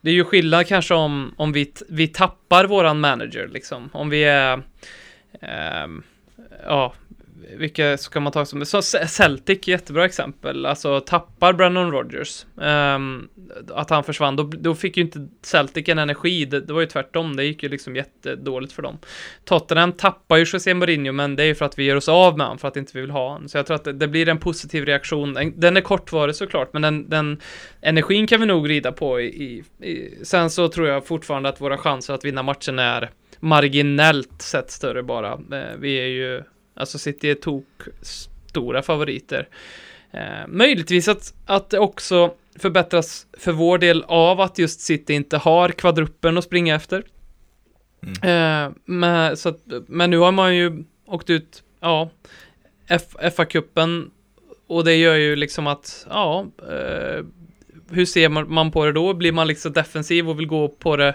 Det 0.00 0.10
är 0.10 0.14
ju 0.14 0.24
skillnad 0.24 0.66
kanske 0.66 0.94
om, 0.94 1.34
om 1.36 1.52
vi, 1.52 1.72
vi 1.88 2.08
tappar 2.08 2.64
våran 2.64 3.00
manager 3.00 3.48
liksom, 3.48 3.90
om 3.92 4.10
vi 4.10 4.24
är 4.24 4.62
eh, 5.40 5.86
ja, 6.64 6.94
vilka 7.56 7.98
ska 7.98 8.20
man 8.20 8.32
ta 8.32 8.44
som? 8.44 8.66
Så 8.66 8.82
Celtic, 8.82 9.68
jättebra 9.68 10.04
exempel. 10.04 10.66
Alltså 10.66 11.00
tappar 11.00 11.52
Brandon 11.52 11.90
Rogers. 11.90 12.46
um, 12.54 12.64
ehm, 12.64 13.28
att 13.68 13.90
han 13.90 14.04
försvann, 14.04 14.36
då, 14.36 14.42
då 14.42 14.74
fick 14.74 14.96
ju 14.96 15.02
inte 15.02 15.28
Celtic 15.42 15.88
en 15.88 15.98
energi. 15.98 16.44
Det, 16.44 16.60
det 16.60 16.72
var 16.72 16.80
ju 16.80 16.86
tvärtom, 16.86 17.36
det 17.36 17.44
gick 17.44 17.62
ju 17.62 17.68
liksom 17.68 17.96
jättedåligt 17.96 18.72
för 18.72 18.82
dem. 18.82 18.98
Tottenham 19.44 19.92
tappar 19.92 20.36
ju 20.36 20.44
José 20.44 20.74
Mourinho, 20.74 21.12
men 21.12 21.36
det 21.36 21.42
är 21.42 21.46
ju 21.46 21.54
för 21.54 21.64
att 21.64 21.78
vi 21.78 21.84
gör 21.84 21.96
oss 21.96 22.08
av 22.08 22.38
med 22.38 22.46
honom, 22.46 22.58
för 22.58 22.68
att 22.68 22.76
inte 22.76 22.92
vi 22.94 23.00
vill 23.00 23.10
ha 23.10 23.28
honom. 23.28 23.48
Så 23.48 23.58
jag 23.58 23.66
tror 23.66 23.74
att 23.74 23.84
det, 23.84 23.92
det 23.92 24.08
blir 24.08 24.28
en 24.28 24.38
positiv 24.38 24.84
reaktion. 24.84 25.52
Den, 25.56 25.76
är 25.76 25.80
kortvarig 25.80 26.34
såklart, 26.34 26.72
men 26.72 26.82
den, 26.82 27.08
den 27.08 27.40
energin 27.80 28.26
kan 28.26 28.40
vi 28.40 28.46
nog 28.46 28.70
rida 28.70 28.92
på 28.92 29.20
i, 29.20 29.26
i, 29.26 29.64
i. 29.88 30.24
Sen 30.24 30.50
så 30.50 30.68
tror 30.68 30.88
jag 30.88 31.06
fortfarande 31.06 31.48
att 31.48 31.60
våra 31.60 31.78
chanser 31.78 32.14
att 32.14 32.24
vinna 32.24 32.42
matchen 32.42 32.78
är 32.78 33.10
marginellt 33.40 34.42
sett 34.42 34.70
större 34.70 35.02
bara. 35.02 35.32
Eh, 35.32 35.76
vi 35.78 35.94
är 35.94 36.06
ju, 36.06 36.42
alltså 36.80 36.98
City 36.98 37.30
är 37.30 37.34
tok 37.34 37.66
stora 38.02 38.82
favoriter. 38.82 39.48
Eh, 40.10 40.46
möjligtvis 40.48 41.08
att, 41.08 41.34
att 41.46 41.70
det 41.70 41.78
också 41.78 42.34
förbättras 42.58 43.26
för 43.38 43.52
vår 43.52 43.78
del 43.78 44.04
av 44.08 44.40
att 44.40 44.58
just 44.58 44.80
City 44.80 45.14
inte 45.14 45.36
har 45.36 45.68
kvadruppen 45.68 46.38
att 46.38 46.44
springa 46.44 46.74
efter. 46.74 47.04
Eh, 48.22 48.70
men, 48.84 49.36
så 49.36 49.48
att, 49.48 49.60
men 49.86 50.10
nu 50.10 50.18
har 50.18 50.32
man 50.32 50.56
ju 50.56 50.84
åkt 51.06 51.30
ut, 51.30 51.62
ja, 51.80 52.10
FA-cupen 53.36 54.10
och 54.66 54.84
det 54.84 54.96
gör 54.96 55.14
ju 55.14 55.36
liksom 55.36 55.66
att, 55.66 56.06
ja, 56.10 56.46
eh, 56.58 57.24
hur 57.90 58.04
ser 58.04 58.28
man, 58.28 58.70
på 58.70 58.84
det 58.84 58.92
då? 58.92 59.14
Blir 59.14 59.32
man 59.32 59.46
liksom 59.46 59.72
defensiv 59.72 60.28
och 60.28 60.38
vill 60.38 60.46
gå 60.46 60.68
på 60.68 60.96
det 60.96 61.14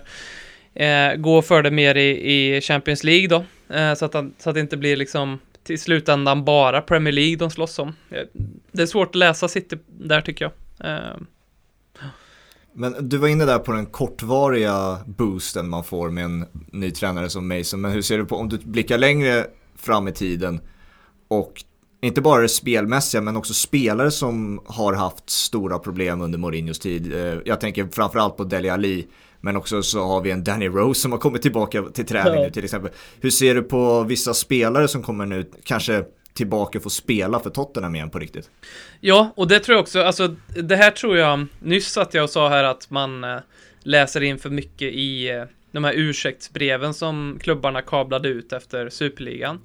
eh, 0.73 1.15
gå 1.15 1.41
för 1.41 1.63
det 1.63 1.71
mer 1.71 1.95
i, 1.95 2.56
i 2.56 2.62
Champions 2.62 3.04
League 3.04 3.28
då. 3.28 3.45
Eh, 3.75 3.93
så, 3.93 4.06
att, 4.06 4.12
så 4.12 4.49
att 4.49 4.54
det 4.54 4.60
inte 4.60 4.78
blir 4.78 4.95
liksom 4.95 5.39
till 5.65 5.80
slutändan 5.80 6.45
bara 6.45 6.82
Premier 6.82 7.13
League 7.13 7.36
de 7.36 7.51
slåss 7.51 7.80
om. 7.80 7.93
Eh, 8.10 8.23
det 8.71 8.82
är 8.82 8.86
svårt 8.86 9.10
att 9.10 9.15
läsa 9.15 9.47
City 9.47 9.78
där 9.88 10.21
tycker 10.21 10.45
jag. 10.45 10.91
Eh, 10.91 11.17
men 12.73 13.10
du 13.10 13.17
var 13.17 13.28
inne 13.28 13.45
där 13.45 13.60
på 13.60 13.71
den 13.71 13.86
kortvariga 13.86 14.99
boosten 15.06 15.69
man 15.69 15.84
får 15.84 16.10
med 16.10 16.25
en 16.25 16.45
ny 16.71 16.91
tränare 16.91 17.30
som 17.30 17.47
Mason. 17.47 17.82
Men 17.82 17.91
hur 17.91 18.01
ser 18.01 18.17
du 18.17 18.25
på, 18.25 18.36
om 18.36 18.49
du 18.49 18.58
blickar 18.58 18.97
längre 18.97 19.45
fram 19.75 20.08
i 20.08 20.12
tiden 20.12 20.62
och 21.28 21.63
inte 22.01 22.21
bara 22.21 22.41
det 22.41 22.49
spelmässiga 22.49 23.21
men 23.21 23.38
också 23.38 23.54
spelare 23.54 24.12
som 24.12 24.62
har 24.65 24.93
haft 24.93 25.30
stora 25.30 25.80
problem 25.80 26.21
under 26.21 26.39
Mourinhos 26.39 26.80
tid. 26.80 27.13
Eh, 27.13 27.39
jag 27.45 27.60
tänker 27.60 27.88
framförallt 27.91 28.38
på 28.38 28.43
Dele 28.43 28.73
Alli. 28.73 29.08
Men 29.46 29.58
också 29.58 29.84
så 29.84 30.04
har 30.06 30.22
vi 30.22 30.32
en 30.32 30.44
Danny 30.44 30.68
Rose 30.68 31.02
som 31.02 31.12
har 31.12 31.20
kommit 31.20 31.42
tillbaka 31.42 31.84
till 31.84 32.06
träning 32.06 32.42
nu 32.42 32.52
till 32.52 32.64
exempel. 32.64 32.92
Hur 33.22 33.30
ser 33.30 33.56
du 33.56 33.62
på 33.62 34.04
vissa 34.04 34.34
spelare 34.34 34.88
som 34.88 35.04
kommer 35.04 35.26
nu 35.26 35.46
kanske 35.64 36.04
tillbaka 36.34 36.78
och 36.78 36.84
få 36.84 36.90
spela 36.90 37.40
för 37.40 37.50
Tottenham 37.50 37.96
igen 37.96 38.10
på 38.10 38.20
riktigt? 38.20 38.50
Ja, 39.00 39.34
och 39.36 39.48
det 39.48 39.60
tror 39.60 39.76
jag 39.76 39.82
också, 39.82 40.02
alltså 40.02 40.36
det 40.48 40.76
här 40.76 40.92
tror 40.92 41.18
jag, 41.18 41.46
nyss 41.60 41.98
att 41.98 42.14
jag 42.14 42.30
sa 42.30 42.50
här 42.50 42.64
att 42.64 42.90
man 42.90 43.24
eh, 43.24 43.38
läser 43.84 44.24
in 44.24 44.40
för 44.40 44.50
mycket 44.50 44.94
i 44.94 45.30
eh, 45.30 45.44
de 45.72 45.84
här 45.84 45.94
ursäktsbreven 45.94 46.94
som 46.94 47.40
klubbarna 47.42 47.82
kablade 47.82 48.30
ut 48.30 48.54
efter 48.54 48.90
Superligan. 48.90 49.60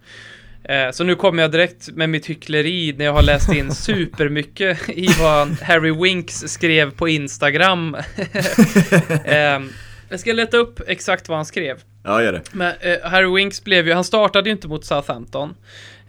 Eh, 0.64 0.90
så 0.90 1.05
nu 1.05 1.14
kommer 1.14 1.42
jag 1.42 1.53
direkt 1.53 1.88
med 1.88 2.09
mitt 2.11 2.27
hyckleri 2.27 2.94
när 2.99 3.05
jag 3.05 3.12
har 3.12 3.23
läst 3.23 3.53
in 3.53 3.70
supermycket 3.75 4.88
i 4.88 5.07
vad 5.20 5.49
Harry 5.62 5.90
Winks 5.90 6.35
skrev 6.35 6.90
på 6.90 7.09
Instagram. 7.09 7.94
eh, 9.25 9.61
jag 10.09 10.20
ska 10.20 10.33
leta 10.33 10.57
upp 10.57 10.81
exakt 10.87 11.29
vad 11.29 11.38
han 11.38 11.46
skrev. 11.46 11.83
Ja, 12.05 12.23
gör 12.23 12.33
det. 12.33 12.42
Men 12.53 12.75
eh, 12.81 13.11
Harry 13.11 13.35
Winks 13.35 13.64
blev 13.64 13.87
ju, 13.87 13.92
han 13.92 14.05
startade 14.05 14.49
ju 14.49 14.53
inte 14.53 14.68
mot 14.68 14.85
Southampton. 14.85 15.55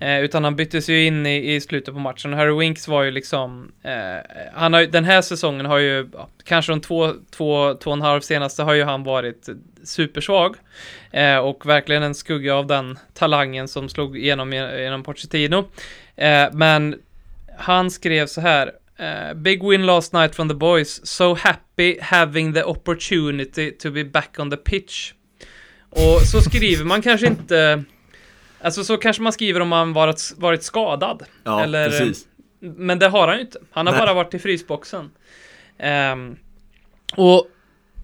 Eh, 0.01 0.19
utan 0.19 0.43
han 0.43 0.55
byttes 0.55 0.89
ju 0.89 1.05
in 1.05 1.25
i, 1.25 1.53
i 1.53 1.61
slutet 1.61 1.93
på 1.93 1.99
matchen. 1.99 2.33
Harry 2.33 2.59
Winks 2.59 2.87
var 2.87 3.03
ju 3.03 3.11
liksom, 3.11 3.71
eh, 3.83 4.41
han 4.53 4.73
har 4.73 4.83
den 4.83 5.05
här 5.05 5.21
säsongen 5.21 5.65
har 5.65 5.77
ju, 5.77 6.09
ja, 6.13 6.29
kanske 6.43 6.71
de 6.71 6.81
två, 6.81 7.13
två, 7.31 7.73
två 7.73 7.89
och 7.89 7.97
en 7.97 8.01
halv 8.01 8.21
senaste 8.21 8.63
har 8.63 8.73
ju 8.73 8.83
han 8.83 9.03
varit 9.03 9.49
supersvag. 9.83 10.55
Eh, 11.11 11.37
och 11.37 11.65
verkligen 11.65 12.03
en 12.03 12.15
skugga 12.15 12.55
av 12.55 12.67
den 12.67 12.99
talangen 13.13 13.67
som 13.67 13.89
slog 13.89 14.17
igenom 14.17 14.53
genom 14.53 15.03
Pochettino. 15.03 15.65
Eh, 16.15 16.47
men 16.53 16.95
han 17.57 17.91
skrev 17.91 18.27
så 18.27 18.41
här. 18.41 18.71
Uh, 18.99 19.33
big 19.33 19.63
win 19.63 19.85
last 19.85 20.13
night 20.13 20.35
from 20.35 20.49
the 20.49 20.55
boys. 20.55 21.07
So 21.07 21.33
happy 21.33 21.99
having 22.01 22.53
the 22.53 22.63
opportunity 22.63 23.71
to 23.71 23.91
be 23.91 24.03
back 24.03 24.35
on 24.39 24.51
the 24.51 24.57
pitch. 24.57 25.13
Och 25.89 26.21
så 26.21 26.41
skriver 26.41 26.85
man 26.85 27.01
kanske 27.01 27.27
inte 27.27 27.83
Alltså 28.63 28.83
så 28.83 28.97
kanske 28.97 29.21
man 29.21 29.33
skriver 29.33 29.59
om 29.59 29.67
man 29.67 29.93
varit, 29.93 30.33
varit 30.37 30.63
skadad. 30.63 31.23
Ja, 31.43 31.63
Eller- 31.63 31.89
precis. 31.89 32.27
Men 32.59 32.99
det 32.99 33.07
har 33.07 33.27
han 33.27 33.37
ju 33.37 33.41
inte. 33.41 33.59
Han 33.71 33.87
har 33.87 33.93
Nej. 33.93 34.01
bara 34.01 34.13
varit 34.13 34.33
i 34.33 34.39
frysboxen. 34.39 35.11
Ehm, 35.77 36.35
och 37.15 37.47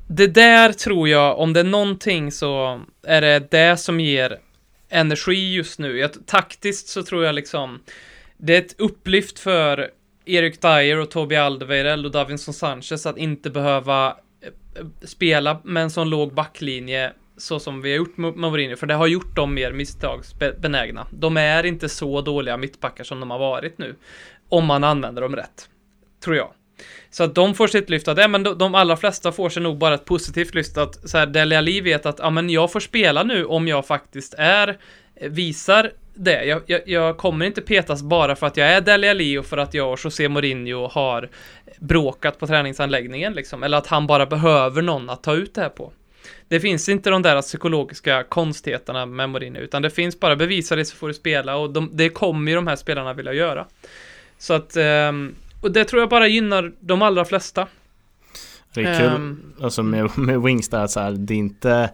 det 0.07 0.27
där 0.27 0.73
tror 0.73 1.09
jag, 1.09 1.39
om 1.39 1.53
det 1.53 1.59
är 1.59 1.63
någonting 1.63 2.31
så 2.31 2.81
är 3.03 3.21
det 3.21 3.51
det 3.51 3.77
som 3.77 3.99
ger 3.99 4.37
energi 4.89 5.53
just 5.53 5.79
nu. 5.79 5.97
Jag, 5.97 6.11
taktiskt 6.25 6.87
så 6.87 7.03
tror 7.03 7.25
jag 7.25 7.35
liksom 7.35 7.79
det 8.37 8.55
är 8.55 8.61
ett 8.61 8.75
upplyft 8.79 9.39
för 9.39 9.89
Erik 10.25 10.61
Dyer 10.61 10.99
och 10.99 11.11
Toby 11.11 11.35
Alderweireld 11.35 12.05
och 12.05 12.11
Davinson 12.11 12.53
Sanchez 12.53 13.05
att 13.05 13.17
inte 13.17 13.49
behöva 13.49 14.07
eh, 14.41 14.85
spela 15.07 15.59
med 15.63 15.83
en 15.83 15.89
sån 15.89 16.09
låg 16.09 16.33
backlinje 16.33 17.13
så 17.37 17.59
som 17.59 17.81
vi 17.81 17.89
har 17.91 17.97
gjort 17.97 18.17
med 18.17 18.35
Mourinho, 18.35 18.75
för 18.75 18.87
det 18.87 18.93
har 18.93 19.07
gjort 19.07 19.35
dem 19.35 19.53
mer 19.53 19.71
misstagsbenägna. 19.71 21.07
De 21.11 21.37
är 21.37 21.65
inte 21.65 21.89
så 21.89 22.21
dåliga 22.21 22.57
mittbackar 22.57 23.03
som 23.03 23.19
de 23.19 23.31
har 23.31 23.39
varit 23.39 23.77
nu, 23.77 23.95
om 24.49 24.65
man 24.65 24.83
använder 24.83 25.21
dem 25.21 25.35
rätt, 25.35 25.69
tror 26.23 26.35
jag. 26.35 26.51
Så 27.09 27.23
att 27.23 27.35
de 27.35 27.55
får 27.55 27.67
sitt 27.67 27.89
lyft 27.89 28.07
av 28.07 28.15
det, 28.15 28.27
men 28.27 28.43
de, 28.43 28.57
de 28.57 28.75
allra 28.75 28.97
flesta 28.97 29.31
får 29.31 29.49
sig 29.49 29.63
nog 29.63 29.77
bara 29.77 29.95
ett 29.95 30.05
positivt 30.05 30.55
lyft 30.55 30.77
att 30.77 31.09
så 31.09 31.17
här, 31.17 31.25
Dele 31.25 31.57
Alli 31.57 31.81
vet 31.81 32.05
att, 32.05 32.19
ja 32.19 32.29
men 32.29 32.49
jag 32.49 32.71
får 32.71 32.79
spela 32.79 33.23
nu 33.23 33.45
om 33.45 33.67
jag 33.67 33.85
faktiskt 33.85 34.33
är, 34.37 34.77
eh, 35.15 35.29
visar 35.29 35.91
det. 36.13 36.43
Jag, 36.43 36.61
jag, 36.65 36.81
jag 36.85 37.17
kommer 37.17 37.45
inte 37.45 37.61
petas 37.61 38.01
bara 38.01 38.35
för 38.35 38.47
att 38.47 38.57
jag 38.57 38.67
är 38.67 38.81
Dele 38.81 39.11
Alli 39.11 39.37
och 39.37 39.45
för 39.45 39.57
att 39.57 39.73
jag 39.73 39.93
och 39.93 39.99
José 40.03 40.29
Mourinho 40.29 40.87
har 40.87 41.29
bråkat 41.79 42.39
på 42.39 42.47
träningsanläggningen 42.47 43.33
liksom, 43.33 43.63
eller 43.63 43.77
att 43.77 43.87
han 43.87 44.07
bara 44.07 44.25
behöver 44.25 44.81
någon 44.81 45.09
att 45.09 45.23
ta 45.23 45.33
ut 45.33 45.55
det 45.55 45.61
här 45.61 45.69
på. 45.69 45.91
Det 46.47 46.59
finns 46.59 46.89
inte 46.89 47.09
de 47.09 47.21
där 47.21 47.41
psykologiska 47.41 48.23
konstigheterna 48.23 49.05
med 49.05 49.29
Mourinho, 49.29 49.61
utan 49.61 49.81
det 49.81 49.89
finns 49.89 50.19
bara 50.19 50.35
bevisa 50.35 50.75
det 50.75 50.85
så 50.85 50.95
får 50.95 51.07
du 51.07 51.13
spela 51.13 51.57
och 51.57 51.73
de, 51.73 51.89
det 51.93 52.09
kommer 52.09 52.51
ju 52.51 52.55
de 52.55 52.67
här 52.67 52.75
spelarna 52.75 53.13
vilja 53.13 53.33
göra. 53.33 53.65
Så 54.37 54.53
att, 54.53 54.77
ehm, 54.77 55.35
och 55.61 55.71
det 55.71 55.85
tror 55.85 56.01
jag 56.01 56.09
bara 56.09 56.27
gynnar 56.27 56.71
de 56.79 57.01
allra 57.01 57.25
flesta. 57.25 57.67
Det 58.73 58.81
är 58.81 58.99
kul, 58.99 59.05
Ehm, 59.05 59.53
alltså 59.61 59.83
med, 59.83 60.17
med 60.17 60.41
Wings 60.41 60.69
där 60.69 60.87
så 60.87 60.99
här, 60.99 61.11
det 61.11 61.33
är 61.33 61.37
inte 61.37 61.89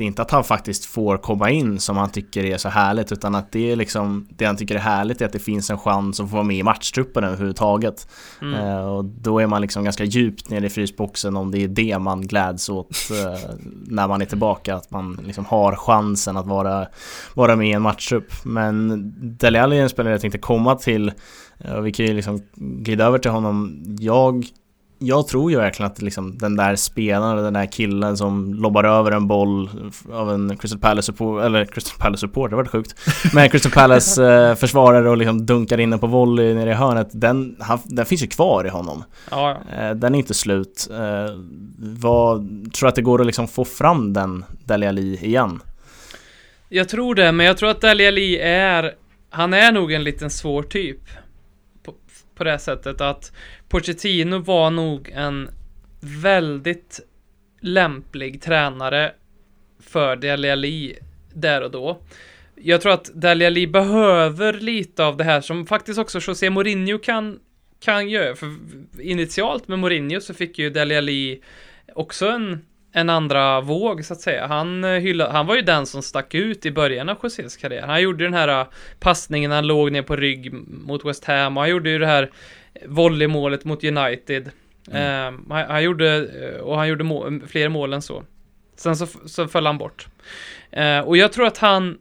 det 0.00 0.04
är 0.04 0.06
inte 0.06 0.22
att 0.22 0.30
han 0.30 0.44
faktiskt 0.44 0.84
får 0.84 1.16
komma 1.16 1.50
in 1.50 1.80
som 1.80 1.96
han 1.96 2.10
tycker 2.10 2.44
är 2.44 2.56
så 2.56 2.68
härligt 2.68 3.12
utan 3.12 3.34
att 3.34 3.52
det 3.52 3.72
är 3.72 3.76
liksom 3.76 4.28
det 4.30 4.44
han 4.44 4.56
tycker 4.56 4.74
är 4.74 4.78
härligt 4.78 5.20
är 5.20 5.26
att 5.26 5.32
det 5.32 5.38
finns 5.38 5.70
en 5.70 5.78
chans 5.78 6.20
att 6.20 6.30
få 6.30 6.36
vara 6.36 6.44
med 6.44 6.56
i 6.56 6.62
matchtruppen 6.62 7.24
överhuvudtaget. 7.24 8.08
mm. 8.42 8.54
Eh, 8.54 8.86
och 8.86 9.04
då 9.04 9.38
är 9.38 9.46
man 9.46 9.62
liksom 9.62 9.84
ganska 9.84 10.04
djupt 10.04 10.50
nere 10.50 10.66
i 10.66 10.68
frysboxen 10.68 11.36
om 11.36 11.50
det 11.50 11.64
är 11.64 11.68
det 11.68 11.98
man 11.98 12.26
gläds 12.26 12.68
åt 12.68 12.96
eh, 13.10 13.50
när 13.86 14.08
man 14.08 14.22
är 14.22 14.26
tillbaka. 14.26 14.74
Att 14.74 14.90
man 14.90 15.20
liksom 15.26 15.44
har 15.44 15.76
chansen 15.76 16.36
att 16.36 16.46
vara, 16.46 16.86
vara 17.34 17.56
med 17.56 17.68
i 17.68 17.72
en 17.72 17.82
matchtrupp. 17.82 18.32
Men 18.44 19.02
Dele 19.38 19.62
Alli 19.62 19.78
är 19.78 19.82
en 19.82 19.88
spelare 19.88 20.14
jag 20.14 20.20
tänkte 20.20 20.38
komma 20.38 20.74
till. 20.74 21.12
Eh, 21.58 21.72
och 21.72 21.86
vi 21.86 21.92
kan 21.92 22.06
ju 22.06 22.14
liksom 22.14 22.42
glida 22.56 23.04
över 23.04 23.18
till 23.18 23.30
honom. 23.30 23.82
Jag 23.98 24.46
jag 25.02 25.28
tror 25.28 25.50
ju 25.50 25.56
verkligen 25.56 25.92
att 25.92 26.02
liksom 26.02 26.38
den 26.38 26.56
där 26.56 26.76
spelaren, 26.76 27.44
den 27.44 27.52
där 27.52 27.72
killen 27.72 28.16
som 28.16 28.54
lobbar 28.54 28.84
över 28.84 29.10
en 29.10 29.26
boll 29.26 29.70
av 30.12 30.30
en 30.30 30.56
Crystal 30.56 30.80
Palace 30.80 31.06
support, 31.06 31.44
eller 31.44 31.64
Crystal 31.64 31.98
Palace 31.98 32.20
support, 32.20 32.50
det 32.50 32.56
var 32.56 32.64
sjukt. 32.64 32.94
Men 33.34 33.50
Crystal 33.50 33.72
Palace 33.72 34.24
eh, 34.24 34.54
försvarare 34.54 35.10
och 35.10 35.16
liksom 35.16 35.46
dunkar 35.46 35.80
in 35.80 35.90
den 35.90 35.98
på 35.98 36.06
volley 36.06 36.54
nere 36.54 36.70
i 36.70 36.74
hörnet, 36.74 37.08
den, 37.12 37.56
han, 37.60 37.78
den 37.84 38.06
finns 38.06 38.22
ju 38.22 38.26
kvar 38.26 38.64
i 38.66 38.68
honom. 38.68 39.04
ja. 39.30 39.56
Eh, 39.78 39.90
den 39.90 40.14
är 40.14 40.18
inte 40.18 40.34
slut. 40.34 40.88
Eh, 40.90 41.36
vad, 41.78 42.38
tror 42.72 42.86
du 42.86 42.88
att 42.88 42.94
det 42.94 43.02
går 43.02 43.20
att 43.20 43.26
liksom 43.26 43.48
få 43.48 43.64
fram 43.64 44.12
den 44.12 44.44
Dele 44.64 44.88
Alli 44.88 45.18
igen? 45.22 45.60
Jag 46.68 46.88
tror 46.88 47.14
det, 47.14 47.32
men 47.32 47.46
jag 47.46 47.56
tror 47.56 47.70
att 47.70 47.80
Dali 47.80 48.06
Ali 48.06 48.38
är, 48.38 48.94
han 49.30 49.54
är 49.54 49.72
nog 49.72 49.92
en 49.92 50.04
liten 50.04 50.30
svår 50.30 50.62
typ. 50.62 51.00
På, 52.40 52.44
det 52.44 52.58
sättet 52.58 53.00
att 53.00 53.32
Pochettino 53.68 54.38
var 54.38 54.70
nog 54.70 55.10
en 55.14 55.50
väldigt 56.00 57.00
lämplig 57.60 58.42
tränare 58.42 59.12
för 59.80 60.16
Dali 60.16 60.50
Ali 60.50 60.98
där 61.34 61.62
och 61.62 61.70
då. 61.70 62.02
Jag 62.54 62.80
tror 62.80 62.92
att 62.92 63.04
Dali 63.04 63.46
Ali 63.46 63.66
behöver 63.66 64.52
lite 64.52 65.04
av 65.04 65.16
det 65.16 65.24
här 65.24 65.40
som 65.40 65.66
faktiskt 65.66 65.98
också 65.98 66.18
José 66.22 66.50
Mourinho 66.50 66.98
kan, 66.98 67.38
kan 67.80 68.08
göra. 68.08 68.36
För 68.36 68.48
initialt 69.00 69.68
med 69.68 69.78
Mourinho 69.78 70.20
så 70.20 70.34
fick 70.34 70.58
ju 70.58 70.70
Dali 70.70 70.96
Ali 70.96 71.42
också 71.94 72.28
en 72.28 72.64
en 72.92 73.10
andra 73.10 73.60
våg 73.60 74.04
så 74.04 74.12
att 74.12 74.20
säga. 74.20 74.46
Han, 74.46 74.84
eh, 74.84 74.90
hylla, 74.90 75.32
han 75.32 75.46
var 75.46 75.56
ju 75.56 75.62
den 75.62 75.86
som 75.86 76.02
stack 76.02 76.34
ut 76.34 76.66
i 76.66 76.70
början 76.70 77.08
av 77.08 77.16
Josés 77.22 77.56
karriär. 77.56 77.86
Han 77.86 78.02
gjorde 78.02 78.24
den 78.24 78.34
här 78.34 78.60
eh, 78.60 78.66
passningen, 79.00 79.50
han 79.50 79.66
låg 79.66 79.92
ner 79.92 80.02
på 80.02 80.16
rygg 80.16 80.52
mot 80.68 81.04
West 81.04 81.24
Ham 81.24 81.56
och 81.56 81.62
han 81.62 81.70
gjorde 81.70 81.90
ju 81.90 81.98
det 81.98 82.06
här 82.06 82.30
volleymålet 82.86 83.64
mot 83.64 83.84
United. 83.84 84.50
Mm. 84.90 85.34
Uh, 85.34 85.40
han, 85.48 85.70
han, 85.70 85.82
gjorde, 85.82 86.28
och 86.60 86.76
han 86.76 86.88
gjorde 86.88 87.04
må, 87.04 87.40
fler 87.46 87.68
mål 87.68 87.92
än 87.92 88.02
så. 88.02 88.24
Sen 88.76 88.96
så, 88.96 89.06
så 89.06 89.48
föll 89.48 89.66
han 89.66 89.78
bort. 89.78 90.06
Uh, 90.76 91.00
och 91.00 91.16
jag 91.16 91.32
tror 91.32 91.46
att 91.46 91.58
han 91.58 91.98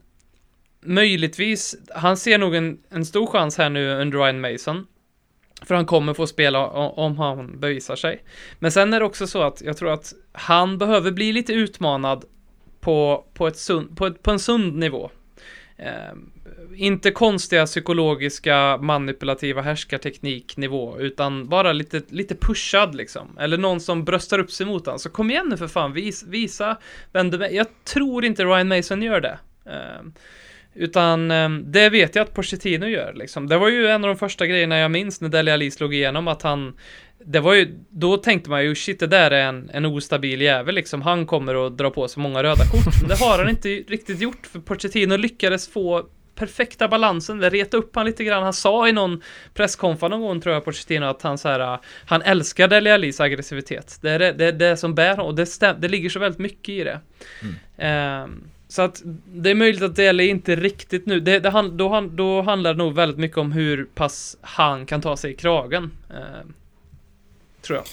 möjligtvis, 0.81 1.75
han 1.95 2.17
ser 2.17 2.37
nog 2.37 2.55
en, 2.55 2.77
en 2.89 3.05
stor 3.05 3.27
chans 3.27 3.57
här 3.57 3.69
nu 3.69 3.89
under 3.89 4.17
Ryan 4.17 4.41
Mason. 4.41 4.87
För 5.61 5.75
han 5.75 5.85
kommer 5.85 6.13
få 6.13 6.27
spela 6.27 6.67
om 6.67 7.17
han 7.17 7.59
bevisar 7.59 7.95
sig. 7.95 8.23
Men 8.59 8.71
sen 8.71 8.93
är 8.93 8.99
det 8.99 9.05
också 9.05 9.27
så 9.27 9.41
att 9.41 9.61
jag 9.61 9.77
tror 9.77 9.93
att 9.93 10.13
han 10.39 10.77
behöver 10.77 11.11
bli 11.11 11.33
lite 11.33 11.53
utmanad 11.53 12.25
på, 12.79 13.25
på, 13.33 13.47
ett 13.47 13.57
sund, 13.57 13.97
på, 13.97 14.07
ett, 14.07 14.23
på 14.23 14.31
en 14.31 14.39
sund 14.39 14.75
nivå. 14.75 15.11
Eh, 15.77 16.13
inte 16.75 17.11
konstiga 17.11 17.65
psykologiska 17.65 18.77
manipulativa 18.77 19.61
härskartekniknivå, 19.61 20.99
utan 20.99 21.49
bara 21.49 21.73
lite, 21.73 22.01
lite 22.09 22.35
pushad 22.35 22.95
liksom. 22.95 23.37
Eller 23.39 23.57
någon 23.57 23.79
som 23.79 24.05
bröstar 24.05 24.39
upp 24.39 24.51
sig 24.51 24.65
mot 24.65 24.85
honom. 24.85 24.99
Så 24.99 25.09
kom 25.09 25.31
igen 25.31 25.47
nu 25.49 25.57
för 25.57 25.67
fan, 25.67 25.93
vis, 25.93 26.23
visa 26.23 26.77
vem 27.11 27.31
du 27.31 27.43
är. 27.43 27.49
Jag 27.49 27.67
tror 27.83 28.25
inte 28.25 28.45
Ryan 28.45 28.67
Mason 28.67 29.01
gör 29.01 29.21
det. 29.21 29.39
Eh, 29.65 30.01
utan 30.75 31.31
ehm, 31.31 31.71
det 31.71 31.89
vet 31.89 32.15
jag 32.15 32.23
att 32.23 32.33
Pochettino 32.33 32.85
gör 32.85 33.13
liksom. 33.13 33.47
Det 33.47 33.57
var 33.57 33.69
ju 33.69 33.87
en 33.87 34.03
av 34.03 34.07
de 34.07 34.17
första 34.17 34.47
grejerna 34.47 34.77
jag 34.77 34.91
minns 34.91 35.21
när 35.21 35.29
Dele 35.29 35.53
Alli 35.53 35.71
slog 35.71 35.93
igenom 35.93 36.27
att 36.27 36.41
han 36.41 36.73
det 37.25 37.39
var 37.39 37.53
ju, 37.53 37.79
då 37.89 38.17
tänkte 38.17 38.49
man 38.49 38.63
ju 38.63 38.75
shit 38.75 38.99
det 38.99 39.07
där 39.07 39.31
är 39.31 39.47
en, 39.47 39.69
en 39.73 39.85
ostabil 39.85 40.41
jävel 40.41 40.75
liksom. 40.75 41.01
Han 41.01 41.25
kommer 41.25 41.67
att 41.67 41.77
dra 41.77 41.89
på 41.89 42.07
sig 42.07 42.23
många 42.23 42.43
röda 42.43 42.63
kort. 42.63 43.01
Men 43.01 43.09
det 43.09 43.15
har 43.15 43.37
han 43.37 43.49
inte 43.49 43.69
riktigt 43.87 44.21
gjort 44.21 44.47
för 44.51 44.59
Pochettino 44.59 45.17
lyckades 45.17 45.67
få 45.67 46.05
perfekta 46.35 46.87
balansen, 46.87 47.39
det 47.39 47.49
reta 47.49 47.77
upp 47.77 47.95
han 47.95 48.05
lite 48.05 48.23
grann. 48.23 48.43
Han 48.43 48.53
sa 48.53 48.87
i 48.87 48.91
någon 48.91 49.21
presskonferens 49.53 50.11
någon 50.11 50.21
gång 50.21 50.41
tror 50.41 50.53
jag 50.53 50.65
Pochettino 50.65 51.05
att 51.05 51.21
han 51.21 51.37
så 51.37 51.49
här, 51.49 51.79
han 52.05 52.21
älskar 52.21 52.67
Dele 52.67 52.93
Allis 52.93 53.19
aggressivitet. 53.19 53.99
Det 54.01 54.11
är 54.11 54.19
det, 54.19 54.31
det, 54.31 54.51
det 54.51 54.77
som 54.77 54.95
bär 54.95 55.09
honom 55.09 55.25
och 55.25 55.35
det, 55.35 55.45
stäm, 55.45 55.75
det 55.79 55.87
ligger 55.87 56.09
så 56.09 56.19
väldigt 56.19 56.39
mycket 56.39 56.69
i 56.69 56.83
det. 56.83 56.99
Mm. 57.77 58.23
Um, 58.23 58.43
så 58.69 58.81
att 58.81 59.01
det 59.25 59.49
är 59.49 59.55
möjligt 59.55 59.81
att 59.81 59.95
Dele 59.95 60.25
inte 60.25 60.55
riktigt 60.55 61.05
nu, 61.05 61.19
det, 61.19 61.39
det, 61.39 61.71
då, 61.71 62.09
då 62.11 62.41
handlar 62.41 62.73
det 62.73 62.77
nog 62.77 62.95
väldigt 62.95 63.19
mycket 63.19 63.37
om 63.37 63.51
hur 63.51 63.85
pass 63.95 64.37
han 64.41 64.85
kan 64.85 65.01
ta 65.01 65.17
sig 65.17 65.31
i 65.31 65.35
kragen. 65.35 65.91
Eh, 66.09 66.47
tror 67.61 67.77
jag. 67.77 67.85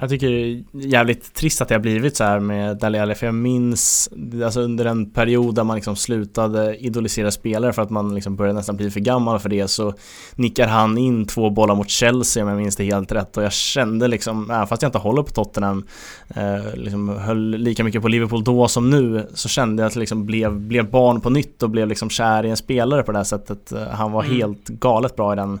Jag 0.00 0.10
tycker 0.10 0.30
det 0.30 0.36
är 0.36 0.62
jävligt 0.72 1.34
trist 1.34 1.62
att 1.62 1.68
det 1.68 1.74
har 1.74 1.80
blivit 1.80 2.16
så 2.16 2.24
här 2.24 2.40
med 2.40 2.76
Dali 2.76 2.98
Ali 2.98 3.14
för 3.14 3.26
jag 3.26 3.34
minns 3.34 4.10
alltså 4.44 4.60
under 4.60 4.84
en 4.84 5.10
period 5.10 5.54
där 5.54 5.64
man 5.64 5.76
liksom 5.76 5.96
slutade 5.96 6.76
idolisera 6.76 7.30
spelare 7.30 7.72
för 7.72 7.82
att 7.82 7.90
man 7.90 8.14
liksom 8.14 8.36
började 8.36 8.58
nästan 8.58 8.76
bli 8.76 8.90
för 8.90 9.00
gammal 9.00 9.38
för 9.38 9.48
det 9.48 9.68
så 9.68 9.94
nickar 10.34 10.66
han 10.66 10.98
in 10.98 11.26
två 11.26 11.50
bollar 11.50 11.74
mot 11.74 11.90
Chelsea 11.90 12.42
om 12.42 12.48
jag 12.48 12.58
minns 12.58 12.76
det 12.76 12.84
helt 12.84 13.12
rätt 13.12 13.36
och 13.36 13.42
jag 13.42 13.52
kände 13.52 14.08
liksom, 14.08 14.50
även 14.50 14.66
fast 14.66 14.82
jag 14.82 14.88
inte 14.88 14.98
håller 14.98 15.22
på 15.22 15.30
Tottenham, 15.30 15.84
eh, 16.28 16.74
liksom 16.74 17.08
höll 17.08 17.50
lika 17.50 17.84
mycket 17.84 18.02
på 18.02 18.08
Liverpool 18.08 18.44
då 18.44 18.68
som 18.68 18.90
nu 18.90 19.28
så 19.34 19.48
kände 19.48 19.82
jag 19.82 19.88
att 19.88 19.94
jag 19.94 20.00
liksom 20.00 20.26
blev, 20.26 20.60
blev 20.60 20.90
barn 20.90 21.20
på 21.20 21.30
nytt 21.30 21.62
och 21.62 21.70
blev 21.70 21.88
liksom 21.88 22.10
kär 22.10 22.46
i 22.46 22.50
en 22.50 22.56
spelare 22.56 23.02
på 23.02 23.12
det 23.12 23.18
här 23.18 23.24
sättet. 23.24 23.72
Eh, 23.72 23.82
han 23.82 24.12
var 24.12 24.24
mm. 24.24 24.36
helt 24.36 24.68
galet 24.68 25.16
bra 25.16 25.32
i 25.32 25.36
den 25.36 25.60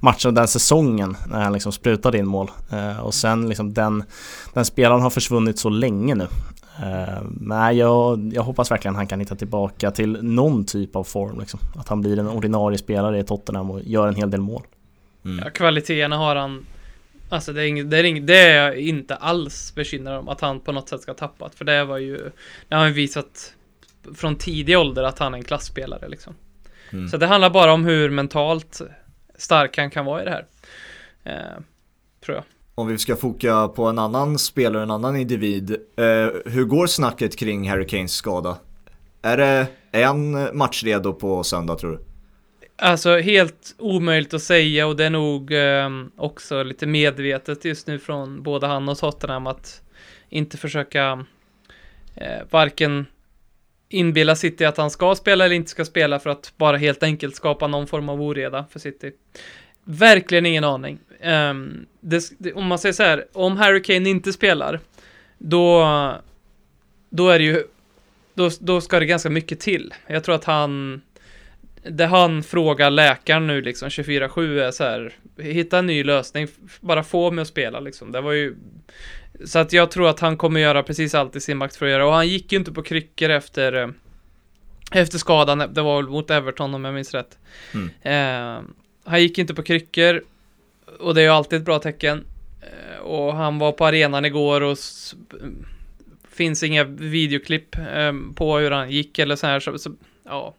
matchen 0.00 0.28
och 0.28 0.34
den 0.34 0.48
säsongen 0.48 1.16
när 1.26 1.40
han 1.40 1.52
liksom 1.52 1.72
sprutade 1.72 2.18
in 2.18 2.26
mål 2.26 2.50
eh, 2.72 3.00
och 3.00 3.14
sen 3.14 3.48
liksom 3.48 3.74
den, 3.80 4.04
den 4.54 4.64
spelaren 4.64 5.02
har 5.02 5.10
försvunnit 5.10 5.58
så 5.58 5.68
länge 5.68 6.14
nu. 6.14 6.26
Uh, 6.82 7.22
nej, 7.40 7.76
jag, 7.76 8.32
jag 8.34 8.42
hoppas 8.42 8.70
verkligen 8.70 8.94
han 8.94 9.06
kan 9.06 9.20
hitta 9.20 9.36
tillbaka 9.36 9.90
till 9.90 10.18
någon 10.22 10.64
typ 10.64 10.96
av 10.96 11.04
form. 11.04 11.40
Liksom. 11.40 11.60
Att 11.76 11.88
han 11.88 12.00
blir 12.00 12.18
en 12.18 12.28
ordinarie 12.28 12.78
spelare 12.78 13.18
i 13.18 13.24
Tottenham 13.24 13.70
och 13.70 13.80
gör 13.82 14.08
en 14.08 14.14
hel 14.14 14.30
del 14.30 14.40
mål. 14.40 14.62
Mm. 15.24 15.38
Ja, 15.44 15.50
kvaliteterna 15.50 16.16
har 16.16 16.36
han 16.36 16.66
Alltså 17.32 17.52
det 17.52 17.62
är, 17.62 17.66
inget, 17.66 17.90
det, 17.90 17.98
är 17.98 18.04
inget, 18.04 18.26
det 18.26 18.38
är 18.38 18.66
jag 18.66 18.78
inte 18.78 19.16
alls 19.16 19.74
bekymrad 19.74 20.18
om 20.18 20.28
att 20.28 20.40
han 20.40 20.60
på 20.60 20.72
något 20.72 20.88
sätt 20.88 21.00
ska 21.00 21.10
ha 21.10 21.16
tappat. 21.16 21.54
För 21.54 21.64
det 21.64 21.84
var 21.84 21.98
ju, 21.98 22.30
det 22.68 22.74
har 22.74 22.82
han 22.82 22.92
visat 22.92 23.54
från 24.14 24.36
tidig 24.36 24.78
ålder 24.78 25.02
att 25.02 25.18
han 25.18 25.34
är 25.34 25.38
en 25.38 25.44
klassspelare 25.44 26.08
liksom. 26.08 26.34
Mm. 26.92 27.08
Så 27.08 27.16
det 27.16 27.26
handlar 27.26 27.50
bara 27.50 27.72
om 27.72 27.84
hur 27.84 28.10
mentalt 28.10 28.80
stark 29.36 29.78
han 29.78 29.90
kan 29.90 30.04
vara 30.04 30.22
i 30.22 30.24
det 30.24 30.30
här. 30.30 30.46
Eh, 31.24 31.62
tror 32.24 32.36
jag 32.36 32.44
om 32.80 32.86
vi 32.86 32.98
ska 32.98 33.16
foka 33.16 33.68
på 33.68 33.84
en 33.84 33.98
annan 33.98 34.38
spelare, 34.38 34.82
en 34.82 34.90
annan 34.90 35.16
individ. 35.16 35.70
Eh, 35.70 36.06
hur 36.44 36.64
går 36.64 36.86
snacket 36.86 37.36
kring 37.36 37.70
Harry 37.70 37.86
Kanes 37.86 38.12
skada? 38.12 38.56
Är 39.22 39.36
det 39.36 39.66
en 39.92 40.56
matchredo 40.58 41.12
på 41.12 41.44
söndag 41.44 41.74
tror 41.74 41.90
du? 41.90 42.00
Alltså 42.76 43.18
helt 43.18 43.74
omöjligt 43.78 44.34
att 44.34 44.42
säga 44.42 44.86
och 44.86 44.96
det 44.96 45.04
är 45.04 45.10
nog 45.10 45.52
eh, 45.52 45.90
också 46.16 46.62
lite 46.62 46.86
medvetet 46.86 47.64
just 47.64 47.86
nu 47.86 47.98
från 47.98 48.42
både 48.42 48.66
han 48.66 48.88
och 48.88 48.98
Tottenham 48.98 49.46
att 49.46 49.82
inte 50.28 50.56
försöka 50.56 51.24
eh, 52.14 52.46
varken 52.50 53.06
inbilla 53.88 54.36
City 54.36 54.64
att 54.64 54.76
han 54.76 54.90
ska 54.90 55.14
spela 55.14 55.44
eller 55.44 55.54
inte 55.54 55.70
ska 55.70 55.84
spela 55.84 56.18
för 56.18 56.30
att 56.30 56.52
bara 56.56 56.76
helt 56.76 57.02
enkelt 57.02 57.34
skapa 57.34 57.66
någon 57.66 57.86
form 57.86 58.08
av 58.08 58.22
oreda 58.22 58.64
för 58.70 58.78
City. 58.78 59.12
Verkligen 59.84 60.46
ingen 60.46 60.64
aning. 60.64 60.98
Um, 61.22 61.86
det, 62.00 62.32
det, 62.38 62.52
om 62.52 62.66
man 62.66 62.78
säger 62.78 62.92
så 62.92 63.02
här, 63.02 63.24
om 63.32 63.56
Harry 63.56 63.82
Kane 63.82 64.10
inte 64.10 64.32
spelar, 64.32 64.80
då, 65.38 65.86
då 67.10 67.28
är 67.28 67.38
det 67.38 67.44
ju, 67.44 67.64
då, 68.34 68.50
då 68.60 68.80
ska 68.80 69.00
det 69.00 69.06
ganska 69.06 69.30
mycket 69.30 69.60
till. 69.60 69.94
Jag 70.06 70.24
tror 70.24 70.34
att 70.34 70.44
han, 70.44 71.02
det 71.82 72.06
han 72.06 72.42
frågar 72.42 72.90
läkaren 72.90 73.46
nu 73.46 73.62
liksom 73.62 73.88
24-7 73.88 74.60
är 74.60 74.70
så 74.70 74.84
här, 74.84 75.14
hitta 75.36 75.78
en 75.78 75.86
ny 75.86 76.04
lösning, 76.04 76.48
bara 76.80 77.04
få 77.04 77.30
mig 77.30 77.42
att 77.42 77.48
spela 77.48 77.80
liksom. 77.80 78.12
Det 78.12 78.20
var 78.20 78.32
ju, 78.32 78.56
så 79.44 79.58
att 79.58 79.72
jag 79.72 79.90
tror 79.90 80.08
att 80.08 80.20
han 80.20 80.36
kommer 80.36 80.60
göra 80.60 80.82
precis 80.82 81.14
allt 81.14 81.36
i 81.36 81.40
sin 81.40 81.56
makt 81.56 81.76
för 81.76 81.86
att 81.86 81.92
göra, 81.92 82.06
och 82.06 82.12
han 82.12 82.28
gick 82.28 82.52
ju 82.52 82.58
inte 82.58 82.72
på 82.72 82.82
kryckor 82.82 83.30
efter, 83.30 83.92
efter 84.92 85.18
skadan, 85.18 85.58
det 85.58 85.82
var 85.82 85.96
väl 85.96 86.10
mot 86.10 86.30
Everton 86.30 86.74
om 86.74 86.84
jag 86.84 86.94
minns 86.94 87.14
rätt. 87.14 87.38
Mm. 87.74 87.86
Uh, 87.86 88.64
han 89.04 89.22
gick 89.22 89.38
inte 89.38 89.54
på 89.54 89.62
kryckor 89.62 90.22
och 91.00 91.14
det 91.14 91.20
är 91.20 91.24
ju 91.24 91.30
alltid 91.30 91.58
ett 91.58 91.64
bra 91.64 91.78
tecken. 91.78 92.24
Eh, 92.60 93.00
och 93.00 93.34
han 93.34 93.58
var 93.58 93.72
på 93.72 93.86
arenan 93.86 94.24
igår 94.24 94.60
och 94.60 94.78
finns 96.28 96.62
inga 96.62 96.84
videoklipp 96.84 97.76
ehm, 97.94 98.34
på 98.34 98.58
hur 98.58 98.70
han 98.70 98.90
gick 98.90 99.18
eller 99.18 99.36
så 99.36 99.46
här. 99.46 99.60
Så, 99.60 99.78
så 99.78 99.92
ja. 100.24 100.54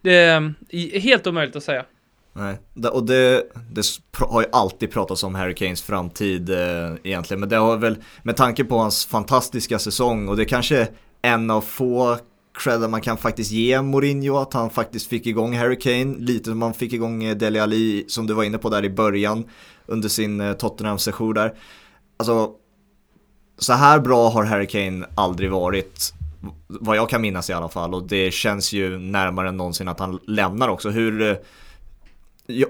Det 0.00 0.24
ehm, 0.28 0.54
är 0.68 1.00
helt 1.00 1.26
omöjligt 1.26 1.56
att 1.56 1.64
säga. 1.64 1.84
Nej, 2.32 2.58
och 2.92 3.04
det, 3.04 3.44
det 3.70 3.82
har 4.18 4.40
ju 4.40 4.48
alltid 4.52 4.90
pratats 4.90 5.24
om 5.24 5.34
Harry 5.34 5.54
Kanes 5.54 5.82
framtid 5.82 6.50
eh, 6.50 6.94
egentligen. 7.04 7.40
Men 7.40 7.48
det 7.48 7.56
har 7.56 7.76
väl, 7.76 7.96
med 8.22 8.36
tanke 8.36 8.64
på 8.64 8.78
hans 8.78 9.06
fantastiska 9.06 9.78
säsong 9.78 10.28
och 10.28 10.36
det 10.36 10.44
kanske 10.44 10.78
är 10.78 10.88
en 11.22 11.50
av 11.50 11.60
få 11.60 12.18
cred 12.58 12.90
man 12.90 13.00
kan 13.00 13.16
faktiskt 13.16 13.50
ge 13.50 13.82
Mourinho 13.82 14.36
att 14.36 14.52
han 14.52 14.70
faktiskt 14.70 15.06
fick 15.06 15.26
igång 15.26 15.56
Harry 15.56 15.78
Kane, 15.78 16.16
lite 16.18 16.50
som 16.50 16.58
man 16.58 16.74
fick 16.74 16.92
igång 16.92 17.24
eh, 17.24 17.36
Dele 17.36 17.62
Alli 17.62 18.04
som 18.08 18.26
du 18.26 18.34
var 18.34 18.44
inne 18.44 18.58
på 18.58 18.70
där 18.70 18.84
i 18.84 18.90
början 18.90 19.44
under 19.86 20.08
sin 20.08 20.40
eh, 20.40 20.52
Tottenham-session 20.52 21.34
där. 21.34 21.54
Alltså, 22.16 22.50
så 23.58 23.72
här 23.72 24.00
bra 24.00 24.28
har 24.28 24.44
Harry 24.44 24.66
Kane 24.66 25.06
aldrig 25.14 25.50
varit, 25.50 26.12
vad 26.66 26.96
jag 26.96 27.08
kan 27.08 27.20
minnas 27.20 27.50
i 27.50 27.52
alla 27.52 27.68
fall, 27.68 27.94
och 27.94 28.08
det 28.08 28.30
känns 28.30 28.72
ju 28.72 28.98
närmare 28.98 29.48
än 29.48 29.56
någonsin 29.56 29.88
att 29.88 30.00
han 30.00 30.18
lämnar 30.26 30.68
också. 30.68 30.90
Hur, 30.90 31.22
eh, 31.22 31.36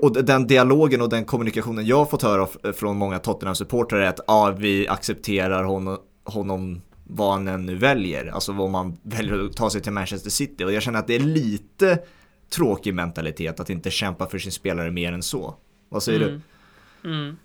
och 0.00 0.24
den 0.24 0.46
dialogen 0.46 1.02
och 1.02 1.08
den 1.08 1.24
kommunikationen 1.24 1.86
jag 1.86 1.96
har 1.96 2.06
fått 2.06 2.22
höra 2.22 2.72
från 2.72 2.96
många 2.96 3.18
Tottenham-supportrar 3.18 4.00
är 4.00 4.06
att 4.06 4.20
ah, 4.26 4.50
vi 4.50 4.88
accepterar 4.88 5.64
honom, 5.64 5.98
honom 6.24 6.80
vad 7.12 7.32
han 7.32 7.48
än 7.48 7.66
nu 7.66 7.74
väljer, 7.74 8.26
alltså 8.26 8.52
vad 8.52 8.70
man 8.70 8.98
väljer 9.02 9.44
att 9.44 9.56
ta 9.56 9.70
sig 9.70 9.80
till 9.80 9.92
Manchester 9.92 10.30
City. 10.30 10.64
Och 10.64 10.72
jag 10.72 10.82
känner 10.82 10.98
att 10.98 11.06
det 11.06 11.14
är 11.14 11.20
lite 11.20 11.98
tråkig 12.54 12.94
mentalitet 12.94 13.61
att 13.61 13.70
inte 13.70 13.90
kämpa 13.90 14.26
för 14.26 14.38
sin 14.38 14.52
spelare 14.52 14.90
mer 14.90 15.12
än 15.12 15.22
så. 15.22 15.54
Vad 15.88 16.02
säger 16.02 16.20
mm. 16.20 16.42
du? 17.02 17.08
Mm. 17.11 17.36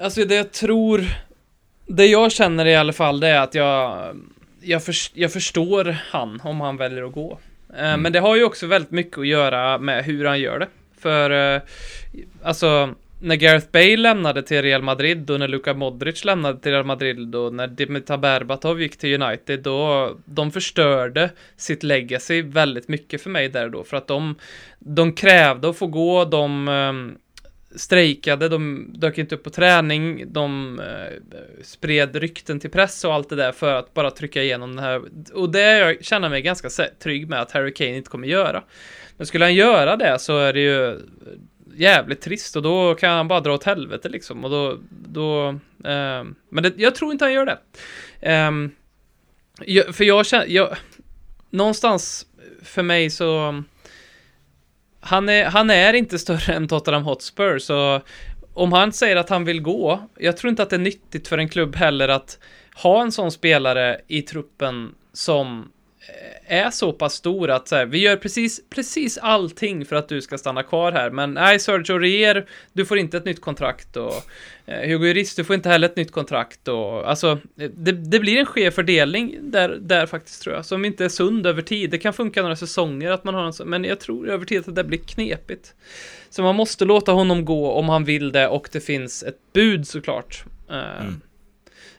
Alltså 0.00 0.24
det 0.24 0.34
jag 0.34 0.52
tror, 0.52 1.04
det 1.86 2.06
jag 2.06 2.32
känner 2.32 2.66
i 2.66 2.76
alla 2.76 2.92
fall 2.92 3.20
det 3.20 3.28
är 3.28 3.40
att 3.40 3.54
jag, 3.54 4.08
jag, 4.60 4.82
förs- 4.84 5.12
jag 5.14 5.32
förstår 5.32 5.96
han 6.10 6.40
om 6.44 6.60
han 6.60 6.76
väljer 6.76 7.02
att 7.02 7.12
gå. 7.12 7.38
Eh, 7.76 7.78
Mm. 7.78 8.02
Men 8.02 8.12
det 8.12 8.20
har 8.20 8.36
ju 8.36 8.44
också 8.44 8.66
väldigt 8.66 8.90
mycket 8.90 9.18
att 9.18 9.26
göra 9.26 9.78
med 9.78 10.04
hur 10.04 10.24
han 10.24 10.40
gör 10.40 10.58
det. 10.58 10.68
För, 11.00 11.54
eh, 11.54 11.62
alltså, 12.42 12.94
när 13.20 13.36
Gareth 13.36 13.66
Bale 13.72 13.96
lämnade 13.96 14.42
till 14.42 14.62
Real 14.62 14.82
Madrid 14.82 15.30
och 15.30 15.38
när 15.40 15.48
Luka 15.48 15.74
Modric 15.74 16.24
lämnade 16.24 16.60
till 16.60 16.72
Real 16.72 16.84
Madrid 16.84 17.34
och 17.34 17.54
när 17.54 17.66
Dimitar 17.66 18.18
Berbatov 18.18 18.82
gick 18.82 18.96
till 18.96 19.22
United, 19.22 19.62
då 19.62 20.10
de 20.24 20.50
förstörde 20.50 21.30
sitt 21.56 21.82
legacy 21.82 22.42
väldigt 22.42 22.88
mycket 22.88 23.22
för 23.22 23.30
mig 23.30 23.48
där 23.48 23.68
då, 23.68 23.84
för 23.84 23.96
att 23.96 24.06
de, 24.06 24.34
de 24.78 25.12
krävde 25.12 25.68
att 25.68 25.78
få 25.78 25.86
gå, 25.86 26.24
de 26.24 26.68
um, 26.68 27.18
strejkade, 27.76 28.48
de 28.48 28.90
dök 28.94 29.18
inte 29.18 29.34
upp 29.34 29.44
på 29.44 29.50
träning, 29.50 30.32
de 30.32 30.78
uh, 30.80 31.34
spred 31.62 32.16
rykten 32.16 32.60
till 32.60 32.70
press 32.70 33.04
och 33.04 33.14
allt 33.14 33.28
det 33.28 33.36
där 33.36 33.52
för 33.52 33.74
att 33.74 33.94
bara 33.94 34.10
trycka 34.10 34.42
igenom 34.42 34.76
den 34.76 34.84
här. 34.84 35.02
Och 35.34 35.50
det 35.50 35.78
jag 35.78 36.04
känner 36.04 36.28
mig 36.28 36.42
ganska 36.42 36.68
trygg 37.02 37.28
med 37.28 37.40
att 37.40 37.52
Harry 37.52 37.74
Kane 37.74 37.96
inte 37.96 38.10
kommer 38.10 38.28
göra. 38.28 38.62
Men 39.16 39.26
skulle 39.26 39.44
han 39.44 39.54
göra 39.54 39.96
det 39.96 40.18
så 40.18 40.38
är 40.38 40.52
det 40.52 40.60
ju 40.60 40.98
jävligt 41.80 42.20
trist 42.20 42.56
och 42.56 42.62
då 42.62 42.94
kan 42.94 43.10
han 43.10 43.28
bara 43.28 43.40
dra 43.40 43.54
åt 43.54 43.64
helvete 43.64 44.08
liksom 44.08 44.44
och 44.44 44.50
då, 44.50 44.78
då 44.90 45.48
eh, 45.84 46.24
men 46.48 46.62
det, 46.62 46.72
jag 46.76 46.94
tror 46.94 47.12
inte 47.12 47.24
han 47.24 47.32
gör 47.32 47.46
det. 47.46 47.58
Eh, 48.20 48.50
jag, 49.60 49.94
för 49.94 50.04
jag 50.04 50.26
känner, 50.26 50.46
jag, 50.46 50.76
någonstans 51.50 52.26
för 52.62 52.82
mig 52.82 53.10
så 53.10 53.62
han 55.00 55.28
är, 55.28 55.44
han 55.44 55.70
är 55.70 55.94
inte 55.94 56.18
större 56.18 56.52
än 56.52 56.68
Tottenham 56.68 57.04
Hotspur, 57.04 57.58
så 57.58 58.00
om 58.54 58.72
han 58.72 58.92
säger 58.92 59.16
att 59.16 59.28
han 59.28 59.44
vill 59.44 59.62
gå, 59.62 60.08
jag 60.18 60.36
tror 60.36 60.50
inte 60.50 60.62
att 60.62 60.70
det 60.70 60.76
är 60.76 60.80
nyttigt 60.80 61.28
för 61.28 61.38
en 61.38 61.48
klubb 61.48 61.76
heller 61.76 62.08
att 62.08 62.38
ha 62.74 63.02
en 63.02 63.12
sån 63.12 63.32
spelare 63.32 64.00
i 64.06 64.22
truppen 64.22 64.94
som 65.12 65.72
Eh, 66.08 66.58
är 66.58 66.70
så 66.70 66.92
pass 66.92 67.14
stor 67.14 67.50
att 67.50 67.68
så 67.68 67.76
här, 67.76 67.86
vi 67.86 67.98
gör 67.98 68.16
precis, 68.16 68.60
precis 68.70 69.18
allting 69.18 69.84
för 69.86 69.96
att 69.96 70.08
du 70.08 70.20
ska 70.20 70.38
stanna 70.38 70.62
kvar 70.62 70.92
här, 70.92 71.10
men 71.10 71.34
nej, 71.34 71.60
Sergio 71.60 71.98
Rier, 71.98 72.46
du 72.72 72.86
får 72.86 72.98
inte 72.98 73.16
ett 73.16 73.24
nytt 73.24 73.40
kontrakt 73.40 73.96
och 73.96 74.14
eh, 74.66 74.88
Hugo 74.88 75.06
Lloris, 75.06 75.34
du 75.34 75.44
får 75.44 75.54
inte 75.54 75.68
heller 75.68 75.88
ett 75.88 75.96
nytt 75.96 76.12
kontrakt 76.12 76.68
och 76.68 77.10
alltså, 77.10 77.38
det, 77.54 77.92
det 77.92 78.20
blir 78.20 78.38
en 78.38 78.46
skev 78.46 78.70
fördelning 78.70 79.38
där, 79.42 79.68
där 79.80 80.06
faktiskt 80.06 80.42
tror 80.42 80.54
jag, 80.56 80.64
som 80.64 80.84
inte 80.84 81.04
är 81.04 81.08
sund 81.08 81.46
över 81.46 81.62
tid. 81.62 81.90
Det 81.90 81.98
kan 81.98 82.12
funka 82.12 82.42
några 82.42 82.56
säsonger 82.56 83.10
att 83.10 83.24
man 83.24 83.34
har 83.34 83.44
en 83.44 83.52
sån, 83.52 83.68
men 83.68 83.84
jag 83.84 84.00
tror 84.00 84.28
över 84.28 84.44
tid 84.44 84.68
att 84.68 84.74
det 84.74 84.84
blir 84.84 84.98
knepigt. 84.98 85.74
Så 86.30 86.42
man 86.42 86.54
måste 86.54 86.84
låta 86.84 87.12
honom 87.12 87.44
gå 87.44 87.72
om 87.72 87.88
han 87.88 88.04
vill 88.04 88.32
det 88.32 88.48
och 88.48 88.68
det 88.72 88.80
finns 88.80 89.22
ett 89.22 89.38
bud 89.52 89.88
såklart. 89.88 90.44
Eh, 90.70 91.00
Mm. 91.00 91.20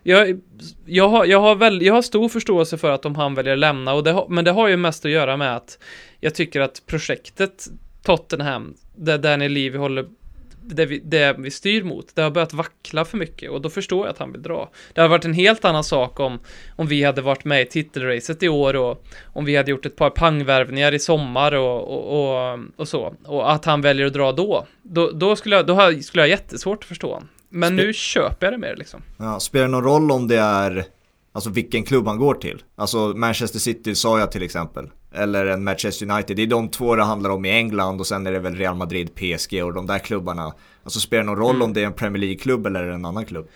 Jag, 0.04 0.42
jag, 0.86 1.10
har, 1.10 1.26
jag, 1.26 1.40
har 1.40 1.56
väl, 1.56 1.82
jag 1.82 1.94
har 1.94 2.02
stor 2.02 2.30
förståelse 2.30 2.78
för 2.78 2.92
att 2.92 3.06
om 3.06 3.16
han 3.16 3.36
väljer 3.36 3.54
att 3.54 3.60
lämna, 3.60 3.94
och 3.94 4.04
det 4.04 4.12
har, 4.12 4.28
men 4.30 4.46
det 4.46 4.52
har 4.52 4.68
ju 4.68 4.78
mest 4.78 5.06
att 5.06 5.12
göra 5.12 5.38
med 5.38 5.56
att 5.56 5.80
jag 6.20 6.36
tycker 6.36 6.62
att 6.62 6.82
projektet 6.86 7.68
Tottenham, 8.04 8.74
där 8.96 9.18
Danny 9.18 9.50
Levy 9.50 9.78
håller 9.78 10.06
det 10.62 10.86
vi, 10.86 11.00
det 11.00 11.36
vi 11.38 11.52
styr 11.52 11.84
mot, 11.84 12.16
det 12.16 12.22
har 12.22 12.32
börjat 12.32 12.54
vackla 12.54 13.06
för 13.06 13.18
mycket 13.18 13.52
och 13.52 13.62
då 13.62 13.70
förstår 13.70 14.06
jag 14.06 14.14
att 14.14 14.18
han 14.18 14.32
vill 14.32 14.42
dra. 14.42 14.70
Det 14.94 15.02
hade 15.02 15.12
varit 15.12 15.26
en 15.26 15.34
helt 15.34 15.66
annan 15.66 15.84
sak 15.84 16.20
om, 16.20 16.40
om 16.76 16.88
vi 16.88 17.04
hade 17.04 17.22
varit 17.22 17.46
med 17.46 17.62
i 17.62 17.66
titelracet 17.66 18.44
i 18.44 18.50
år 18.50 18.76
och 18.76 19.06
om 19.26 19.46
vi 19.46 19.56
hade 19.56 19.72
gjort 19.72 19.86
ett 19.86 19.96
par 19.96 20.10
pangvärvningar 20.10 20.94
i 20.94 21.00
sommar 21.00 21.52
och, 21.52 21.82
och, 21.82 22.52
och, 22.54 22.60
och 22.76 22.88
så. 22.88 23.16
Och 23.26 23.52
att 23.52 23.66
han 23.66 23.82
väljer 23.82 24.06
att 24.06 24.14
dra 24.14 24.32
då. 24.32 24.68
Då, 24.82 25.12
då 25.12 25.36
skulle 25.36 25.56
jag, 25.56 25.66
då 25.66 26.02
skulle 26.02 26.24
jag 26.24 26.28
ha 26.28 26.38
jättesvårt 26.38 26.84
att 26.84 26.88
förstå 26.88 27.14
honom. 27.14 27.30
Men 27.50 27.76
nu 27.76 27.94
köper 27.94 28.46
jag 28.48 28.54
det 28.54 28.58
mer 28.58 28.76
liksom. 28.76 29.02
Ja, 29.18 29.40
spelar 29.40 29.66
det 29.66 29.72
någon 29.72 29.84
roll 29.84 30.12
om 30.12 30.28
det 30.28 30.38
är, 30.38 30.86
alltså 31.32 31.50
vilken 31.50 31.84
klubb 31.84 32.08
han 32.08 32.18
går 32.18 32.34
till? 32.36 32.64
Alltså 32.76 32.98
Manchester 33.08 33.60
City 33.60 33.96
sa 33.96 34.20
jag 34.20 34.32
till 34.32 34.44
exempel. 34.44 34.90
Eller 35.14 35.46
en 35.46 35.64
Manchester 35.64 36.12
United. 36.12 36.36
Det 36.38 36.44
är 36.44 36.48
de 36.48 36.70
två 36.70 36.96
det 36.96 37.04
handlar 37.04 37.30
om 37.30 37.46
i 37.46 37.50
England 37.52 38.00
och 38.00 38.08
sen 38.08 38.28
är 38.28 38.32
det 38.32 38.40
väl 38.40 38.56
Real 38.56 38.76
Madrid, 38.76 39.10
PSG 39.16 39.64
och 39.64 39.74
de 39.74 39.88
där 39.88 40.00
klubbarna. 40.00 40.54
Alltså 40.84 41.00
spelar 41.00 41.24
det 41.24 41.28
någon 41.28 41.38
roll 41.38 41.56
Mm. 41.56 41.62
om 41.62 41.74
det 41.74 41.82
är 41.82 41.86
en 41.86 41.94
Premier 41.94 42.22
League-klubb 42.22 42.66
eller 42.68 42.84
en 42.84 43.06
annan 43.06 43.26
klubb? 43.26 43.48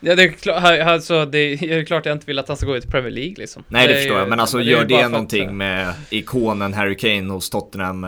Ja, 0.00 0.14
det 0.16 0.22
är, 0.22 0.28
klart, 0.28 0.62
alltså, 0.64 1.26
det 1.26 1.38
är 1.38 1.84
klart 1.84 2.06
jag 2.06 2.16
inte 2.16 2.26
vill 2.26 2.38
att 2.38 2.48
han 2.48 2.56
ska 2.56 2.66
gå 2.66 2.76
ut 2.76 2.84
i 2.84 2.88
Premier 2.88 3.10
League 3.10 3.34
liksom. 3.38 3.62
Nej 3.68 3.86
det, 3.86 3.92
är 3.94 3.96
förstår 3.96 4.18
jag, 4.18 4.28
men 4.28 4.40
alltså 4.40 4.58
är 4.58 4.62
ju 4.62 4.70
gör 4.70 4.84
det 4.84 4.94
för 4.98 5.04
att, 5.04 5.10
någonting 5.10 5.46
eh, 5.48 5.52
med 5.52 5.94
ikonen 6.10 6.74
Harry 6.74 6.96
Kane 6.96 7.32
hos 7.32 7.50
Tottenham 7.50 8.04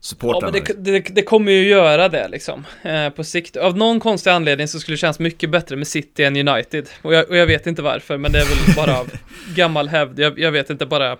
eh, 0.00 0.38
Ja, 0.42 0.50
men 0.52 0.52
det, 0.52 0.84
det, 0.84 1.14
det 1.14 1.22
kommer 1.22 1.52
ju 1.52 1.68
göra 1.68 2.08
det 2.08 2.28
liksom. 2.28 2.66
Eh, 2.82 3.10
på 3.10 3.24
sikt. 3.24 3.56
Av 3.56 3.76
någon 3.76 4.00
konstig 4.00 4.30
anledning 4.30 4.68
så 4.68 4.80
skulle 4.80 4.92
det 4.92 4.98
kännas 4.98 5.18
mycket 5.18 5.50
bättre 5.50 5.76
med 5.76 5.86
City 5.86 6.24
än 6.24 6.48
United. 6.48 6.88
Och 7.02 7.14
jag, 7.14 7.28
och 7.28 7.36
jag 7.36 7.46
vet 7.46 7.66
inte 7.66 7.82
varför, 7.82 8.18
men 8.18 8.32
det 8.32 8.38
är 8.38 8.44
väl 8.44 8.76
bara 8.76 8.98
av 8.98 9.10
gammal 9.54 9.88
hävd. 9.88 10.18
Jag, 10.18 10.38
jag 10.38 10.52
vet 10.52 10.70
inte, 10.70 10.86
bara 10.86 11.16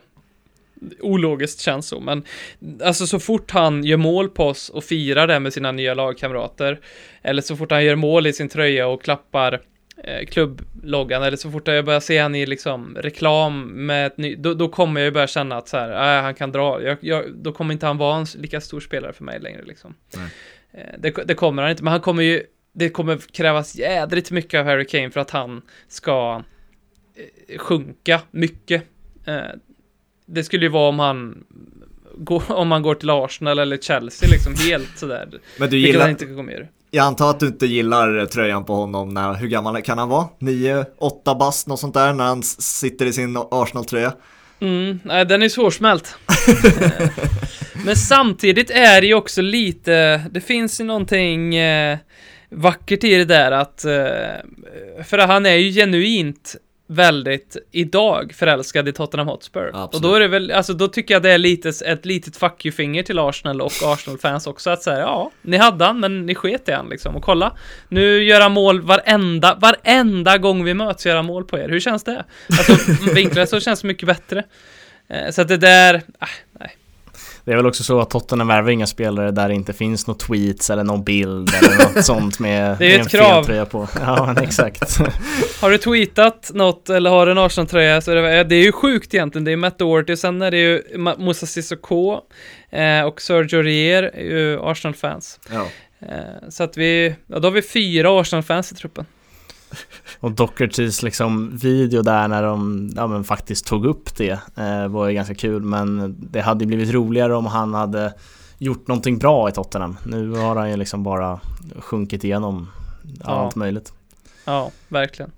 ologiskt 1.01 1.61
känns 1.61 1.89
så. 1.89 2.01
Men 2.01 2.25
alltså 2.85 3.07
så 3.07 3.21
fort 3.21 3.51
han 3.51 3.85
gör 3.85 3.97
mål 3.97 4.29
på 4.29 4.45
oss 4.45 4.69
och 4.69 4.85
firar 4.85 5.27
det 5.27 5.41
med 5.41 5.53
sina 5.53 5.73
nya 5.73 5.95
lagkamrater, 5.95 6.81
eller 7.23 7.43
så 7.43 7.57
fort 7.57 7.71
han 7.71 7.85
gör 7.85 7.95
mål 7.95 8.27
i 8.27 8.33
sin 8.33 8.49
tröja 8.49 8.87
och 8.87 9.03
klappar 9.03 9.61
klubbloggan, 10.29 11.23
eller 11.23 11.37
så 11.37 11.51
fort 11.51 11.69
jag 11.69 11.85
börjar 11.85 12.01
se 12.01 12.19
han 12.19 12.35
i 12.35 12.47
liksom 12.47 12.97
reklam 13.01 13.87
med 13.87 14.07
ett 14.07 14.19
ny, 14.19 14.37
då, 14.37 14.55
då 14.55 14.69
kommer 14.69 15.01
jag 15.01 15.05
ju 15.05 15.11
börja 15.11 15.27
känna 15.27 15.57
att 15.57 15.69
så 15.69 15.77
här, 15.77 16.19
äh, 16.19 16.23
han 16.23 16.35
kan 16.35 16.53
dra, 16.53 16.83
jag, 16.83 16.99
jag, 17.01 17.35
då 17.35 17.53
kommer 17.53 17.73
inte 17.73 17.87
han 17.87 17.99
vara 17.99 18.17
en 18.19 18.27
lika 18.35 18.61
stor 18.61 18.81
spelare 18.81 19.13
för 19.13 19.25
mig 19.25 19.41
längre 19.41 19.63
liksom. 19.63 19.95
Eh, 20.73 20.81
det, 20.99 21.11
det 21.11 21.35
kommer 21.35 21.63
han 21.63 21.71
inte, 21.71 21.85
men 21.85 21.91
han 21.91 22.01
kommer 22.01 22.23
ju, 22.23 22.43
det 22.73 22.89
kommer 22.89 23.17
krävas 23.17 23.77
jädrigt 23.77 24.31
mycket 24.31 24.61
av 24.61 24.67
Harry 24.67 24.87
Kane 24.87 25.11
för 25.11 25.21
att 25.21 25.31
han 25.31 25.63
ska 25.89 26.43
eh, 27.49 27.59
sjunka 27.59 28.21
mycket. 28.31 28.83
Eh, 29.25 29.41
det 30.27 30.45
skulle 30.45 30.65
ju 30.65 30.71
vara 30.71 30.89
om 30.89 30.99
han 30.99 31.45
om 32.49 32.71
han 32.71 32.83
går 32.83 32.95
till 32.95 33.11
Arsenal 33.11 33.59
eller 33.59 33.77
Chelsea 33.77 34.29
liksom 34.31 34.55
helt 34.69 34.99
sådär. 34.99 35.29
Men 35.59 35.71
du 35.71 35.79
gillar, 35.79 36.09
inte 36.09 36.27
kommer 36.27 36.53
göra. 36.53 36.67
Jag 36.91 37.07
antar 37.07 37.31
att 37.31 37.41
du 37.41 37.47
inte 37.47 37.67
gillar 37.67 38.27
tröjan 38.27 38.65
på 38.65 38.75
honom 38.75 39.15
när, 39.15 39.35
hur 39.35 39.49
gammal 39.49 39.83
kan 39.83 39.99
han 39.99 40.09
vara? 40.09 40.29
9, 40.39 40.85
8 40.99 41.35
bast, 41.35 41.67
något 41.67 41.81
sånt 41.81 41.95
där 41.95 42.13
när 42.13 42.25
han 42.25 42.43
sitter 42.43 43.07
i 43.07 43.13
sin 43.13 43.39
Arsenal-tröja? 43.51 44.13
Mm, 44.61 45.01
nej, 45.05 45.27
den 45.27 45.43
är 45.43 45.49
svårsmält. 45.49 46.17
Men 47.85 47.97
samtidigt 47.97 48.71
är 48.71 49.01
det 49.01 49.07
ju 49.07 49.15
också 49.15 49.43
lite, 49.43 50.23
det 50.31 50.41
finns 50.41 50.81
ju 50.81 50.85
någonting 50.85 51.55
eh, 51.55 51.99
vackert 52.51 53.05
i 53.05 53.15
det 53.15 53.25
där 53.25 53.53
att, 53.53 53.85
eh, 53.85 55.05
för 55.05 55.19
han 55.19 55.47
är 55.47 55.55
ju 55.55 55.73
genuint 55.73 56.57
väldigt 56.91 57.57
idag 57.73 58.33
förälskad 58.35 58.89
i 58.89 58.93
Tottenham 58.93 59.29
Hotspur. 59.29 59.71
Absolut. 59.75 59.95
Och 59.95 60.01
då 60.01 60.15
är 60.15 60.21
det 60.21 60.29
väl, 60.29 60.51
alltså 60.51 60.73
då 60.73 60.89
tycker 60.89 61.15
jag 61.15 61.23
det 61.23 61.31
är 61.31 61.39
lite, 61.39 61.73
ett 61.87 62.07
litet 62.07 62.37
fuck 62.37 62.65
you-finger 62.67 63.03
till 63.03 63.19
Arsenal 63.19 63.61
och 63.61 63.73
Arsenal-fans 63.85 64.47
också 64.47 64.71
att 64.71 64.83
säga 64.83 64.99
ja, 64.99 65.31
ni 65.43 65.57
hade 65.57 65.85
han 65.85 66.01
men 66.01 66.27
ni 66.27 66.35
sket 66.35 66.69
i 66.69 66.73
han 66.73 66.89
liksom. 66.89 67.17
Och 67.17 67.23
kolla, 67.23 67.57
nu 67.89 68.25
gör 68.25 68.41
han 68.41 68.53
mål 68.53 68.81
varenda, 68.81 69.55
varenda 69.55 70.39
gång 70.39 70.65
vi 70.65 70.75
möts 70.75 71.07
gör 71.07 71.17
han 71.17 71.27
mål 71.27 71.45
på 71.45 71.59
er. 71.59 71.69
Hur 71.69 71.81
känns 71.81 72.05
det? 72.05 72.25
Alltså 72.59 72.93
vinklat 73.15 73.49
så 73.49 73.61
känns 73.61 73.81
det 73.81 73.87
mycket 73.87 74.07
bättre. 74.07 74.45
Eh, 75.09 75.31
Så 75.31 75.43
att 75.43 75.49
det 75.49 75.57
där, 75.57 75.95
äh, 75.95 76.29
nej. 76.61 76.77
Det 77.49 77.53
är 77.53 77.57
väl 77.57 77.67
också 77.67 77.85
så 77.85 78.01
att 78.01 78.11
Tottenham 78.11 78.49
värvar 78.49 78.71
inga 78.71 78.87
spelare 78.87 79.31
där 79.31 79.49
det 79.49 79.55
inte 79.55 79.73
finns 79.73 80.07
några 80.07 80.19
tweets 80.19 80.71
eller 80.71 80.85
någon 80.85 81.05
bild 81.05 81.51
eller 81.63 81.85
något 81.95 82.05
sånt 82.05 82.39
med 82.39 82.77
Det 82.79 82.87
är 82.87 82.91
med 82.91 83.01
ett 83.07 83.15
en 83.15 83.21
krav. 83.21 83.45
tröja 83.45 83.65
på. 83.67 83.89
Ja, 84.01 84.27
men 84.27 84.45
exakt. 84.45 84.99
Har 85.61 85.71
du 85.71 85.79
tweetat 85.79 86.51
något 86.55 86.91
eller 86.91 87.11
har 87.11 87.27
du 87.27 87.33
en 87.33 87.39
Arsenal-tröja 87.39 88.01
så 88.01 88.11
är 88.11 88.17
det, 88.17 88.45
det 88.45 88.55
är 88.55 88.63
ju 88.65 88.73
sjukt 88.73 89.15
egentligen. 89.15 89.45
Det 89.45 89.53
är 89.53 89.57
Matt 89.57 89.79
Doherty, 89.79 90.17
sen 90.17 90.43
är 90.43 90.51
det 90.51 90.59
ju 90.59 90.83
Moussa 91.19 91.47
Sissoko 91.47 92.21
eh, 92.71 93.03
och 93.03 93.21
Sergio 93.21 93.63
Rier 93.63 94.03
är 94.03 94.23
ju 94.25 94.61
Arsenal-fans. 94.63 95.41
Ja. 95.53 95.67
Eh, 96.01 96.49
så 96.49 96.63
att 96.63 96.77
vi, 96.77 97.15
ja, 97.27 97.39
då 97.39 97.47
har 97.49 97.53
vi 97.53 97.63
fyra 97.63 98.21
Arsenal-fans 98.21 98.73
i 98.73 98.75
truppen. 98.75 99.07
Och 100.21 100.33
Dochertys 100.33 101.03
liksom 101.03 101.57
video 101.57 102.03
där 102.03 102.29
när 102.29 102.43
de 102.43 102.91
ja, 102.97 103.07
men 103.07 103.25
faktiskt 103.25 103.67
tog 103.67 103.87
upp 103.87 104.17
det 104.17 104.41
eh, 104.57 104.89
var 104.89 105.09
ju 105.09 105.15
ganska 105.15 105.35
kul 105.35 105.63
men 105.63 106.17
det 106.31 106.41
hade 106.41 106.67
blivit 106.67 106.91
roligare 106.93 107.35
om 107.37 107.47
han 107.47 107.75
hade 107.75 108.15
gjort 108.59 108.89
någonting 108.89 109.19
bra 109.19 109.49
i 109.49 109.53
Tottenham. 109.53 109.97
Nu 110.07 110.31
har 110.31 110.57
han 110.57 110.71
ju 110.71 110.77
liksom 110.77 111.03
bara 111.03 111.41
sjunkit 111.79 112.25
igenom 112.25 112.69
ja, 113.05 113.11
Ja. 113.25 113.31
allt 113.45 113.57
möjligt. 113.57 113.93
Ja, 114.45 114.71
verkligen. 114.89 115.33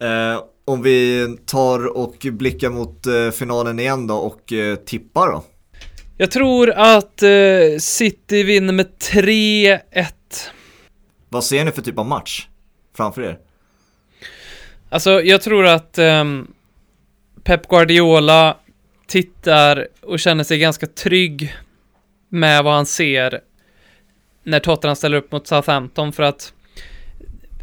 Eh, 0.00 0.40
om 0.64 0.82
vi 0.82 1.26
tar 1.46 1.96
och 1.96 2.26
blickar 2.32 2.70
mot 2.70 3.06
eh, 3.06 3.30
finalen 3.30 3.78
igen 3.78 4.06
då 4.06 4.16
och 4.16 4.52
eh, 4.52 4.76
tippar 4.76 5.26
då. 5.32 5.44
Jag 6.16 6.30
tror 6.30 6.70
att 6.70 7.22
eh, 7.22 7.30
City 7.80 8.42
vinner 8.42 8.72
med 8.72 8.86
3-1. 9.12 9.78
Vad 11.28 11.44
ser 11.44 11.64
ni 11.64 11.70
för 11.70 11.82
typ 11.82 11.98
av 11.98 12.06
match 12.06 12.48
framför 12.96 13.22
er? 13.22 13.38
Alltså, 14.88 15.22
jag 15.22 15.42
tror 15.42 15.66
att 15.66 15.98
ehm, 15.98 16.46
Pep 17.44 17.68
Guardiola 17.68 18.56
tittar 19.06 19.88
och 20.02 20.20
känner 20.20 20.44
sig 20.44 20.58
ganska 20.58 20.86
trygg 20.86 21.54
med 22.28 22.64
vad 22.64 22.74
han 22.74 22.86
ser 22.86 23.40
när 24.42 24.60
Tottenham 24.60 24.96
ställer 24.96 25.16
upp 25.16 25.32
mot 25.32 25.46
Southampton 25.46 26.12
för 26.12 26.22
att 26.22 26.52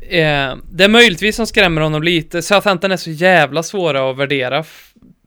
eh, 0.01 0.55
det 0.71 0.84
är 0.84 0.89
möjligtvis 0.89 1.36
som 1.36 1.47
skrämmer 1.47 1.82
honom 1.82 2.03
lite. 2.03 2.41
Southampton 2.41 2.91
är 2.91 2.97
så 2.97 3.09
jävla 3.09 3.63
svåra 3.63 4.09
att 4.09 4.17
värdera 4.17 4.63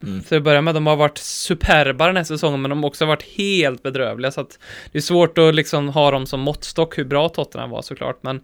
Mm. 0.03 0.23
Till 0.23 0.37
att 0.37 0.43
börja 0.43 0.63
med, 0.63 0.75
de 0.75 0.87
har 0.87 0.97
varit 0.97 1.19
superba 1.19 2.07
den 2.07 2.17
här 2.17 2.25
säsongen, 2.25 2.63
men 2.63 2.69
de 2.71 2.83
har 2.83 2.89
också 2.89 3.07
varit 3.07 3.23
helt 3.23 3.83
bedrövliga, 3.83 4.31
så 4.31 4.41
att 4.41 4.59
det 4.93 4.99
är 4.99 5.03
svårt 5.03 5.39
att 5.39 5.55
liksom 5.55 5.89
ha 5.89 6.11
dem 6.11 6.27
som 6.27 6.41
måttstock 6.41 6.99
hur 6.99 7.05
bra 7.05 7.29
Tottenham 7.29 7.71
var 7.71 7.83
såklart, 7.83 8.23
men 8.23 8.41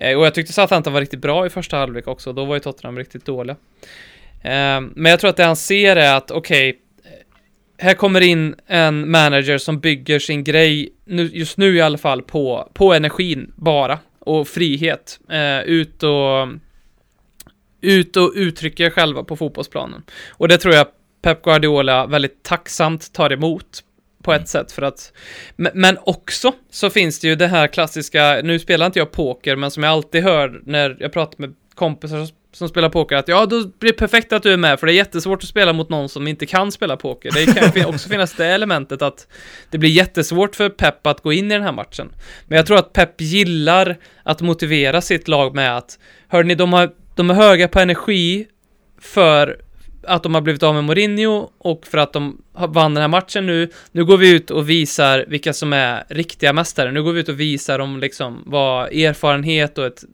Eh, 0.00 0.18
och 0.18 0.26
jag 0.26 0.34
tyckte 0.34 0.52
Southampton 0.52 0.92
var 0.92 1.00
riktigt 1.00 1.20
bra 1.20 1.46
i 1.46 1.50
första 1.50 1.76
halvlek 1.76 2.08
också, 2.08 2.32
då 2.32 2.44
var 2.44 2.54
ju 2.54 2.60
Tottenham 2.60 2.98
riktigt 2.98 3.24
dåliga. 3.24 3.56
Ehm, 4.42 4.92
men 4.96 5.10
jag 5.10 5.20
tror 5.20 5.30
att 5.30 5.36
det 5.36 5.44
han 5.44 5.56
ser 5.56 5.96
är 5.96 6.16
att, 6.16 6.30
okej, 6.30 6.70
okay, 6.70 6.80
här 7.78 7.94
kommer 7.94 8.20
in 8.20 8.54
en 8.66 9.10
manager 9.10 9.58
som 9.58 9.80
bygger 9.80 10.18
sin 10.18 10.44
grej, 10.44 10.92
just 11.32 11.58
nu 11.58 11.76
i 11.76 11.80
alla 11.80 11.98
fall, 11.98 12.22
på, 12.22 12.70
på 12.74 12.94
energin 12.94 13.52
bara, 13.56 13.98
och 14.18 14.48
frihet. 14.48 15.20
Eh, 15.30 15.60
ut 15.60 16.02
och 16.02 16.48
ut 17.80 18.16
och 18.16 18.32
uttrycka 18.34 18.84
er 18.84 18.90
själva 18.90 19.24
på 19.24 19.36
fotbollsplanen. 19.36 20.02
Och 20.30 20.48
det 20.48 20.58
tror 20.58 20.74
jag 20.74 20.86
Pep 21.22 21.42
Guardiola 21.42 22.06
väldigt 22.06 22.42
tacksamt 22.42 23.12
tar 23.12 23.32
emot 23.32 23.84
på 24.28 24.32
ett 24.32 24.48
sätt 24.48 24.72
för 24.72 24.82
att 24.82 25.12
men 25.56 25.98
också 26.02 26.52
så 26.70 26.90
finns 26.90 27.20
det 27.20 27.28
ju 27.28 27.34
det 27.34 27.46
här 27.46 27.66
klassiska, 27.66 28.40
nu 28.44 28.58
spelar 28.58 28.86
inte 28.86 28.98
jag 28.98 29.12
poker, 29.12 29.56
men 29.56 29.70
som 29.70 29.82
jag 29.82 29.92
alltid 29.92 30.22
hör 30.22 30.60
när 30.64 30.96
jag 31.00 31.12
pratar 31.12 31.38
med 31.38 31.54
kompisar 31.74 32.28
som 32.52 32.68
spelar 32.68 32.88
poker, 32.88 33.16
att 33.16 33.28
ja, 33.28 33.46
då 33.46 33.66
blir 33.78 33.92
det 33.92 33.98
perfekt 33.98 34.32
att 34.32 34.42
du 34.42 34.52
är 34.52 34.56
med, 34.56 34.80
för 34.80 34.86
det 34.86 34.92
är 34.92 34.96
jättesvårt 34.96 35.42
att 35.42 35.48
spela 35.48 35.72
mot 35.72 35.88
någon 35.88 36.08
som 36.08 36.28
inte 36.28 36.46
kan 36.46 36.72
spela 36.72 36.96
poker. 36.96 37.30
Det 37.34 37.72
kan 37.72 37.94
också 37.94 38.08
finnas 38.08 38.32
det 38.32 38.46
elementet 38.46 39.02
att 39.02 39.26
det 39.70 39.78
blir 39.78 39.90
jättesvårt 39.90 40.56
för 40.56 40.68
Pep 40.68 41.06
att 41.06 41.20
gå 41.20 41.32
in 41.32 41.50
i 41.50 41.54
den 41.54 41.62
här 41.62 41.72
matchen. 41.72 42.10
Men 42.46 42.56
jag 42.56 42.66
tror 42.66 42.78
att 42.78 42.92
Pep 42.92 43.20
gillar 43.20 43.96
att 44.22 44.40
motivera 44.40 45.00
sitt 45.00 45.28
lag 45.28 45.54
med 45.54 45.76
att, 45.76 45.98
hörni, 46.28 46.54
de 46.54 46.72
har 46.72 46.90
de 47.14 47.30
är 47.30 47.34
höga 47.34 47.68
på 47.68 47.80
energi 47.80 48.46
för 49.00 49.60
att 50.08 50.22
de 50.22 50.34
har 50.34 50.40
blivit 50.40 50.62
av 50.62 50.74
med 50.74 50.84
Mourinho 50.84 51.50
och 51.58 51.86
för 51.86 51.98
att 51.98 52.12
de 52.12 52.42
vann 52.52 52.94
den 52.94 53.00
här 53.00 53.08
matchen 53.08 53.46
nu. 53.46 53.70
Nu 53.92 54.04
går 54.04 54.16
vi 54.16 54.34
ut 54.34 54.50
och 54.50 54.70
visar 54.70 55.24
vilka 55.28 55.52
som 55.52 55.72
är 55.72 56.04
riktiga 56.08 56.52
mästare. 56.52 56.92
Nu 56.92 57.02
går 57.02 57.12
vi 57.12 57.20
ut 57.20 57.28
och 57.28 57.40
visar 57.40 57.78
om 57.78 58.00
liksom 58.00 58.42
vad 58.46 58.92
erfarenhet 58.92 59.78
och 59.78 59.86
ett 59.86 60.04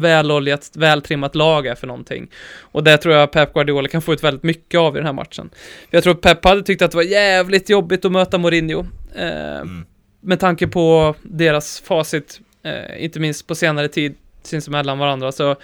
väloljat, 0.00 0.70
vältrimmat 0.74 1.34
lag 1.34 1.66
är 1.66 1.74
för 1.74 1.86
någonting. 1.86 2.30
Och 2.60 2.84
det 2.84 2.96
tror 2.96 3.14
jag 3.14 3.32
Pep 3.32 3.54
Guardiola 3.54 3.88
kan 3.88 4.02
få 4.02 4.12
ut 4.12 4.24
väldigt 4.24 4.42
mycket 4.42 4.80
av 4.80 4.96
i 4.96 4.98
den 4.98 5.06
här 5.06 5.12
matchen. 5.12 5.50
Jag 5.90 6.02
tror 6.02 6.14
Pep 6.14 6.44
hade 6.44 6.62
tyckt 6.62 6.82
att 6.82 6.90
det 6.90 6.96
var 6.96 7.02
jävligt 7.02 7.70
jobbigt 7.70 8.04
att 8.04 8.12
möta 8.12 8.38
Mourinho. 8.38 8.86
Eh, 9.14 9.56
mm. 9.56 9.86
Med 10.20 10.40
tanke 10.40 10.66
på 10.66 11.14
deras 11.22 11.80
facit, 11.80 12.40
eh, 12.62 13.04
inte 13.04 13.20
minst 13.20 13.46
på 13.46 13.54
senare 13.54 13.88
tid 13.88 14.14
sinsemellan 14.42 14.98
varandra, 14.98 15.32
så 15.32 15.56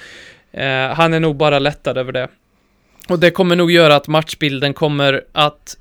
Eh, 0.52 0.94
han 0.94 1.14
är 1.14 1.20
nog 1.20 1.36
bara 1.36 1.58
lättad 1.58 1.98
över 1.98 2.12
det. 2.12 2.28
Och 3.10 3.18
det 3.18 3.30
kommer 3.30 3.56
nog 3.56 3.70
göra 3.70 3.96
att 3.96 4.08
matchbilden 4.08 4.74
kommer 4.74 5.24
att 5.32 5.76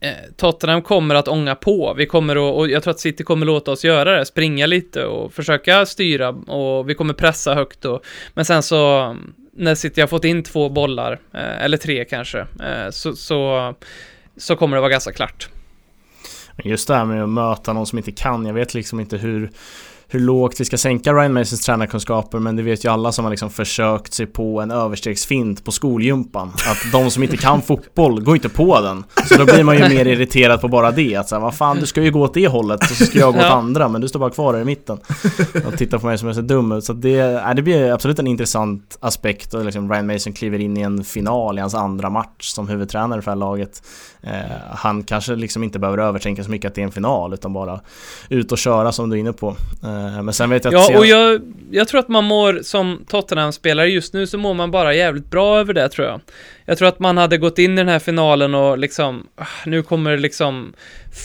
eh, 0.00 0.10
Tottenham 0.36 0.82
kommer 0.82 1.14
att 1.14 1.28
ånga 1.28 1.54
på. 1.54 1.94
Vi 1.94 2.06
kommer 2.06 2.36
att, 2.36 2.54
och 2.54 2.70
jag 2.70 2.82
tror 2.82 2.90
att 2.90 3.00
City 3.00 3.24
kommer 3.24 3.46
låta 3.46 3.70
oss 3.70 3.84
göra 3.84 4.18
det, 4.18 4.26
springa 4.26 4.66
lite 4.66 5.04
och 5.04 5.32
försöka 5.32 5.86
styra 5.86 6.28
och 6.28 6.90
vi 6.90 6.94
kommer 6.94 7.14
pressa 7.14 7.54
högt 7.54 7.84
och, 7.84 8.04
men 8.34 8.44
sen 8.44 8.62
så 8.62 9.16
när 9.52 9.74
City 9.74 10.00
har 10.00 10.08
fått 10.08 10.24
in 10.24 10.42
två 10.42 10.68
bollar, 10.68 11.12
eh, 11.12 11.64
eller 11.64 11.76
tre 11.76 12.04
kanske, 12.04 12.38
eh, 12.40 12.90
så, 12.90 13.16
så, 13.16 13.74
så 14.36 14.56
kommer 14.56 14.76
det 14.76 14.80
vara 14.80 14.90
ganska 14.90 15.12
klart. 15.12 15.48
Just 16.64 16.88
det 16.88 16.94
här 16.94 17.04
med 17.04 17.22
att 17.22 17.28
möta 17.28 17.72
någon 17.72 17.86
som 17.86 17.98
inte 17.98 18.12
kan, 18.12 18.46
jag 18.46 18.54
vet 18.54 18.74
liksom 18.74 19.00
inte 19.00 19.16
hur 19.16 19.50
hur 20.08 20.20
lågt 20.20 20.60
vi 20.60 20.64
ska 20.64 20.78
sänka 20.78 21.12
Ryan 21.12 21.32
Masons 21.32 21.60
tränarkunskaper 21.60 22.38
men 22.38 22.56
det 22.56 22.62
vet 22.62 22.84
ju 22.84 22.88
alla 22.88 23.12
som 23.12 23.24
har 23.24 23.30
liksom 23.30 23.50
försökt 23.50 24.14
sig 24.14 24.26
på 24.26 24.60
en 24.60 24.70
överstegsfint 24.70 25.64
på 25.64 25.72
skolgympan. 25.72 26.48
Att 26.48 26.92
de 26.92 27.10
som 27.10 27.22
inte 27.22 27.36
kan 27.36 27.62
fotboll 27.62 28.20
går 28.20 28.34
inte 28.34 28.48
på 28.48 28.80
den. 28.80 29.04
Så 29.26 29.36
då 29.36 29.44
blir 29.44 29.64
man 29.64 29.76
ju 29.78 29.88
mer 29.88 30.06
irriterad 30.06 30.60
på 30.60 30.68
bara 30.68 30.90
det. 30.90 31.16
Att 31.16 31.28
säga, 31.28 31.38
vad 31.38 31.54
fan 31.54 31.76
du 31.80 31.86
ska 31.86 32.02
ju 32.02 32.10
gå 32.10 32.22
åt 32.22 32.34
det 32.34 32.48
hållet 32.48 32.80
och 32.80 32.96
så 32.96 33.04
ska 33.04 33.18
jag 33.18 33.34
gå 33.34 33.40
åt 33.40 33.44
andra 33.44 33.88
men 33.88 34.00
du 34.00 34.08
står 34.08 34.20
bara 34.20 34.30
kvar 34.30 34.54
här 34.54 34.60
i 34.60 34.64
mitten. 34.64 34.98
Och 35.66 35.78
tittar 35.78 35.98
på 35.98 36.06
mig 36.06 36.18
som 36.18 36.28
jag 36.28 36.34
ser 36.34 36.42
dum 36.42 36.72
ut. 36.72 36.84
Så 36.84 36.92
det, 36.92 37.18
äh, 37.18 37.54
det 37.54 37.62
blir 37.62 37.92
absolut 37.92 38.18
en 38.18 38.26
intressant 38.26 38.98
aspekt 39.00 39.54
och 39.54 39.64
liksom 39.64 39.92
Ryan 39.92 40.06
Mason 40.06 40.32
kliver 40.32 40.58
in 40.58 40.76
i 40.76 40.80
en 40.80 41.04
final 41.04 41.58
i 41.58 41.60
hans 41.60 41.74
andra 41.74 42.10
match 42.10 42.48
som 42.48 42.68
huvudtränare 42.68 43.22
för 43.22 43.30
det 43.30 43.34
här 43.34 43.40
laget. 43.40 43.82
Eh, 44.22 44.30
han 44.70 45.02
kanske 45.02 45.36
liksom 45.36 45.62
inte 45.64 45.78
behöver 45.78 45.98
övertänka 45.98 46.44
så 46.44 46.50
mycket 46.50 46.68
att 46.68 46.74
det 46.74 46.80
är 46.80 46.84
en 46.86 46.92
final 46.92 47.34
utan 47.34 47.52
bara 47.52 47.80
ut 48.28 48.52
och 48.52 48.58
köra 48.58 48.92
som 48.92 49.10
du 49.10 49.16
är 49.16 49.20
inne 49.20 49.32
på. 49.32 49.48
Eh, 49.82 49.95
men 50.22 50.32
sen 50.32 50.50
vet 50.50 50.64
jag 50.64 50.74
att... 50.74 50.90
Ja, 50.90 50.98
och 50.98 51.06
jag, 51.06 51.40
jag 51.70 51.88
tror 51.88 52.00
att 52.00 52.08
man 52.08 52.24
mår 52.24 52.58
som 52.62 53.04
Tottenham-spelare 53.08 53.88
just 53.88 54.12
nu 54.12 54.26
så 54.26 54.38
mår 54.38 54.54
man 54.54 54.70
bara 54.70 54.94
jävligt 54.94 55.30
bra 55.30 55.58
över 55.58 55.74
det 55.74 55.88
tror 55.88 56.06
jag. 56.06 56.20
Jag 56.64 56.78
tror 56.78 56.88
att 56.88 56.98
man 56.98 57.18
hade 57.18 57.38
gått 57.38 57.58
in 57.58 57.72
i 57.72 57.76
den 57.76 57.88
här 57.88 57.98
finalen 57.98 58.54
och 58.54 58.78
liksom, 58.78 59.26
ah, 59.36 59.46
nu 59.66 59.82
kommer 59.82 60.10
det 60.10 60.16
liksom 60.16 60.74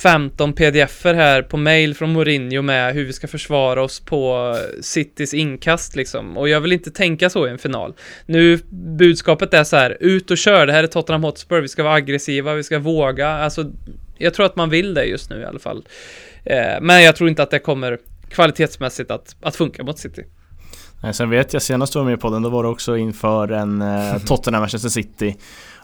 15 0.03 0.53
pdf-er 0.53 1.13
här 1.13 1.41
på 1.41 1.57
mail 1.57 1.95
från 1.95 2.13
Mourinho 2.13 2.61
med 2.61 2.93
hur 2.93 3.05
vi 3.05 3.13
ska 3.13 3.27
försvara 3.27 3.83
oss 3.83 3.99
på 3.99 4.55
Citys 4.81 5.33
inkast 5.33 5.95
liksom. 5.95 6.37
Och 6.37 6.49
jag 6.49 6.61
vill 6.61 6.71
inte 6.71 6.91
tänka 6.91 7.29
så 7.29 7.47
i 7.47 7.49
en 7.49 7.57
final. 7.57 7.93
Nu, 8.25 8.59
budskapet 8.97 9.53
är 9.53 9.63
så 9.63 9.75
här, 9.75 9.97
ut 9.99 10.31
och 10.31 10.37
kör, 10.37 10.67
det 10.67 10.73
här 10.73 10.83
är 10.83 10.87
Tottenham 10.87 11.23
Hotspur, 11.23 11.61
vi 11.61 11.67
ska 11.67 11.83
vara 11.83 11.93
aggressiva, 11.93 12.53
vi 12.53 12.63
ska 12.63 12.79
våga, 12.79 13.29
alltså 13.29 13.71
jag 14.17 14.33
tror 14.33 14.45
att 14.45 14.55
man 14.55 14.69
vill 14.69 14.93
det 14.93 15.05
just 15.05 15.29
nu 15.29 15.41
i 15.41 15.45
alla 15.45 15.59
fall. 15.59 15.83
Eh, 16.43 16.81
men 16.81 17.03
jag 17.03 17.15
tror 17.15 17.29
inte 17.29 17.43
att 17.43 17.51
det 17.51 17.59
kommer 17.59 17.97
kvalitetsmässigt 18.31 19.11
att, 19.11 19.35
att 19.41 19.55
funka 19.55 19.83
mot 19.83 19.99
City. 19.99 20.23
Nej, 21.03 21.13
sen 21.13 21.29
vet 21.29 21.53
jag 21.53 21.61
senast 21.61 21.93
du 21.93 21.99
var 21.99 22.05
med 22.05 22.19
på 22.19 22.29
den, 22.29 22.41
då 22.41 22.49
var 22.49 22.63
det 22.63 22.69
också 22.69 22.97
inför 22.97 23.51
en 23.51 23.81
eh, 23.81 24.17
Tottenham 24.25 24.61
Manchester 24.61 24.89
City. 24.89 25.35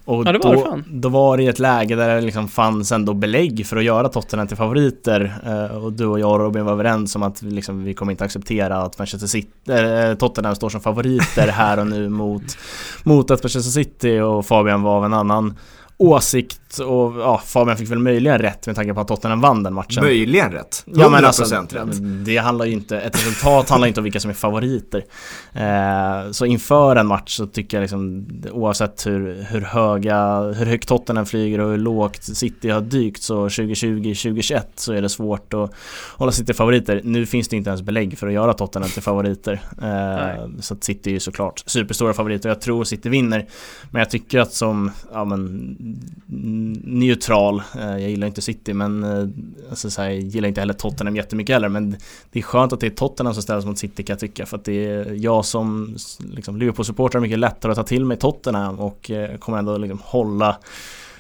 Och 0.06 0.28
ja, 0.28 0.32
det 0.32 0.40
var 0.40 0.56
då, 0.56 0.82
då 0.88 1.10
var 1.10 1.38
det 1.38 1.44
i 1.44 1.48
ett 1.48 1.60
läge 1.60 1.96
där 1.96 2.16
det 2.16 2.22
liksom 2.22 2.48
fanns 2.48 2.92
ändå 2.92 3.14
belägg 3.14 3.68
för 3.68 3.78
att 3.78 3.84
göra 3.84 4.10
Tottenham 4.10 4.48
till 4.48 4.58
favoriter. 4.58 5.34
Eh, 5.46 5.84
och 5.84 5.94
du 5.94 6.06
och 6.06 6.20
jag 6.20 6.32
och 6.32 6.40
Robin 6.40 6.66
var 6.66 6.72
överens 6.72 7.16
om 7.16 7.24
att 7.24 7.44
vi, 7.44 7.52
liksom, 7.52 7.84
vi 7.84 7.94
kommer 7.94 8.12
inte 8.12 8.24
acceptera 8.24 8.78
att 8.78 8.98
Manchester 8.98 9.28
City, 9.28 9.50
äh, 9.70 10.16
Tottenham 10.18 10.56
står 10.56 10.70
som 10.70 10.82
favoriter 10.82 11.48
här 11.52 11.80
och 11.80 11.88
nu 11.88 12.10
mot, 12.10 12.58
mot 13.04 13.32
ett 13.32 13.44
Manchester 13.44 13.72
City 13.72 14.20
och 14.20 14.46
Fabian 14.46 14.82
var 14.82 14.98
av 14.98 15.06
en 15.06 15.14
annan 15.14 15.58
åsikt 15.98 16.80
och 16.80 17.20
ja, 17.20 17.42
Fabian 17.46 17.78
fick 17.78 17.92
väl 17.92 18.00
möjligen 18.00 18.40
rätt 18.40 18.68
med 18.68 18.76
tanke 18.76 18.94
på 18.94 19.02
att 19.02 19.08
Tottenham 19.08 19.42
vann 19.42 19.64
den 19.64 19.74
matchen. 19.74 20.04
Möjligen 20.04 20.52
rätt? 20.52 20.84
100% 20.86 21.02
ja, 21.02 21.10
men 21.10 21.26
alltså, 21.26 21.56
rätt. 21.56 22.26
Det 22.26 22.38
handlar 22.38 22.66
ju 22.66 22.72
inte, 22.72 23.02
ett 23.02 23.16
resultat 23.16 23.70
handlar 23.70 23.88
inte 23.88 24.00
om 24.00 24.04
vilka 24.04 24.20
som 24.20 24.30
är 24.30 24.36
favoriter. 24.36 25.04
Eh, 25.54 26.32
så 26.32 26.46
inför 26.46 26.96
en 26.96 27.08
match 27.08 27.36
så 27.36 27.48
tycker 27.48 27.78
jag 27.78 27.82
liksom 27.82 28.28
oavsett 28.52 29.08
hur, 29.08 29.46
hur 29.50 29.62
höga, 29.62 30.42
hur 30.42 30.66
högt 30.66 30.88
Tottenham 30.88 31.26
flyger 31.26 31.60
och 31.60 31.72
hur 31.72 31.78
lågt 31.78 32.24
City 32.24 32.70
har 32.70 32.82
dykt 32.82 33.24
så 33.24 33.48
2020-2021 33.48 34.62
så 34.76 34.94
är 34.94 35.02
det 35.02 35.10
svårt 35.10 35.54
att 35.54 35.72
hålla 36.16 36.32
City 36.32 36.54
favoriter. 36.54 37.02
Nu 37.04 37.26
finns 37.26 37.48
det 37.48 37.56
inte 37.56 37.70
ens 37.70 37.82
belägg 37.82 38.18
för 38.18 38.28
att 38.28 38.34
göra 38.34 38.54
Tottenham 38.54 38.90
till 38.90 39.04
favoriter. 39.04 39.62
Eh, 39.82 40.48
så 40.60 40.74
att 40.74 40.84
City 40.84 41.10
är 41.10 41.14
ju 41.14 41.20
såklart 41.20 41.64
superstora 41.66 42.14
favoriter 42.14 42.50
och 42.50 42.56
jag 42.56 42.62
tror 42.62 42.84
City 42.84 43.10
vinner. 43.10 43.46
Men 43.92 44.00
jag 44.00 44.10
tycker 44.10 44.40
att 44.40 44.54
som, 44.54 44.92
ja 45.14 45.26
men 45.26 45.78
neutral. 46.84 47.62
Eh, 47.76 47.90
jag 47.90 48.10
gillar 48.10 48.28
inte 48.28 48.42
City 48.42 48.74
men 48.74 49.04
eh, 49.04 49.28
alltså, 49.70 49.90
så 49.90 50.02
här, 50.02 50.10
jag 50.10 50.20
gillar 50.20 50.48
inte 50.48 50.62
heller 50.62 50.74
Tottenham 50.74 51.16
jättemycket 51.16 51.54
heller 51.54 51.70
men 51.70 51.96
det 52.32 52.40
är 52.40 52.44
skönt 52.44 52.74
att 52.74 52.80
det 52.80 52.88
är 52.88 52.92
Tottenham 52.92 53.34
som 53.34 53.44
ställs 53.44 53.66
mot 53.66 53.78
City 53.78 54.04
kan 54.04 54.14
jag 54.14 54.20
tycka 54.20 54.46
för 54.46 54.58
att 54.58 54.66
det 54.66 54.86
är 54.88 55.14
jag 55.14 55.46
som 55.46 55.96
liksom, 56.32 56.58
Liverpool-supporter 56.58 57.20
mycket 57.20 57.40
lättare 57.40 57.72
att 57.72 57.78
ta 57.78 57.84
till 57.84 58.06
mig 58.06 58.18
Tottenham 58.18 58.80
och 58.80 59.12
eh, 59.12 59.38
kommer 59.38 59.58
ändå 59.58 59.78
liksom 59.78 60.00
hålla 60.04 60.58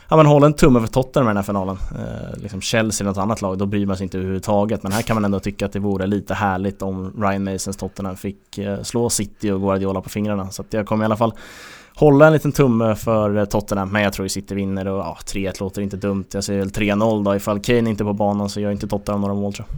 Ja 0.09 0.18
men 0.18 0.26
håll 0.26 0.43
en 0.43 0.53
tumme 0.53 0.80
för 0.80 0.88
Tottenham 0.88 1.28
i 1.28 1.30
den 1.30 1.38
här 1.38 1.43
finalen. 1.43 1.78
Eh, 1.91 2.41
liksom 2.41 2.61
Chelsea 2.61 3.05
eller 3.05 3.11
något 3.11 3.24
annat 3.24 3.41
lag, 3.41 3.57
då 3.57 3.65
bryr 3.65 3.86
man 3.86 3.97
sig 3.97 4.03
inte 4.03 4.18
överhuvudtaget. 4.18 4.84
Men 4.84 4.91
här 4.91 5.01
kan 5.01 5.15
man 5.15 5.26
ändå 5.26 5.39
tycka 5.39 5.65
att 5.65 5.74
det 5.74 5.80
vore 5.80 6.07
lite 6.07 6.34
härligt 6.34 6.82
om 6.82 7.13
Ryan 7.18 7.43
Masons 7.43 7.78
Tottenham 7.78 8.15
fick 8.15 8.57
eh, 8.57 8.82
slå 8.84 9.09
City 9.09 9.51
och 9.51 9.61
Guardiola 9.61 10.01
på 10.01 10.09
fingrarna. 10.09 10.51
Så 10.51 10.61
att 10.61 10.74
jag 10.74 10.86
kommer 10.86 11.03
i 11.03 11.05
alla 11.05 11.18
fall 11.18 11.34
hålla 11.98 12.28
en 12.28 12.34
liten 12.34 12.52
tumme 12.52 12.95
för 12.95 13.45
Tottenham, 13.45 13.89
men 13.89 14.04
jag 14.04 14.14
tror 14.14 14.26
ju 14.26 14.30
City 14.30 14.56
vinner 14.56 14.88
och 14.88 15.00
ja, 15.00 15.18
3-1 15.26 15.60
låter 15.60 15.82
inte 15.82 15.98
dumt. 15.98 16.26
Jag 16.32 16.43
säger 16.43 16.60
väl 16.60 16.70
3-0 16.70 17.24
då, 17.24 17.36
ifall 17.36 17.60
Kane 17.60 17.89
inte 17.89 18.04
är 18.04 18.06
på 18.06 18.14
banan 18.14 18.50
så 18.50 18.60
gör 18.60 18.72
inte 18.72 18.88
Tottenham 18.88 19.22
några 19.22 19.34
mål 19.34 19.54
tror 19.54 19.68
jag. 19.70 19.78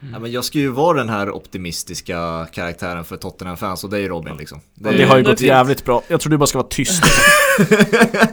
Mm. 0.00 0.14
Ja, 0.14 0.20
men 0.20 0.32
jag 0.32 0.44
ska 0.44 0.58
ju 0.58 0.68
vara 0.68 0.98
den 0.98 1.08
här 1.08 1.30
optimistiska 1.30 2.46
karaktären 2.52 3.04
för 3.04 3.16
Tottenham-fans 3.16 3.84
och 3.84 3.90
det 3.90 4.00
är 4.00 4.08
Robin 4.08 4.36
liksom. 4.36 4.60
Det, 4.74 4.90
det 4.90 5.04
har 5.04 5.16
ju 5.16 5.24
gått 5.24 5.40
jävligt 5.40 5.84
bra. 5.84 6.02
Jag 6.08 6.20
tror 6.20 6.30
du 6.30 6.36
bara 6.36 6.46
ska 6.46 6.58
vara 6.58 6.68
tyst. 6.68 7.02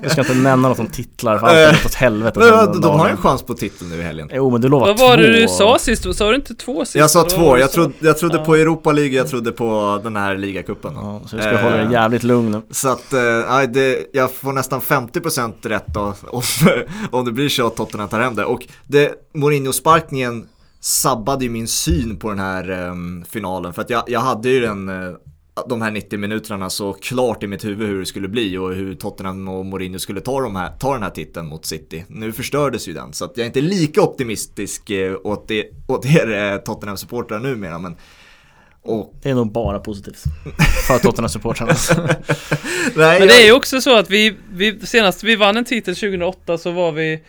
jag 0.02 0.12
ska 0.12 0.22
inte 0.22 0.34
nämna 0.34 0.70
något 0.70 0.80
om 0.80 0.88
titlar 0.88 1.38
för 1.38 1.48
allt 1.48 1.56
har 1.56 1.72
gått 1.72 1.86
åt 1.86 1.94
helvete. 1.94 2.40
Men, 2.40 2.82
de 2.82 3.00
har 3.00 3.08
ju 3.08 3.12
en 3.12 3.18
chans 3.18 3.44
på 3.44 3.54
titeln 3.54 3.90
nu 3.90 3.98
i 3.98 4.02
helgen. 4.02 4.30
Jo 4.34 4.50
men 4.50 4.62
du 4.62 4.70
lovar 4.70 4.88
Vad 4.88 5.00
var 5.00 5.18
det 5.18 5.42
du 5.42 5.48
sa 5.48 5.78
sist? 5.80 6.16
Sa 6.16 6.30
du 6.30 6.36
inte 6.36 6.56
två 6.56 6.86
sist? 6.86 6.96
Jag 6.96 7.12
sa 7.12 7.24
två. 7.24 7.58
Jag 7.58 7.72
trodde, 7.72 7.94
jag 8.00 8.18
trodde 8.18 8.38
ja. 8.38 8.46
på 8.46 8.56
Europa 8.56 8.92
League, 8.92 9.14
jag 9.14 9.28
trodde 9.28 9.52
på 9.52 10.00
den 10.04 10.16
här 10.16 10.38
ligacupen. 10.38 10.94
Ja, 10.96 11.22
så 11.26 11.36
du 11.36 11.42
ska 11.42 11.52
eh, 11.52 11.62
hålla 11.62 11.78
dig 11.78 11.92
jävligt 11.92 12.24
lugn 12.24 12.52
nu. 12.52 12.62
Så 12.72 12.90
att, 12.90 13.14
eh, 13.14 13.62
det, 13.70 14.06
jag 14.14 14.32
får 14.32 14.54
nästan 14.54 14.82
50% 14.82 15.54
rätt 15.62 15.88
då 15.88 16.14
om, 16.28 16.42
om 17.12 17.26
det 17.26 17.32
blir 17.32 17.50
så 17.50 17.68
att 17.68 17.76
Tottenham 17.76 18.10
tar 18.10 18.20
hem 18.20 18.36
det. 18.36 18.46
Och 18.46 18.68
det, 18.88 19.12
Mourinho-sparkningen 19.34 20.46
sabbade 20.86 21.44
ju 21.44 21.50
min 21.50 21.68
syn 21.68 22.18
på 22.20 22.30
den 22.30 22.40
här 22.40 22.70
um, 22.70 23.26
finalen. 23.30 23.74
För 23.74 23.82
att 23.82 23.90
jag, 23.90 24.04
jag 24.08 24.20
hade 24.20 24.50
ju 24.50 24.60
den 24.60 24.90
uh, 24.90 25.16
de 25.68 25.82
här 25.82 25.92
90 25.92 26.20
minuterna 26.20 26.70
så 26.70 26.94
klart 26.94 27.44
i 27.44 27.48
mitt 27.48 27.66
huvud 27.66 27.88
hur 27.88 28.00
det 28.00 28.06
skulle 28.06 28.28
bli 28.28 28.58
och 28.58 28.74
hur 28.74 28.96
Tottenham 28.96 29.48
och 29.48 29.66
Mourinho 29.66 30.00
skulle 30.00 30.22
ta, 30.22 30.42
de 30.42 30.56
här, 30.56 30.72
ta 30.80 30.94
den 30.94 31.04
här 31.04 31.10
titeln 31.10 31.48
mot 31.48 31.66
City. 31.66 32.06
Nu 32.08 32.32
förstördes 32.32 32.88
ju 32.88 32.94
den 32.94 33.14
så 33.14 33.26
att 33.26 33.32
jag 33.36 33.42
är 33.42 33.46
inte 33.46 33.62
lika 33.62 34.02
optimistisk 34.02 34.90
eh, 34.90 35.16
åt, 35.24 35.48
det, 35.48 35.66
åt 35.88 36.06
er 36.06 36.32
eh, 36.32 36.58
Tottenham-supportrar 36.58 37.40
numera 37.40 37.80
men 37.80 37.96
och... 38.82 39.14
Det 39.22 39.30
är 39.30 39.34
nog 39.34 39.52
bara 39.52 39.80
positivt 39.80 40.24
för 40.88 41.00
Tottenham-supportrarna. 41.00 41.76
Men 42.96 43.28
det 43.28 43.34
är 43.34 43.46
ju 43.46 43.52
också 43.52 43.82
så 43.82 43.98
att 43.98 44.10
vi, 44.10 44.36
vi, 44.52 44.80
senast 44.80 45.24
vi 45.24 45.36
vann 45.36 45.58
en 45.58 45.66
titel 45.66 45.96
2008 45.96 46.58
så 46.58 46.72
var 46.72 46.92
vi 46.92 47.20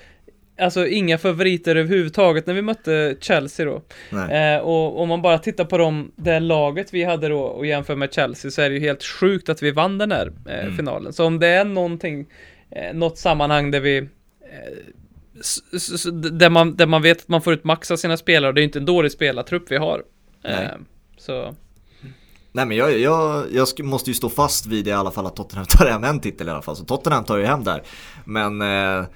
Alltså 0.59 0.87
inga 0.87 1.19
favoriter 1.19 1.77
överhuvudtaget 1.77 2.47
när 2.47 2.55
vi 2.55 2.63
mötte 2.63 3.17
Chelsea 3.21 3.67
då. 3.67 3.83
Eh, 4.19 4.59
och 4.59 5.01
om 5.01 5.09
man 5.09 5.23
bara 5.23 5.39
tittar 5.39 5.65
på 5.65 5.79
dem, 5.79 6.13
det 6.17 6.41
laget 6.41 6.95
vi 6.95 7.05
hade 7.05 7.29
då 7.29 7.41
och 7.41 7.67
jämför 7.67 7.97
med 7.97 8.15
Chelsea 8.15 8.51
så 8.51 8.63
är 8.63 8.69
det 8.69 8.75
ju 8.75 8.81
helt 8.81 9.05
sjukt 9.05 9.49
att 9.49 9.63
vi 9.63 9.71
vann 9.71 9.99
den 9.99 10.13
här 10.13 10.33
eh, 10.49 10.65
mm. 10.65 10.77
finalen. 10.77 11.13
Så 11.13 11.25
om 11.25 11.39
det 11.39 11.49
är 11.49 11.65
någonting, 11.65 12.27
eh, 12.71 12.95
något 12.95 13.19
sammanhang 13.19 13.71
där 13.71 13.81
vi 13.81 13.99
eh, 13.99 14.07
där 16.13 16.51
man, 16.51 16.77
där 16.77 16.87
man 16.87 17.03
vet 17.03 17.19
att 17.19 17.29
man 17.29 17.43
får 17.43 17.53
ut 17.53 17.65
max 17.65 17.91
av 17.91 17.97
sina 17.97 18.17
spelare 18.17 18.49
och 18.49 18.55
det 18.55 18.61
är 18.61 18.65
inte 18.65 18.79
en 18.79 18.87
dålig 18.87 19.13
spelartrupp 19.13 19.71
vi 19.71 19.77
har. 19.77 20.03
Eh, 20.45 20.69
så 21.19 21.55
Nej 22.53 22.67
men 22.67 22.77
jag, 22.77 22.99
jag, 22.99 23.45
jag 23.53 23.85
måste 23.85 24.11
ju 24.11 24.15
stå 24.15 24.29
fast 24.29 24.67
vid 24.67 24.85
det 24.85 24.91
i 24.91 24.95
alla 24.95 25.11
fall 25.11 25.27
att 25.27 25.37
Tottenham 25.37 25.67
tar 25.67 25.87
hem 25.87 26.05
en 26.05 26.21
titel 26.21 26.49
i 26.49 26.51
alla 26.51 26.63
fall. 26.63 26.77
Så 26.77 26.85
Tottenham 26.85 27.25
tar 27.25 27.37
ju 27.37 27.45
hem 27.45 27.65
där. 27.65 27.83
Men 28.25 28.63
eh, 28.63 29.07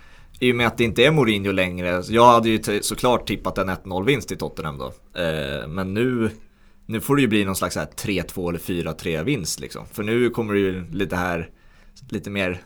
i 0.41 0.53
och 0.53 0.57
med 0.57 0.66
att 0.66 0.78
det 0.78 0.84
inte 0.84 1.05
är 1.05 1.11
Mourinho 1.11 1.53
längre. 1.53 2.03
Jag 2.09 2.26
hade 2.26 2.49
ju 2.49 2.82
såklart 2.82 3.28
tippat 3.28 3.59
en 3.59 3.70
1-0 3.70 4.05
vinst 4.05 4.32
i 4.32 4.36
Tottenham 4.36 4.78
då. 4.78 4.86
Eh, 5.20 5.68
men 5.68 5.95
nu, 5.95 6.30
nu 6.86 7.01
får 7.01 7.16
det 7.16 7.22
ju 7.22 7.28
bli 7.28 7.45
någon 7.45 7.57
slags 7.57 7.76
3-2 7.76 8.49
eller 8.49 8.59
4-3 8.59 9.24
vinst 9.24 9.61
liksom. 9.61 9.86
För 9.93 10.03
nu 10.03 10.30
kommer 10.30 10.55
det 10.55 10.61
ju 10.61 10.91
lite 10.91 11.16
här, 11.16 11.49
lite 12.09 12.30
mer 12.30 12.62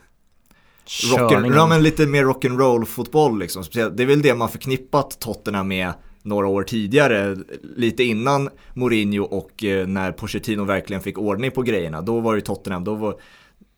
rock'n'roll 0.85 1.55
ja, 1.55 1.67
men 1.67 1.83
lite 1.83 2.05
mer 2.05 2.23
rock'n'roll 2.23 2.85
fotboll 2.85 3.39
liksom. 3.39 3.63
Det 3.73 4.03
är 4.03 4.07
väl 4.07 4.21
det 4.21 4.35
man 4.35 4.49
förknippat 4.49 5.19
Tottenham 5.19 5.67
med 5.67 5.93
några 6.21 6.47
år 6.47 6.63
tidigare, 6.63 7.37
lite 7.61 8.03
innan 8.03 8.49
Mourinho 8.73 9.23
och 9.23 9.63
eh, 9.63 9.87
när 9.87 10.11
Pochettino 10.11 10.63
verkligen 10.63 11.01
fick 11.01 11.17
ordning 11.17 11.51
på 11.51 11.61
grejerna. 11.61 12.01
Då 12.01 12.19
var 12.19 12.35
det 12.35 12.41
Tottenham, 12.41 12.83
då 12.83 12.95
var, 12.95 13.19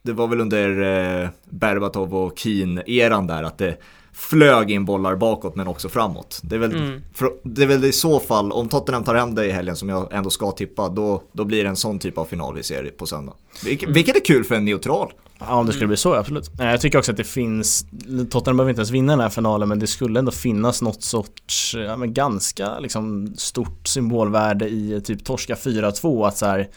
det 0.07 0.13
var 0.13 0.27
väl 0.27 0.41
under 0.41 0.81
eh, 1.23 1.29
Berbatov 1.49 2.15
och 2.15 2.37
Keen-eran 2.37 3.27
där 3.27 3.43
att 3.43 3.57
det 3.57 3.77
flög 4.13 4.71
in 4.71 4.85
bollar 4.85 5.15
bakåt 5.15 5.55
men 5.55 5.67
också 5.67 5.89
framåt. 5.89 6.39
Det 6.43 6.55
är, 6.55 6.59
väl, 6.59 6.75
mm. 6.75 7.01
för, 7.13 7.29
det 7.43 7.63
är 7.63 7.67
väl 7.67 7.85
i 7.85 7.91
så 7.91 8.19
fall, 8.19 8.51
om 8.51 8.69
Tottenham 8.69 9.03
tar 9.03 9.15
hem 9.15 9.35
det 9.35 9.45
i 9.45 9.51
helgen 9.51 9.75
som 9.75 9.89
jag 9.89 10.13
ändå 10.13 10.29
ska 10.29 10.51
tippa, 10.51 10.89
då, 10.89 11.23
då 11.31 11.45
blir 11.45 11.63
det 11.63 11.69
en 11.69 11.75
sån 11.75 11.99
typ 11.99 12.17
av 12.17 12.25
final 12.25 12.55
vi 12.55 12.63
ser 12.63 12.83
på 12.83 13.05
söndag. 13.05 13.33
Vilk, 13.65 13.83
mm. 13.83 13.93
Vilket 13.93 14.15
är 14.15 14.25
kul 14.25 14.43
för 14.43 14.55
en 14.55 14.65
neutral. 14.65 15.13
Ja, 15.39 15.55
om 15.55 15.65
det 15.65 15.73
skulle 15.73 15.87
bli 15.87 15.97
så, 15.97 16.13
absolut. 16.13 16.51
Jag 16.57 16.81
tycker 16.81 16.97
också 16.97 17.11
att 17.11 17.17
det 17.17 17.23
finns, 17.23 17.85
Tottenham 18.29 18.57
behöver 18.57 18.69
inte 18.69 18.79
ens 18.79 18.91
vinna 18.91 19.13
den 19.13 19.19
här 19.19 19.29
finalen, 19.29 19.69
men 19.69 19.79
det 19.79 19.87
skulle 19.87 20.19
ändå 20.19 20.31
finnas 20.31 20.81
något 20.81 21.03
sorts, 21.03 21.75
ja 21.75 21.97
men 21.97 22.13
ganska 22.13 22.79
liksom 22.79 23.33
stort 23.37 23.87
symbolvärde 23.87 24.67
i 24.69 25.01
typ 25.05 25.25
torska 25.25 25.55
4-2, 25.55 26.27
att 26.27 26.37
så 26.37 26.45
här, 26.45 26.69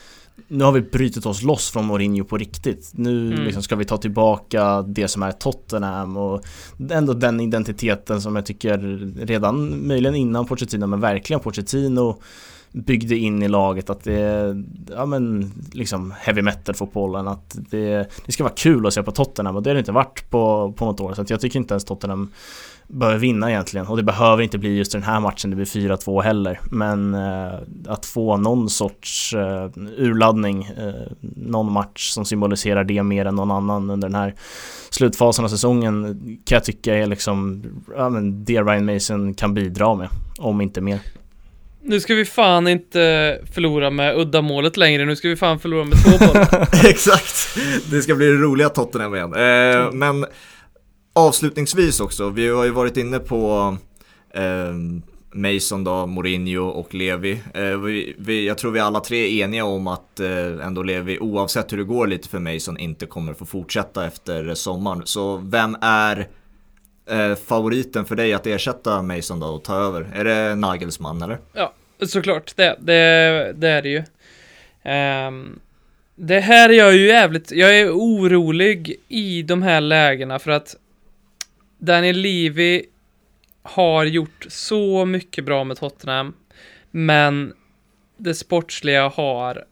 nu 0.49 0.65
har 0.65 0.73
vi 0.73 0.81
brutit 0.81 1.27
oss 1.27 1.43
loss 1.43 1.71
från 1.71 1.85
Mourinho 1.85 2.25
på 2.25 2.39
riktigt. 2.39 2.91
Nu 2.95 3.33
mm. 3.33 3.45
liksom 3.45 3.63
ska 3.63 3.77
vi 3.77 3.85
ta 3.85 3.97
tillbaka 3.97 4.83
det 4.83 5.09
som 5.09 5.23
är 5.23 5.33
Tottenham 5.33 6.17
och 6.17 6.43
ändå 6.91 7.13
den 7.13 7.41
identiteten 7.41 8.23
som 8.23 8.37
jag 8.37 8.47
tycker 8.47 8.79
redan, 9.27 9.87
möjligen 9.87 10.15
innan 10.15 10.47
Pochettino, 10.47 10.87
men 10.87 11.01
verkligen 11.01 11.41
Pochettino 11.41 12.21
byggde 12.73 13.17
in 13.17 13.43
i 13.43 13.49
laget 13.49 13.91
att 13.91 14.05
det 14.05 14.21
är, 14.21 14.65
ja 14.91 15.07
men 15.07 15.53
liksom 15.73 16.15
heavy 16.19 16.43
metal-fotbollen 16.43 17.29
att 17.29 17.57
det, 17.71 18.11
det 18.27 18.33
ska 18.33 18.45
vara 18.45 18.55
kul 18.55 18.87
att 18.87 18.95
se 18.95 19.03
på 19.03 19.13
Tottenham 19.13 19.57
och 19.57 19.63
det 19.63 19.71
har 19.71 19.75
det 19.75 19.79
inte 19.79 19.93
varit 19.93 20.31
på, 20.31 20.73
på 20.77 20.85
något 20.85 21.01
år 21.01 21.15
så 21.15 21.25
jag 21.29 21.41
tycker 21.41 21.59
inte 21.59 21.75
ens 21.75 21.85
Tottenham 21.85 22.31
behöver 22.93 23.19
vinna 23.19 23.51
egentligen 23.51 23.87
och 23.87 23.97
det 23.97 24.03
behöver 24.03 24.43
inte 24.43 24.59
bli 24.59 24.77
just 24.77 24.93
den 24.93 25.03
här 25.03 25.21
matchen 25.21 25.51
det 25.51 25.57
blir 25.57 25.67
4-2 25.67 26.23
heller 26.23 26.61
men 26.71 27.15
eh, 27.15 27.55
att 27.89 28.07
få 28.07 28.37
någon 28.37 28.71
sorts 28.71 29.35
eh, 29.35 29.71
urladdning 29.97 30.65
eh, 30.65 31.13
någon 31.37 31.73
match 31.73 32.11
som 32.11 32.25
symboliserar 32.25 32.85
det 32.85 33.03
mer 33.03 33.25
än 33.25 33.35
någon 33.35 33.51
annan 33.51 33.91
under 33.91 34.09
den 34.09 34.15
här 34.15 34.35
slutfasen 34.91 35.45
av 35.45 35.49
säsongen 35.49 36.05
kan 36.45 36.57
jag 36.57 36.65
tycka 36.65 36.95
är 36.95 37.07
liksom 37.07 37.65
ja, 37.97 38.09
men 38.09 38.45
det 38.45 38.63
Ryan 38.63 38.85
Mason 38.85 39.35
kan 39.35 39.55
bidra 39.55 39.95
med 39.95 40.09
om 40.39 40.61
inte 40.61 40.81
mer 40.81 41.01
nu 41.83 42.01
ska 42.01 42.15
vi 42.15 42.25
fan 42.25 42.69
inte 42.69 43.39
förlora 43.53 43.91
med 43.91 44.19
uddamålet 44.19 44.77
längre, 44.77 45.05
nu 45.05 45.17
ska 45.17 45.29
vi 45.29 45.37
fan 45.37 45.59
förlora 45.59 45.85
med 45.85 45.99
två 46.05 46.27
bollar. 46.27 46.69
Exakt, 46.87 47.59
det 47.91 48.03
ska 48.03 48.15
bli 48.15 48.27
det 48.27 48.33
roliga 48.33 48.69
Tottenham 48.69 49.15
igen. 49.15 49.35
Eh. 49.35 49.93
Men 49.93 50.27
avslutningsvis 51.13 52.01
också, 52.01 52.31
vi 52.31 52.49
har 52.49 52.65
ju 52.65 52.71
varit 52.71 52.97
inne 52.97 53.19
på 53.19 53.77
eh, 54.35 54.75
Mason 55.33 55.85
då, 55.85 56.07
Mourinho 56.07 56.69
och 56.69 56.95
Levi. 56.95 57.43
Eh, 57.55 57.79
vi, 57.79 58.15
vi, 58.19 58.47
jag 58.47 58.59
tror 58.59 58.71
vi 58.71 58.81
alla 58.81 59.01
tre 59.01 59.41
är 59.41 59.45
eniga 59.45 59.65
om 59.65 59.87
att 59.87 60.21
eh, 60.21 60.67
ändå 60.67 60.83
Levi, 60.83 61.19
oavsett 61.19 61.73
hur 61.73 61.79
det 61.79 61.85
går 61.85 62.07
lite 62.07 62.29
för 62.29 62.39
Mason, 62.39 62.79
inte 62.79 63.07
kommer 63.07 63.35
få 63.35 63.47
fortsätta 63.47 64.07
efter 64.07 64.55
sommaren. 64.55 65.03
Så 65.05 65.37
vem 65.37 65.77
är 65.81 66.29
eh, 67.11 67.35
favoriten 67.35 68.05
för 68.05 68.17
dig 68.17 68.33
att 68.35 68.47
ersätta 68.47 69.03
Mason 69.03 69.41
då 69.41 69.47
och 69.47 69.65
ta 69.65 69.75
över? 69.75 70.11
Är 70.15 70.25
det 70.25 70.55
Nagelsmann 70.55 71.23
eller? 71.23 71.39
Ja, 71.53 71.73
såklart. 72.07 72.57
Det, 72.57 72.77
det, 72.81 73.53
det 73.57 73.69
är 73.69 73.83
det 73.83 73.89
ju. 73.89 74.03
Um, 75.29 75.61
det 76.15 76.41
här 76.41 76.69
är 76.69 76.75
jag 76.75 76.97
ju 76.97 77.07
jävligt, 77.07 77.53
jag 77.53 77.79
är 77.79 77.91
orolig 77.91 78.97
i 79.09 79.43
de 79.43 79.63
här 79.63 79.81
lägena 79.81 80.39
för 80.39 80.51
att 80.51 80.77
Daniel 81.81 82.17
Levy 82.17 82.85
har 83.63 84.05
gjort 84.05 84.47
så 84.49 85.05
mycket 85.05 85.45
bra 85.45 85.65
med 85.65 85.77
Tottenham, 85.77 86.35
men 86.91 87.53
det 88.17 88.35
sportsliga 88.35 89.09
har 89.09 89.65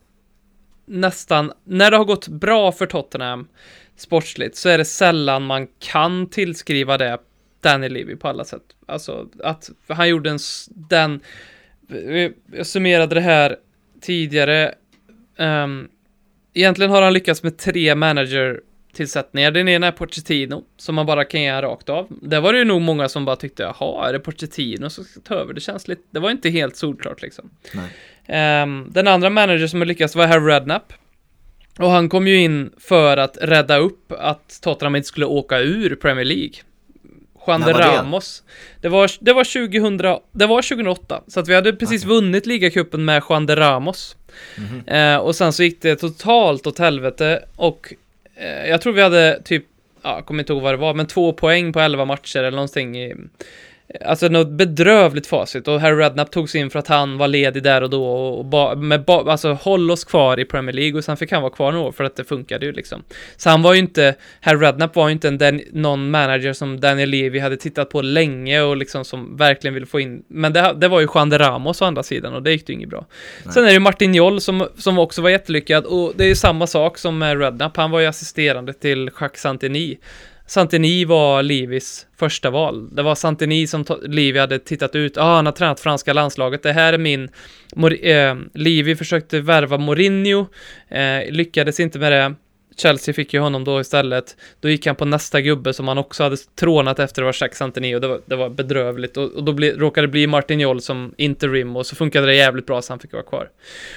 nästan, 0.85 1.53
när 1.63 1.91
det 1.91 1.97
har 1.97 2.05
gått 2.05 2.27
bra 2.27 2.71
för 2.71 2.85
Tottenham 2.85 3.47
sportsligt 3.95 4.55
så 4.55 4.69
är 4.69 4.77
det 4.77 4.85
sällan 4.85 5.45
man 5.45 5.67
kan 5.79 6.29
tillskriva 6.29 6.97
det 6.97 7.17
Danny 7.61 7.89
Levy 7.89 8.15
på 8.15 8.27
alla 8.27 8.45
sätt. 8.45 8.63
Alltså 8.85 9.29
att 9.43 9.69
han 9.87 10.09
gjorde 10.09 10.29
en, 10.29 10.39
den, 10.67 11.19
jag 12.51 12.65
summerade 12.65 13.15
det 13.15 13.21
här 13.21 13.57
tidigare. 14.01 14.75
Um, 15.37 15.89
egentligen 16.53 16.91
har 16.91 17.01
han 17.01 17.13
lyckats 17.13 17.43
med 17.43 17.57
tre 17.57 17.95
manager 17.95 18.61
tillsättningar. 18.93 19.51
Den 19.51 19.67
ena 19.67 19.87
är 19.87 19.91
Pochettino, 19.91 20.63
som 20.77 20.95
man 20.95 21.05
bara 21.05 21.25
kan 21.25 21.41
ge 21.41 21.61
rakt 21.61 21.89
av. 21.89 22.07
Det 22.09 22.39
var 22.39 22.53
det 22.53 22.59
ju 22.59 22.65
nog 22.65 22.81
många 22.81 23.09
som 23.09 23.25
bara 23.25 23.35
tyckte, 23.35 23.63
jaha, 23.63 24.09
är 24.09 24.13
det 24.13 24.19
Pochettino 24.19 24.89
som 24.89 25.03
ska 25.03 25.19
ta 25.19 25.35
över? 25.35 25.53
Det 25.53 25.61
känns 25.61 25.87
lite, 25.87 26.01
det 26.11 26.19
var 26.19 26.31
inte 26.31 26.49
helt 26.49 26.75
solklart 26.75 27.21
liksom. 27.21 27.49
Um, 28.27 28.87
den 28.91 29.07
andra 29.07 29.29
manager 29.29 29.67
som 29.67 29.81
har 29.81 29.85
lyckats 29.85 30.15
var 30.15 30.27
Harry 30.27 30.53
Redknapp. 30.53 30.93
Och 31.79 31.89
han 31.89 32.09
kom 32.09 32.27
ju 32.27 32.41
in 32.41 32.71
för 32.77 33.17
att 33.17 33.37
rädda 33.41 33.77
upp 33.77 34.11
att 34.11 34.59
Tottenham 34.61 34.95
inte 34.95 35.07
skulle 35.07 35.25
åka 35.25 35.59
ur 35.59 35.95
Premier 35.95 36.25
League. 36.25 36.53
Juan 37.47 37.61
de 37.61 37.73
Ramos. 37.73 38.43
Det 38.81 38.89
var, 38.89 39.11
det 39.19 39.33
var 39.33 39.43
2000, 39.43 39.97
det 40.31 40.45
var 40.45 40.61
2008, 40.61 41.23
så 41.27 41.39
att 41.39 41.47
vi 41.47 41.55
hade 41.55 41.73
precis 41.73 42.05
okay. 42.05 42.15
vunnit 42.15 42.45
ligacupen 42.45 43.05
med 43.05 43.23
Juan 43.29 43.45
de 43.45 43.55
Ramos. 43.55 44.15
Mm 44.57 44.69
-hmm. 44.69 45.13
eh, 45.15 45.19
och 45.19 45.35
sen 45.35 45.53
så 45.53 45.63
gick 45.63 45.81
det 45.81 45.95
totalt 45.95 46.67
åt 46.67 46.79
helvete 46.79 47.45
och 47.55 47.93
Eh, 48.39 48.69
jag 48.69 48.81
tror 48.81 48.93
vi 48.93 49.01
hade 49.01 49.41
typ, 49.45 49.65
ja, 50.01 50.15
jag 50.15 50.25
kommer 50.25 50.39
inte 50.39 50.53
ihåg 50.53 50.61
vad 50.61 50.73
det 50.73 50.77
var, 50.77 50.93
men 50.93 51.07
två 51.07 51.33
poäng 51.33 51.73
på 51.73 51.79
elva 51.79 52.05
matcher 52.05 52.39
eller 52.39 52.51
någonting 52.51 52.97
i, 52.97 53.15
Alltså 54.05 54.27
något 54.27 54.49
bedrövligt 54.49 55.27
facit 55.27 55.67
och 55.67 55.81
Harry 55.81 55.95
Redknapp 55.95 56.31
togs 56.31 56.55
in 56.55 56.69
för 56.69 56.79
att 56.79 56.87
han 56.87 57.17
var 57.17 57.27
ledig 57.27 57.63
där 57.63 57.81
och 57.81 57.89
då 57.89 58.05
och 58.05 58.45
ba, 58.45 58.75
med 58.75 59.05
ba, 59.05 59.31
alltså 59.31 59.53
håll 59.53 59.91
oss 59.91 60.03
kvar 60.03 60.39
i 60.39 60.45
Premier 60.45 60.73
League 60.73 60.97
och 60.97 61.03
sen 61.03 61.17
fick 61.17 61.31
han 61.31 61.41
vara 61.41 61.53
kvar 61.53 61.71
några 61.71 61.87
år 61.87 61.91
för 61.91 62.03
att 62.03 62.15
det 62.15 62.23
funkade 62.23 62.65
ju 62.65 62.71
liksom. 62.71 63.03
Så 63.37 63.49
han 63.49 63.61
var 63.61 63.73
ju 63.73 63.79
inte, 63.79 64.15
Harry 64.41 64.65
Redknapp 64.65 64.95
var 64.95 65.07
ju 65.07 65.11
inte 65.11 65.27
en 65.27 65.37
den, 65.37 65.61
någon 65.71 66.11
manager 66.11 66.53
som 66.53 66.79
Daniel 66.79 67.09
Levy 67.09 67.39
hade 67.39 67.57
tittat 67.57 67.89
på 67.89 68.01
länge 68.01 68.61
och 68.61 68.77
liksom 68.77 69.05
som 69.05 69.37
verkligen 69.37 69.73
ville 69.73 69.85
få 69.85 69.99
in, 69.99 70.23
men 70.27 70.53
det, 70.53 70.73
det 70.77 70.87
var 70.87 70.99
ju 70.99 71.07
Juan 71.15 71.29
de 71.29 71.37
Ramos 71.37 71.81
å 71.81 71.85
andra 71.85 72.03
sidan 72.03 72.33
och 72.33 72.43
det 72.43 72.51
gick 72.51 72.69
ju 72.69 72.75
inget 72.75 72.89
bra. 72.89 73.05
Nej. 73.45 73.53
Sen 73.53 73.63
är 73.63 73.67
det 73.67 73.73
ju 73.73 73.79
Martin 73.79 74.13
Joll 74.13 74.41
som, 74.41 74.67
som 74.77 74.99
också 74.99 75.21
var 75.21 75.29
jättelyckad 75.29 75.85
och 75.85 76.13
det 76.15 76.23
är 76.23 76.27
ju 76.27 76.35
samma 76.35 76.67
sak 76.67 76.97
som 76.97 77.17
med 77.17 77.39
Redknapp, 77.39 77.77
han 77.77 77.91
var 77.91 77.99
ju 77.99 78.05
assisterande 78.05 78.73
till 78.73 79.09
Jacques 79.19 79.41
Santini 79.41 79.97
Santini 80.49 81.05
var 81.05 81.43
Livis 81.43 82.07
första 82.17 82.49
val. 82.49 82.95
Det 82.95 83.03
var 83.03 83.15
Santini 83.15 83.67
som 83.67 83.85
Livi 84.01 84.39
hade 84.39 84.59
tittat 84.59 84.95
ut. 84.95 85.17
Ah, 85.17 85.35
han 85.35 85.45
har 85.45 85.53
tränat 85.53 85.79
franska 85.79 86.13
landslaget. 86.13 86.63
Det 86.63 86.71
här 86.71 86.93
är 86.93 86.97
min... 86.97 87.29
Mor 87.75 88.05
eh, 88.05 88.35
Livi 88.53 88.95
försökte 88.95 89.41
värva 89.41 89.77
Mourinho. 89.77 90.45
Eh, 90.87 91.31
lyckades 91.31 91.79
inte 91.79 91.99
med 91.99 92.11
det. 92.11 92.35
Chelsea 92.77 93.13
fick 93.13 93.33
ju 93.33 93.39
honom 93.39 93.63
då 93.63 93.81
istället. 93.81 94.37
Då 94.59 94.69
gick 94.69 94.85
han 94.85 94.95
på 94.95 95.05
nästa 95.05 95.41
gubbe 95.41 95.73
som 95.73 95.87
han 95.87 95.97
också 95.97 96.23
hade 96.23 96.37
trånat 96.37 96.99
efter, 96.99 97.21
det 97.21 97.25
var 97.25 97.35
Jacques 97.41 97.57
Santini 97.57 97.95
och 97.95 98.01
det 98.01 98.07
var, 98.07 98.21
det 98.25 98.35
var 98.35 98.49
bedrövligt. 98.49 99.17
Och, 99.17 99.31
och 99.31 99.43
då 99.43 99.53
bli, 99.53 99.71
råkade 99.71 100.07
det 100.07 100.11
bli 100.11 100.27
Martin 100.27 100.59
Joll 100.59 100.81
som 100.81 101.13
interim 101.17 101.75
och 101.75 101.85
så 101.85 101.95
funkade 101.95 102.25
det 102.25 102.35
jävligt 102.35 102.65
bra 102.65 102.81
så 102.81 102.93
han 102.93 102.99
fick 102.99 103.13
vara 103.13 103.23
kvar. 103.23 103.49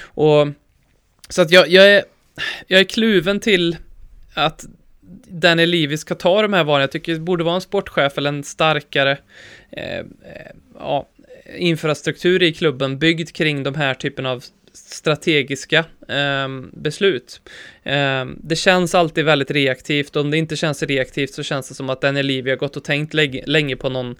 Och 0.03 0.47
Så 1.29 1.41
att 1.41 1.51
jag, 1.51 1.67
jag, 1.69 1.91
är, 1.91 2.03
jag 2.67 2.79
är 2.79 2.83
kluven 2.83 3.39
till 3.39 3.77
att 4.33 4.65
Danny 5.33 5.65
Levy 5.65 5.97
ska 5.97 6.15
ta 6.15 6.41
de 6.41 6.53
här 6.53 6.63
valen. 6.63 6.81
Jag 6.81 6.91
tycker 6.91 7.13
det 7.13 7.19
borde 7.19 7.43
vara 7.43 7.55
en 7.55 7.61
sportchef 7.61 8.17
eller 8.17 8.29
en 8.29 8.43
starkare 8.43 9.17
eh, 9.71 9.97
eh, 9.97 10.05
ja, 10.79 11.07
infrastruktur 11.57 12.43
i 12.43 12.53
klubben 12.53 12.99
byggd 12.99 13.31
kring 13.31 13.63
de 13.63 13.75
här 13.75 13.93
typen 13.93 14.25
av 14.25 14.43
strategiska 14.73 15.85
eh, 16.07 16.47
beslut. 16.73 17.41
Eh, 17.83 18.25
det 18.37 18.55
känns 18.55 18.95
alltid 18.95 19.25
väldigt 19.25 19.51
reaktivt 19.51 20.15
om 20.15 20.31
det 20.31 20.37
inte 20.37 20.55
känns 20.55 20.83
reaktivt 20.83 21.33
så 21.33 21.43
känns 21.43 21.69
det 21.69 21.75
som 21.75 21.89
att 21.89 22.01
Danny 22.01 22.23
Levy 22.23 22.49
har 22.49 22.57
gått 22.57 22.77
och 22.77 22.83
tänkt 22.83 23.13
länge 23.45 23.75
på 23.75 23.89
någon 23.89 24.15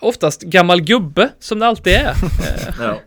oftast 0.00 0.42
gammal 0.42 0.80
gubbe 0.80 1.30
som 1.38 1.58
det 1.58 1.66
alltid 1.66 1.92
är. 1.92 2.14
ja. 2.80 3.00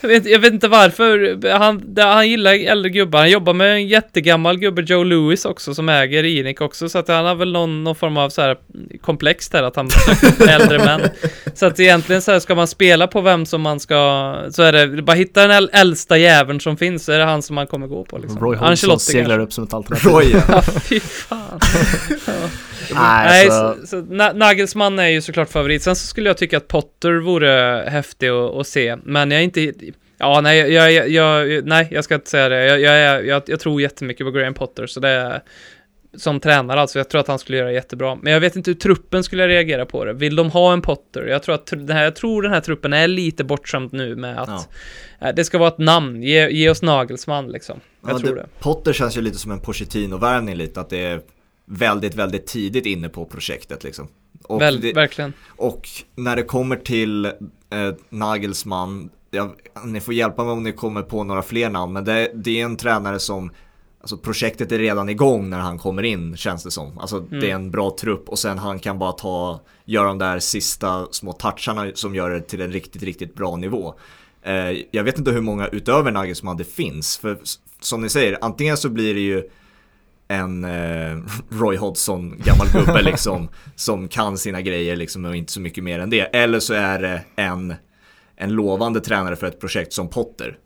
Jag 0.00 0.08
vet, 0.08 0.26
jag 0.26 0.38
vet 0.38 0.52
inte 0.52 0.68
varför. 0.68 1.38
Han, 1.58 1.96
han 1.96 2.28
gillar 2.28 2.52
äldre 2.52 2.90
gubbar. 2.90 3.18
Han 3.18 3.30
jobbar 3.30 3.52
med 3.52 3.72
en 3.72 3.88
jättegammal 3.88 4.58
gubbe, 4.58 4.82
Joe 4.82 5.04
Lewis 5.04 5.44
också, 5.44 5.74
som 5.74 5.88
äger 5.88 6.24
Inic 6.24 6.60
också. 6.60 6.88
Så 6.88 6.98
att 6.98 7.08
han 7.08 7.24
har 7.24 7.34
väl 7.34 7.52
någon, 7.52 7.84
någon 7.84 7.94
form 7.94 8.16
av 8.16 8.30
så 8.30 8.42
här 8.42 8.56
komplex 9.00 9.48
där, 9.48 9.62
att 9.62 9.76
han 9.76 9.90
söker 9.90 10.48
äldre 10.48 10.78
män. 10.78 11.00
Så 11.54 11.66
att 11.66 11.80
egentligen 11.80 12.22
så 12.22 12.32
här, 12.32 12.40
ska 12.40 12.54
man 12.54 12.66
spela 12.68 13.06
på 13.06 13.20
vem 13.20 13.46
som 13.46 13.62
man 13.62 13.80
ska, 13.80 13.94
så 14.50 14.62
är 14.62 14.72
det, 14.72 15.02
bara 15.02 15.16
hitta 15.16 15.46
den 15.46 15.68
äldsta 15.72 16.18
jäveln 16.18 16.60
som 16.60 16.76
finns, 16.76 17.04
så 17.04 17.12
är 17.12 17.18
det 17.18 17.24
han 17.24 17.42
som 17.42 17.54
man 17.54 17.66
kommer 17.66 17.86
gå 17.86 18.04
på 18.04 18.18
liksom. 18.18 18.40
Roy 18.40 18.56
Hodgson 18.56 19.00
seglar 19.00 19.38
upp 19.38 19.52
som 19.52 19.64
ett 19.64 19.74
alternativ. 19.74 20.10
Roy, 20.10 20.34
ja. 20.48 20.62
fy 20.88 21.00
fan. 21.00 21.60
ja. 22.26 22.32
Nej, 22.94 23.26
Nej 23.26 23.50
så, 23.50 23.86
så, 23.86 24.00
Nagelsmann 24.34 24.98
är 24.98 25.08
ju 25.08 25.20
såklart 25.20 25.50
favorit. 25.50 25.82
Sen 25.82 25.96
så 25.96 26.06
skulle 26.06 26.28
jag 26.28 26.36
tycka 26.36 26.56
att 26.56 26.68
Potter 26.68 27.12
vore 27.12 27.84
häftig 27.88 28.28
att, 28.28 28.54
att 28.54 28.66
se, 28.66 28.96
men 29.04 29.30
jag 29.30 29.40
är 29.40 29.44
inte... 29.44 29.72
Ja, 30.18 30.40
nej, 30.40 30.72
jag, 30.72 30.92
jag, 30.92 31.08
jag, 31.08 31.66
nej, 31.66 31.88
jag 31.90 32.04
ska 32.04 32.14
inte 32.14 32.30
säga 32.30 32.48
det. 32.48 32.66
Jag, 32.66 32.80
jag, 32.80 33.26
jag, 33.26 33.42
jag 33.46 33.60
tror 33.60 33.82
jättemycket 33.82 34.26
på 34.26 34.30
Graham 34.30 34.54
Potter, 34.54 34.86
så 34.86 35.00
det 35.00 35.08
är 35.08 35.42
som 36.14 36.40
tränare 36.40 36.80
alltså. 36.80 36.98
Jag 36.98 37.08
tror 37.08 37.20
att 37.20 37.28
han 37.28 37.38
skulle 37.38 37.58
göra 37.58 37.72
jättebra. 37.72 38.14
Men 38.14 38.32
jag 38.32 38.40
vet 38.40 38.56
inte 38.56 38.70
hur 38.70 38.78
truppen 38.78 39.24
skulle 39.24 39.48
reagera 39.48 39.86
på 39.86 40.04
det. 40.04 40.12
Vill 40.12 40.36
de 40.36 40.50
ha 40.50 40.72
en 40.72 40.82
Potter? 40.82 41.26
Jag 41.26 41.42
tror 41.42 41.54
att 41.54 41.66
den 41.66 41.88
här, 41.88 42.04
jag 42.04 42.16
tror 42.16 42.42
den 42.42 42.52
här 42.52 42.60
truppen 42.60 42.92
är 42.92 43.08
lite 43.08 43.44
bortskämd 43.44 43.92
nu 43.92 44.16
med 44.16 44.38
att 44.42 44.68
ja. 45.20 45.28
Eh, 45.28 45.34
det 45.34 45.44
ska 45.44 45.58
vara 45.58 45.68
ett 45.68 45.78
namn. 45.78 46.22
Ge, 46.22 46.50
ge 46.50 46.70
oss 46.70 46.82
Nagelsmann 46.82 47.48
liksom. 47.48 47.80
Jag 48.02 48.12
ja, 48.12 48.18
tror 48.18 48.34
det, 48.34 48.42
det. 48.42 48.48
Potter 48.60 48.92
känns 48.92 49.16
ju 49.16 49.20
lite 49.20 49.38
som 49.38 49.50
en 49.50 49.60
Pochettino-värvning 49.60 50.54
lite. 50.54 50.80
Att 50.80 50.90
det 50.90 51.04
är 51.04 51.20
väldigt, 51.70 52.14
väldigt 52.14 52.46
tidigt 52.46 52.86
inne 52.86 53.08
på 53.08 53.24
projektet 53.24 53.84
liksom. 53.84 54.08
Och 54.44 54.60
Väl, 54.60 54.80
det, 54.80 54.92
verkligen. 54.92 55.32
Och 55.48 55.88
när 56.14 56.36
det 56.36 56.42
kommer 56.42 56.76
till 56.76 57.24
eh, 57.24 57.32
Nagelsmann, 58.08 59.10
ja, 59.30 59.54
ni 59.84 60.00
får 60.00 60.14
hjälpa 60.14 60.44
mig 60.44 60.52
om 60.52 60.62
ni 60.62 60.72
kommer 60.72 61.02
på 61.02 61.24
några 61.24 61.42
fler 61.42 61.70
namn, 61.70 61.92
men 61.92 62.04
det, 62.04 62.30
det 62.34 62.60
är 62.60 62.64
en 62.64 62.76
tränare 62.76 63.18
som 63.18 63.50
Alltså 64.02 64.16
projektet 64.16 64.72
är 64.72 64.78
redan 64.78 65.08
igång 65.08 65.50
när 65.50 65.58
han 65.58 65.78
kommer 65.78 66.02
in 66.02 66.36
känns 66.36 66.64
det 66.64 66.70
som. 66.70 66.98
Alltså 66.98 67.16
mm. 67.16 67.40
det 67.40 67.50
är 67.50 67.54
en 67.54 67.70
bra 67.70 67.96
trupp 68.00 68.28
och 68.28 68.38
sen 68.38 68.58
han 68.58 68.78
kan 68.78 68.98
bara 68.98 69.12
ta, 69.12 69.60
göra 69.84 70.08
de 70.08 70.18
där 70.18 70.38
sista 70.38 71.06
små 71.10 71.32
toucharna 71.32 71.90
som 71.94 72.14
gör 72.14 72.30
det 72.30 72.40
till 72.40 72.60
en 72.60 72.72
riktigt, 72.72 73.02
riktigt 73.02 73.34
bra 73.34 73.56
nivå. 73.56 73.94
Eh, 74.42 74.70
jag 74.90 75.04
vet 75.04 75.18
inte 75.18 75.30
hur 75.30 75.40
många 75.40 75.66
utöver 75.66 76.10
Nagelsmann 76.10 76.56
det 76.56 76.64
finns, 76.64 77.18
för 77.18 77.38
som 77.80 78.02
ni 78.02 78.08
säger, 78.08 78.38
antingen 78.40 78.76
så 78.76 78.88
blir 78.88 79.14
det 79.14 79.20
ju 79.20 79.50
en 80.30 80.64
eh, 80.64 81.18
Roy 81.60 81.76
Hodgson, 81.76 82.42
gammal 82.44 82.66
gubbe 82.72 83.02
liksom, 83.02 83.48
som 83.76 84.08
kan 84.08 84.38
sina 84.38 84.60
grejer 84.60 84.96
liksom 84.96 85.24
och 85.24 85.36
inte 85.36 85.52
så 85.52 85.60
mycket 85.60 85.84
mer 85.84 85.98
än 85.98 86.10
det. 86.10 86.20
Eller 86.20 86.60
så 86.60 86.74
är 86.74 86.98
det 86.98 87.20
en, 87.36 87.74
en 88.36 88.52
lovande 88.52 89.00
tränare 89.00 89.36
för 89.36 89.46
ett 89.46 89.60
projekt 89.60 89.92
som 89.92 90.08
Potter. 90.08 90.58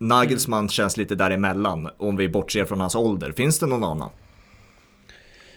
Nagelsmann 0.00 0.58
mm. 0.58 0.68
känns 0.68 0.96
lite 0.96 1.14
däremellan, 1.14 1.88
om 1.98 2.16
vi 2.16 2.28
bortser 2.28 2.64
från 2.64 2.80
hans 2.80 2.94
ålder. 2.94 3.32
Finns 3.32 3.58
det 3.58 3.66
någon 3.66 3.84
annan? 3.84 4.10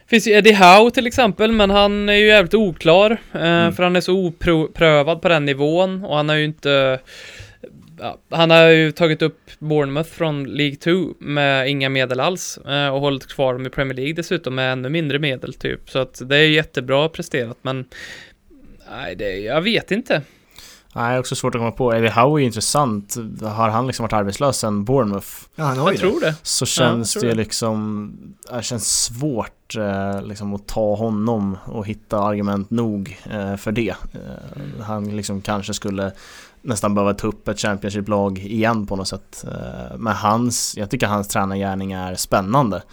Finns 0.07 0.28
ju 0.28 0.32
Eddie 0.32 0.53
Howe 0.53 0.91
till 0.91 1.07
exempel, 1.07 1.51
men 1.51 1.70
han 1.70 2.09
är 2.09 2.14
ju 2.14 2.28
jävligt 2.28 2.53
oklar. 2.53 3.12
Eh, 3.34 3.41
mm. 3.41 3.74
För 3.74 3.84
han 3.84 3.95
är 3.95 4.01
så 4.01 4.14
oprövad 4.14 5.22
på 5.22 5.30
den 5.30 5.45
nivån 5.45 6.05
och 6.05 6.18
han 6.18 6.30
har 6.30 6.36
ju 6.36 6.45
inte 6.45 6.99
ja, 8.01 8.17
han 8.29 8.49
har 8.49 8.67
ju 8.67 8.91
tagit 8.91 9.21
upp 9.21 9.39
Bournemouth 9.59 10.09
från 10.09 10.43
League 10.43 10.75
2 10.75 10.91
med 11.19 11.69
inga 11.69 11.89
medel 11.89 12.19
alls 12.19 12.57
eh, 12.57 12.87
och 12.87 12.99
hållit 12.99 13.27
kvar 13.27 13.53
dem 13.53 13.65
i 13.65 13.69
Premier 13.69 13.95
League 13.95 14.13
dessutom 14.13 14.55
med 14.55 14.73
ännu 14.73 14.89
mindre 14.89 15.19
medel 15.19 15.53
typ. 15.53 15.89
Så 15.89 15.99
att 15.99 16.21
det 16.25 16.37
är 16.37 16.49
jättebra 16.49 17.09
presterat 17.09 17.57
men 17.61 17.85
nej, 18.91 19.15
det, 19.15 19.37
jag 19.37 19.61
vet 19.61 19.91
inte. 19.91 20.21
Nej, 20.95 21.19
också 21.19 21.35
svårt 21.35 21.55
att 21.55 21.59
komma 21.59 21.71
på. 21.71 21.93
Eddie 21.93 22.09
Howe 22.09 22.41
är 22.41 22.45
intressant. 22.45 23.15
Har 23.41 23.69
han 23.69 23.87
liksom 23.87 24.03
varit 24.03 24.13
arbetslös 24.13 24.57
sen 24.57 24.85
Bournemouth? 24.85 25.27
Ja, 25.55 25.63
han 25.63 25.77
har 25.77 25.91
jag 25.91 25.99
tror 25.99 26.19
det. 26.19 26.35
Så 26.43 26.65
känns 26.65 27.15
ja, 27.15 27.21
det, 27.21 27.27
det 27.27 27.35
liksom... 27.35 28.13
Det 28.51 28.63
känns 28.63 29.03
svårt 29.03 29.75
eh, 29.75 30.21
liksom 30.23 30.55
att 30.55 30.67
ta 30.67 30.95
honom 30.95 31.57
och 31.65 31.87
hitta 31.87 32.19
argument 32.19 32.69
nog 32.69 33.17
eh, 33.31 33.55
för 33.55 33.71
det. 33.71 33.95
Han 34.81 35.15
liksom 35.15 35.41
kanske 35.41 35.73
skulle 35.73 36.11
nästan 36.62 36.95
behöva 36.95 37.14
ta 37.14 37.28
upp 37.28 37.47
ett 37.47 37.59
Championship-lag 37.59 38.39
igen 38.39 38.86
på 38.86 38.95
något 38.95 39.07
sätt. 39.07 39.45
Eh, 39.47 39.97
men 39.97 40.14
hans, 40.14 40.78
jag 40.78 40.89
tycker 40.89 41.07
hans 41.07 41.28
tränargärning 41.28 41.91
är 41.91 42.16
spännande. 42.16 42.84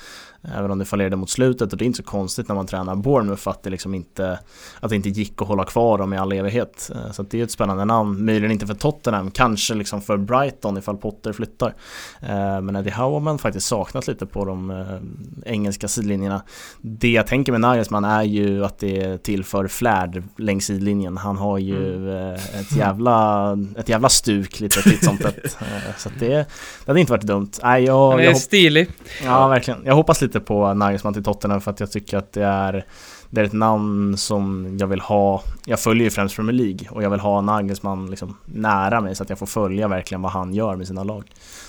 Även 0.56 0.70
om 0.70 0.78
det 0.78 0.84
fallerade 0.84 1.16
mot 1.16 1.30
slutet 1.30 1.72
och 1.72 1.78
det 1.78 1.84
är 1.84 1.86
inte 1.86 1.96
så 1.96 2.02
konstigt 2.02 2.48
när 2.48 2.54
man 2.54 2.66
tränar 2.66 2.94
Bournemouth 2.96 3.48
att 3.48 3.62
det 3.62 3.70
liksom 3.70 3.94
inte 3.94 4.38
Att 4.80 4.90
det 4.90 4.96
inte 4.96 5.08
gick 5.08 5.42
att 5.42 5.48
hålla 5.48 5.64
kvar 5.64 5.98
dem 5.98 6.12
i 6.12 6.18
all 6.18 6.32
evighet. 6.32 6.90
Eh, 6.94 7.12
Så 7.12 7.22
det 7.22 7.40
är 7.40 7.44
ett 7.44 7.50
spännande 7.50 7.84
namn, 7.84 8.24
möjligen 8.24 8.52
inte 8.52 8.66
för 8.66 8.74
Tottenham, 8.74 9.30
kanske 9.30 9.74
liksom 9.74 10.00
för 10.02 10.16
Brighton 10.16 10.78
ifall 10.78 10.96
Potter 10.96 11.32
flyttar. 11.32 11.74
Eh, 12.20 12.60
Men 12.60 12.76
Eddie 12.76 12.90
Howe 12.90 13.12
har 13.12 13.20
man 13.20 13.38
faktiskt 13.38 13.66
saknat 13.66 14.06
lite 14.06 14.26
på 14.26 14.44
de 14.44 14.70
eh, 14.70 15.52
engelska 15.52 15.88
sidlinjerna. 15.88 16.42
Det 16.80 17.10
jag 17.10 17.26
tänker 17.26 17.52
med 17.52 17.60
Nagelsmann 17.60 18.04
är 18.04 18.22
ju 18.22 18.64
att 18.64 18.78
det 18.78 19.22
tillför 19.22 19.68
flärd 19.68 20.22
längs 20.36 20.64
sidlinjen. 20.64 21.16
Han 21.16 21.36
har 21.36 21.58
ju 21.58 21.96
mm. 21.96 22.34
ett, 22.34 22.76
jävla, 22.76 23.52
ett 23.76 23.88
jävla 23.88 24.08
stuk 24.08 24.60
lite 24.60 24.82
titt 24.82 25.04
som 25.04 25.18
tätt. 25.18 25.56
Så 25.98 26.08
det, 26.18 26.28
det 26.28 26.46
hade 26.86 27.00
inte 27.00 27.12
varit 27.12 27.22
dumt. 27.22 27.50
Nej, 27.62 27.84
jag, 27.84 28.10
Han 28.10 28.20
är 28.20 28.24
jag 28.24 28.36
stilig. 28.36 28.88
Ja, 29.24 29.48
verkligen. 29.48 29.82
Jag 29.84 29.94
hoppas 29.94 30.22
lite 30.22 30.37
på 30.40 30.74
Nagelsmann 30.74 31.14
till 31.14 31.24
Tottenham 31.24 31.60
för 31.60 31.70
att 31.70 31.80
jag 31.80 31.92
tycker 31.92 32.16
att 32.16 32.32
det 32.32 32.44
är 32.44 32.84
det 33.30 33.40
är 33.40 33.44
ett 33.44 33.52
namn 33.52 34.16
som 34.16 34.76
jag 34.80 34.86
vill 34.86 35.00
ha. 35.00 35.42
Jag 35.66 35.80
följer 35.80 36.04
ju 36.04 36.10
främst 36.10 36.36
Premier 36.36 36.52
League 36.52 36.88
och 36.90 37.02
jag 37.02 37.10
vill 37.10 37.20
ha 37.20 37.40
Nagelsmann 37.40 38.10
liksom 38.10 38.38
nära 38.44 39.00
mig 39.00 39.14
så 39.14 39.22
att 39.22 39.30
jag 39.30 39.38
får 39.38 39.46
följa 39.46 39.88
verkligen 39.88 40.22
vad 40.22 40.32
han 40.32 40.54
gör 40.54 40.76
med 40.76 40.86
sina 40.86 41.04
lag. 41.04 41.24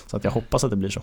Så 0.06 0.16
att 0.16 0.24
jag 0.24 0.30
hoppas 0.30 0.64
att 0.64 0.70
det 0.70 0.76
blir 0.76 0.88
så. 0.88 1.02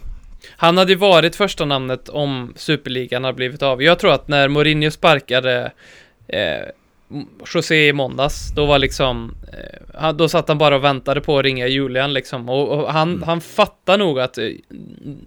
Han 0.57 0.77
hade 0.77 0.91
ju 0.91 0.97
varit 0.97 1.35
första 1.35 1.65
namnet 1.65 2.09
om 2.09 2.53
Superligan 2.55 3.23
har 3.23 3.33
blivit 3.33 3.63
av. 3.63 3.83
Jag 3.83 3.99
tror 3.99 4.11
att 4.11 4.27
när 4.27 4.47
Mourinho 4.47 4.91
sparkade 4.91 5.71
eh, 6.27 6.67
José 7.53 7.87
i 7.87 7.93
måndags, 7.93 8.51
då 8.55 8.65
var 8.65 8.79
liksom 8.79 9.35
eh, 9.99 10.11
Då 10.13 10.29
satt 10.29 10.47
han 10.47 10.57
bara 10.57 10.75
och 10.75 10.83
väntade 10.83 11.21
på 11.21 11.39
att 11.39 11.45
ringa 11.45 11.67
Julian 11.67 12.13
liksom 12.13 12.49
och, 12.49 12.69
och 12.69 12.93
han, 12.93 13.09
mm. 13.09 13.23
han 13.23 13.41
fattar 13.41 13.97
nog 13.97 14.19
att 14.19 14.37
eh, 14.37 14.49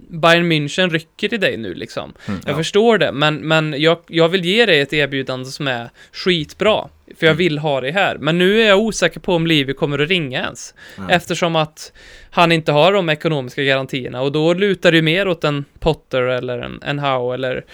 Bayern 0.09 0.53
München 0.53 0.91
rycker 0.91 1.29
till 1.29 1.41
dig 1.41 1.57
nu 1.57 1.75
liksom 1.75 2.13
mm, 2.29 2.41
Jag 2.47 2.53
ja. 2.53 2.57
förstår 2.57 2.99
det, 2.99 3.13
men, 3.13 3.37
men 3.37 3.75
jag, 3.79 3.99
jag 4.07 4.29
vill 4.29 4.45
ge 4.45 4.67
dig 4.67 4.81
ett 4.81 4.93
erbjudande 4.93 5.45
som 5.45 5.69
är 5.69 5.91
skitbra 6.13 6.89
För 7.17 7.27
jag 7.27 7.33
mm. 7.33 7.39
vill 7.39 7.59
ha 7.59 7.81
dig 7.81 7.91
här, 7.91 8.19
men 8.19 8.39
nu 8.39 8.63
är 8.63 8.69
jag 8.69 8.79
osäker 8.79 9.21
på 9.21 9.35
om 9.35 9.47
Livi 9.47 9.75
kommer 9.75 9.99
att 9.99 10.09
ringa 10.09 10.41
ens 10.41 10.75
Eftersom 11.09 11.57
att 11.57 11.93
han 12.31 12.53
inte 12.53 12.73
har 12.73 12.93
de 12.93 13.09
ekonomiska 13.09 13.63
garantierna 13.63 14.23
och 14.23 14.33
då 14.33 14.55
lutar 14.55 14.93
det 14.93 15.03
mer 15.03 15.29
åt 15.29 15.45
en 15.45 15.65
Potter 15.79 16.23
eller 16.23 16.59
en, 16.59 16.83
en 16.83 16.99
Howe 16.99 17.35
eller 17.35 17.65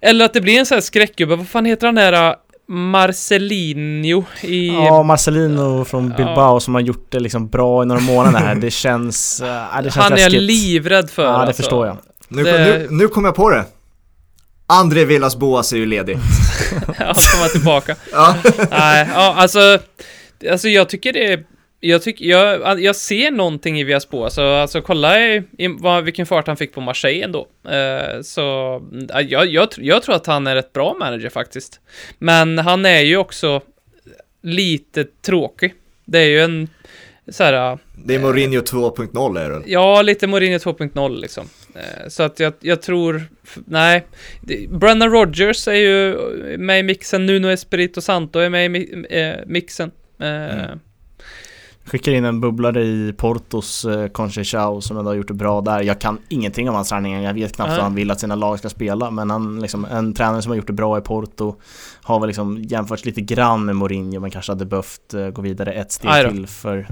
eller 0.00 0.24
att 0.24 0.32
det 0.32 0.40
blir 0.40 0.58
en 0.58 0.66
sån 0.66 0.76
här 0.76 0.82
skräckgubbe, 0.82 1.36
vad 1.36 1.48
fan 1.48 1.64
heter 1.64 1.86
den 1.86 1.94
där 1.94 2.36
Marcelinho 2.72 4.24
i... 4.40 4.68
Ja, 4.68 5.02
Marcelino 5.02 5.84
från 5.84 6.08
Bilbao 6.08 6.56
ja. 6.56 6.60
som 6.60 6.74
har 6.74 6.80
gjort 6.80 7.06
det 7.12 7.20
liksom 7.20 7.48
bra 7.48 7.82
i 7.82 7.86
några 7.86 8.00
månader 8.00 8.38
här. 8.38 8.54
Det 8.54 8.70
känns... 8.70 9.40
Äh, 9.40 9.76
det 9.76 9.82
känns 9.82 9.96
Han 9.96 10.12
är 10.12 10.18
jag 10.18 10.32
livrädd 10.32 11.10
för 11.10 11.22
Ja, 11.24 11.30
det 11.30 11.36
alltså. 11.36 11.62
förstår 11.62 11.86
jag. 11.86 11.96
Nu, 12.28 12.42
det... 12.42 12.58
nu, 12.58 12.86
nu 12.90 13.08
kom 13.08 13.24
jag 13.24 13.34
på 13.34 13.50
det. 13.50 13.64
André 14.66 15.04
Villas 15.04 15.36
Boas 15.36 15.72
är 15.72 15.76
ju 15.76 15.86
ledig. 15.86 16.18
ja, 16.98 17.14
komma 17.32 17.48
tillbaka. 17.52 17.96
ja. 18.12 18.36
Nej, 18.70 19.08
ja, 19.14 19.34
alltså... 19.36 19.78
Alltså 20.50 20.68
jag 20.68 20.88
tycker 20.88 21.12
det 21.12 21.32
är 21.32 21.44
jag, 21.80 22.02
tycker, 22.02 22.24
jag, 22.24 22.80
jag 22.80 22.96
ser 22.96 23.30
någonting 23.30 23.80
i 23.80 23.84
Viaspo, 23.84 24.24
alltså, 24.24 24.42
alltså 24.42 24.82
kolla 24.82 25.20
i, 25.20 25.42
i 25.58 25.68
vad, 25.68 26.04
vilken 26.04 26.26
fart 26.26 26.46
han 26.46 26.56
fick 26.56 26.72
på 26.72 26.80
Marseille 26.80 27.24
ändå. 27.24 27.46
Uh, 27.66 28.22
så 28.22 28.40
jag, 29.28 29.46
jag, 29.46 29.68
jag 29.76 30.02
tror 30.02 30.14
att 30.14 30.26
han 30.26 30.46
är 30.46 30.56
ett 30.56 30.72
bra 30.72 30.96
manager 30.98 31.28
faktiskt. 31.28 31.80
Men 32.18 32.58
han 32.58 32.86
är 32.86 33.00
ju 33.00 33.16
också 33.16 33.60
lite 34.42 35.04
tråkig. 35.04 35.74
Det 36.04 36.18
är 36.18 36.26
ju 36.26 36.40
en 36.40 36.68
så 37.28 37.44
här, 37.44 37.78
Det 38.04 38.14
är 38.14 38.18
Mourinho 38.18 38.60
2.0 38.60 39.40
är 39.40 39.50
det? 39.50 39.62
Ja, 39.66 40.02
lite 40.02 40.26
Mourinho 40.26 40.58
2.0 40.58 41.20
liksom. 41.20 41.46
Uh, 41.76 42.08
så 42.08 42.22
att 42.22 42.40
jag, 42.40 42.52
jag 42.60 42.82
tror, 42.82 43.22
nej. 43.66 44.06
Brennan 44.68 45.10
Rogers 45.10 45.68
är 45.68 45.74
ju 45.74 46.16
med 46.58 46.80
i 46.80 46.82
mixen, 46.82 47.26
Nuno 47.26 47.48
Espirito 47.48 48.00
Santo 48.00 48.38
är 48.38 48.48
med 48.48 48.76
i 48.76 49.44
mixen. 49.46 49.90
Mm. 50.20 50.80
Skickar 51.84 52.12
in 52.12 52.24
en 52.24 52.40
bubblare 52.40 52.82
i 52.82 53.14
Portos 53.16 53.84
eh, 53.84 54.08
Conchechao 54.08 54.80
som 54.80 54.98
ändå 54.98 55.10
har 55.10 55.16
gjort 55.16 55.28
det 55.28 55.34
bra 55.34 55.60
där. 55.60 55.82
Jag 55.82 56.00
kan 56.00 56.18
ingenting 56.28 56.68
om 56.68 56.74
hans 56.74 56.88
träningar. 56.88 57.20
Jag 57.20 57.34
vet 57.34 57.56
knappt 57.56 57.72
hur 57.72 57.78
han 57.78 57.94
vill 57.94 58.10
att 58.10 58.20
sina 58.20 58.34
lag 58.34 58.58
ska 58.58 58.68
spela. 58.68 59.10
Men 59.10 59.30
han 59.30 59.60
liksom, 59.60 59.84
en 59.84 60.14
tränare 60.14 60.42
som 60.42 60.50
har 60.50 60.56
gjort 60.56 60.66
det 60.66 60.72
bra 60.72 60.98
i 60.98 61.00
Porto 61.00 61.56
har 62.02 62.20
väl 62.20 62.26
liksom 62.26 62.62
jämförts 62.62 63.04
lite 63.04 63.20
grann 63.20 63.64
med 63.64 63.76
Mourinho 63.76 64.20
men 64.20 64.30
kanske 64.30 64.52
hade 64.52 64.64
behövt 64.64 65.14
eh, 65.14 65.28
gå 65.28 65.42
vidare 65.42 65.72
ett 65.72 65.92
steg 65.92 66.30
till 66.30 66.46
för... 66.46 66.86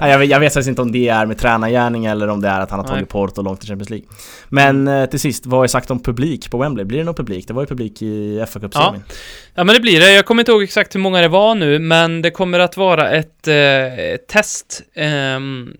Jag, 0.08 0.18
vet, 0.18 0.28
jag 0.28 0.40
vet 0.40 0.52
faktiskt 0.52 0.68
inte 0.68 0.82
om 0.82 0.92
det 0.92 1.08
är 1.08 1.26
med 1.26 1.38
tränargärning 1.38 2.06
eller 2.06 2.28
om 2.28 2.40
det 2.40 2.48
är 2.48 2.60
att 2.60 2.70
han 2.70 2.80
har 2.80 2.86
tagit 2.86 3.08
Porto 3.08 3.42
långt 3.42 3.64
i 3.64 3.66
Champions 3.66 3.90
League. 3.90 4.08
Men 4.48 4.88
eh, 4.88 5.06
till 5.06 5.20
sist, 5.20 5.46
vad 5.46 5.64
är 5.64 5.68
sagt 5.68 5.90
om 5.90 6.02
publik 6.02 6.50
på 6.50 6.58
Wembley? 6.58 6.84
Blir 6.84 6.98
det 6.98 7.04
någon 7.04 7.14
publik? 7.14 7.48
Det 7.48 7.54
var 7.54 7.62
ju 7.62 7.66
publik 7.66 8.02
i 8.02 8.44
fa 8.48 8.60
cup 8.60 8.72
Ja. 8.74 8.94
Ja 9.54 9.64
men 9.64 9.74
det 9.74 9.80
blir 9.80 10.00
det. 10.00 10.12
Jag 10.12 10.24
kommer 10.24 10.42
inte 10.42 10.52
ihåg 10.52 10.62
exakt 10.62 10.94
hur 10.94 11.00
många 11.00 11.20
det 11.20 11.28
var 11.28 11.54
nu, 11.54 11.78
men 11.78 12.22
det 12.22 12.30
kommer 12.30 12.58
att 12.58 12.76
vara 12.76 13.10
ett 13.10 13.48
eh, 13.48 13.54
test. 14.28 14.82
ehm, 14.94 15.72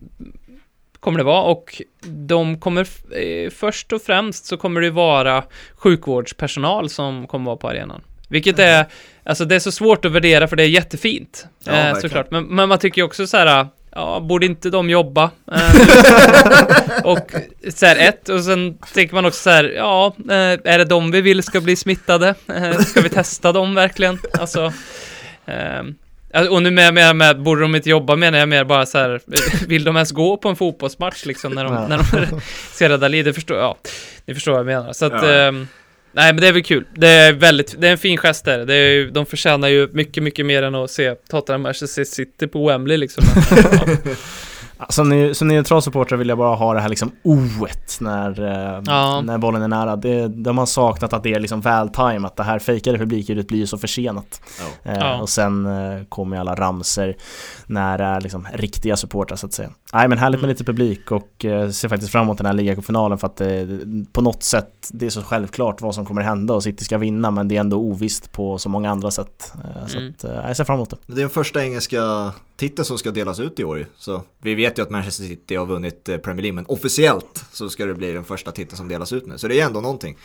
kommer 1.09 1.19
det 1.19 1.25
vara 1.25 1.43
och 1.43 1.83
de 2.07 2.59
kommer 2.61 2.87
eh, 3.17 3.51
först 3.51 3.93
och 3.93 4.03
främst 4.03 4.47
så 4.47 4.57
kommer 4.57 4.81
det 4.81 4.91
vara 4.91 5.45
sjukvårdspersonal 5.75 6.91
som 6.91 7.27
kommer 7.27 7.47
vara 7.47 7.57
på 7.57 7.69
arenan. 7.69 8.01
Vilket 8.29 8.59
är, 8.59 8.87
alltså 9.25 9.45
det 9.45 9.55
är 9.55 9.59
så 9.59 9.73
svårt 9.73 10.05
att 10.05 10.13
värdera 10.13 10.49
för 10.49 10.57
det 10.57 10.63
är 10.63 10.69
jättefint. 10.69 11.47
Ja, 11.65 11.73
eh, 11.73 11.99
såklart. 11.99 12.31
Men, 12.31 12.45
men 12.45 12.69
man 12.69 12.79
tycker 12.79 13.01
ju 13.01 13.05
också 13.05 13.27
så 13.27 13.37
här, 13.37 13.67
ja, 13.93 14.21
borde 14.21 14.47
inte 14.47 14.71
de 14.71 14.91
jobba? 14.91 15.31
Eh, 15.53 17.05
och 17.05 17.35
så 17.75 17.87
här 17.87 17.97
ett, 17.97 18.29
och 18.29 18.45
sen 18.45 18.79
tänker 18.95 19.15
man 19.15 19.27
också 19.27 19.43
så 19.43 19.51
här, 19.51 19.65
ja, 19.65 20.15
eh, 20.19 20.73
är 20.73 20.79
det 20.79 20.85
de 20.85 21.11
vi 21.11 21.21
vill 21.21 21.43
ska 21.43 21.61
bli 21.61 21.77
smittade? 21.77 22.35
Eh, 22.49 22.79
ska 22.79 23.01
vi 23.01 23.09
testa 23.09 23.53
dem 23.53 23.75
verkligen? 23.75 24.19
Alltså, 24.39 24.73
alltså, 25.47 25.95
och 26.51 26.63
nu 26.63 26.71
med, 26.71 26.95
med, 26.95 27.17
med, 27.17 27.43
borde 27.43 27.61
de 27.61 27.75
inte 27.75 27.91
jobba 27.91 28.17
menar 28.17 28.39
jag 28.39 28.49
mer 28.49 28.65
bara 28.65 28.87
så 28.87 28.99
här, 28.99 29.21
vill 29.67 29.85
de 29.85 29.97
ens 29.97 30.11
gå 30.13 30.37
på 30.37 30.49
en 30.49 30.57
fotbollsmatch 30.57 31.27
liksom 31.27 31.53
när 31.53 31.65
de, 31.65 31.73
Ja. 31.75 31.89
när 31.89 31.99
de 31.99 32.41
ser 32.73 32.99
Dali? 32.99 33.23
Det 33.23 33.33
förstår 33.33 33.57
jag, 33.57 33.65
ja, 33.65 33.77
ni 34.27 34.35
förstår 34.35 34.53
vad 34.53 34.59
jag 34.61 34.67
menar. 34.67 34.93
Så 34.93 35.07
att, 35.07 35.13
Ja. 35.13 35.33
ehm, 35.35 35.69
nej 36.13 36.33
men 36.33 36.41
det 36.41 36.49
är 36.49 36.53
väl 36.53 36.63
kul. 36.63 36.85
Det 36.95 37.09
är 37.09 37.33
väldigt, 37.33 37.75
det 37.81 37.89
är 37.89 37.93
en 37.93 37.99
fin 37.99 38.17
gest 38.17 38.45
där. 38.45 38.59
Det 38.67 38.75
är, 38.75 39.07
de 39.11 39.27
förtjänar 39.27 39.69
ju 39.69 39.89
mycket, 39.93 40.23
mycket 40.23 40.47
mer 40.47 40.63
än 40.63 40.75
att 40.75 40.91
se 40.91 41.15
Tottenham 41.15 41.63
Manchester 41.63 42.05
City 42.05 42.47
på 42.47 42.67
Wembley 42.69 42.97
liksom. 42.97 43.25
Ja. 43.51 43.87
Som, 44.89 45.09
ni, 45.09 45.35
som 45.35 45.49
neutral 45.49 45.83
supporter 45.83 46.17
vill 46.17 46.29
jag 46.29 46.39
bara 46.39 46.55
ha 46.57 46.75
det 46.75 46.81
här 46.81 46.89
liksom 46.89 47.11
oet 47.23 47.99
när, 48.01 48.41
eh, 48.77 48.83
Ja. 48.87 49.21
när 49.21 49.39
bollen 49.39 49.63
är 49.63 49.69
nära. 49.69 49.97
Det, 49.97 50.29
de 50.29 50.59
har 50.59 50.67
saknat 50.67 51.13
att 51.13 51.23
det 51.23 51.33
är 51.35 51.41
liksom 51.41 51.61
vältajmat. 51.61 52.37
Det 52.37 52.43
här 52.43 52.59
fejkade 52.59 52.99
publikljudet 52.99 53.49
blir 53.49 53.59
ju 53.59 53.67
så 53.67 53.79
försenat. 53.79 54.41
Ja. 54.85 54.93
Eh, 54.93 54.99
Ja. 54.99 55.21
Och 55.21 55.29
sen 55.29 55.67
eh, 55.67 56.05
kommer 56.09 56.37
ju 56.37 56.41
alla 56.41 56.55
ramser 56.55 57.17
när 57.67 57.99
det 57.99 58.05
är 58.05 58.21
liksom 58.21 58.47
riktiga 58.53 58.97
supportrar 58.97 59.37
så 59.37 59.47
att 59.47 59.53
säga. 59.53 59.71
Nej 59.93 60.09
men 60.09 60.19
härligt 60.19 60.41
med 60.41 60.45
Mm. 60.45 60.55
lite 60.55 60.65
publik 60.65 61.11
och 61.13 61.45
eh, 61.45 61.71
ser 61.71 61.89
faktiskt 61.89 62.13
fram 62.13 62.23
emot 62.23 62.39
den 62.39 62.47
här 62.47 62.53
ligacupfinalen 62.55 63.19
för 63.19 63.27
att 63.27 63.37
det 63.37 63.67
på 64.13 64.21
något 64.23 64.43
sätt 64.43 64.89
det 64.93 65.07
är 65.07 65.11
så 65.11 65.23
självklart 65.23 65.81
vad 65.81 65.95
som 65.95 66.07
kommer 66.07 66.23
hända 66.23 66.55
och 66.55 66.63
City 66.63 66.85
ska 66.85 66.99
vinna 66.99 67.31
men 67.31 67.49
det 67.49 67.57
är 67.57 67.61
ändå 67.61 67.77
ovisst 67.77 68.33
på 68.33 68.59
så 68.59 68.69
många 68.69 68.91
andra 68.91 69.11
sätt. 69.11 69.53
Eh, 69.55 69.87
så 69.87 69.99
Mm. 69.99 70.11
att, 70.19 70.25
eh, 70.25 70.31
jag 70.49 70.57
ser 70.57 70.65
fram 70.65 70.75
emot 70.77 70.91
det. 70.91 70.97
Det 71.07 71.13
är 71.13 71.17
den 71.21 71.31
första 71.31 71.63
engelska 71.65 72.33
titeln 72.59 72.85
som 72.85 72.99
ska 72.99 73.11
delas 73.11 73.41
ut 73.41 73.61
i 73.61 73.65
år. 73.65 73.87
Så 73.99 74.23
vi 74.43 74.55
vet 74.55 74.79
ju 74.79 74.83
att 74.83 74.91
Manchester 74.91 75.25
City 75.25 75.57
har 75.57 75.67
vunnit 75.67 76.09
eh, 76.09 76.17
Premier 76.17 76.43
League, 76.43 76.55
men 76.55 76.65
officiellt 76.69 77.45
så 77.53 77.69
ska 77.69 77.87
det 77.87 77.95
bli 77.95 78.13
den 78.13 78.25
första 78.25 78.53
titeln 78.53 78.77
som 78.77 78.89
delas 78.89 79.13
ut 79.13 79.27
nu. 79.27 79.39
Så 79.39 79.49
det 79.49 79.61
är 79.61 79.67
ändå 79.67 79.81
någonting. 79.81 80.17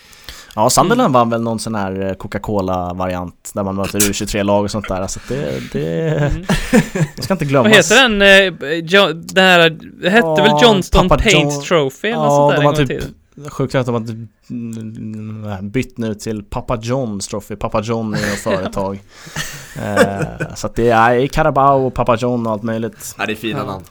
Ja, 0.55 0.69
Sunderland 0.69 1.13
vann 1.13 1.29
väl 1.29 1.41
någon 1.41 1.59
sån 1.59 1.75
här 1.75 2.07
eh, 2.07 2.13
Coca-Cola-variant 2.13 3.51
där 3.53 3.63
man 3.63 3.75
möter 3.75 3.99
U23-lag 3.99 4.63
och 4.63 4.71
sånt 4.71 4.87
där. 4.87 5.01
Alltså 5.01 5.19
det, 5.27 5.59
det, 5.73 6.09
Mm. 6.13 6.45
ska 7.19 7.33
inte 7.33 7.45
glömmas. 7.45 7.69
Vad 7.69 7.75
heter 7.77 8.09
den? 8.09 8.21
Eh, 8.21 8.73
jo, 8.83 9.13
det 9.13 9.41
här, 9.41 9.69
det 10.01 10.09
hette 10.09 10.27
Ja, 10.27 10.35
väl 10.35 10.63
Johnston 10.63 11.09
Papa 11.09 11.23
Paints 11.23 11.55
John- 11.55 11.63
Trophy 11.63 12.07
eller 12.07 12.17
Ja, 12.23 12.29
sånt 12.29 12.51
där 12.51 12.57
de 12.61 12.67
en 12.67 12.73
gång 12.73 12.73
i 12.73 12.77
typ 12.77 12.87
tiden. 13.01 13.15
Sjukt 13.49 13.75
att 13.75 13.85
de 13.85 13.95
har 13.95 14.01
typ, 14.01 14.49
mm, 14.49 15.69
bytt 15.69 15.97
nu 15.97 16.15
till 16.15 16.43
Papa 16.43 16.75
John's 16.75 17.29
Trophy. 17.29 17.55
Papa 17.55 17.81
John 17.81 18.13
är 18.13 18.17
ett 18.33 18.39
företag. 18.39 18.99
eh, 19.83 20.55
så 20.55 20.67
att 20.67 20.75
det 20.75 20.89
är 20.89 21.27
Carabao 21.27 21.85
och 21.87 21.93
Papa 21.93 22.15
John 22.15 22.45
och 22.47 22.51
allt 22.53 22.63
möjligt. 22.63 23.15
Ja, 23.17 23.25
det 23.25 23.31
är 23.33 23.35
fina 23.35 23.59
Ja. 23.59 23.65
namn. 23.65 23.83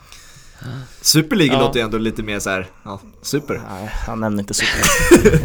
Super 1.01 1.36
League 1.36 1.55
Ja. 1.57 1.61
låter 1.61 1.78
ju 1.80 1.84
ändå 1.84 1.99
lite 1.99 2.22
mer 2.22 2.38
så 2.38 2.51
här, 2.51 2.66
ja, 2.84 3.01
super. 3.22 3.55
Nej, 3.70 3.90
han 4.07 4.20
nämner 4.20 4.43
inte 4.43 4.55
super. 4.55 4.80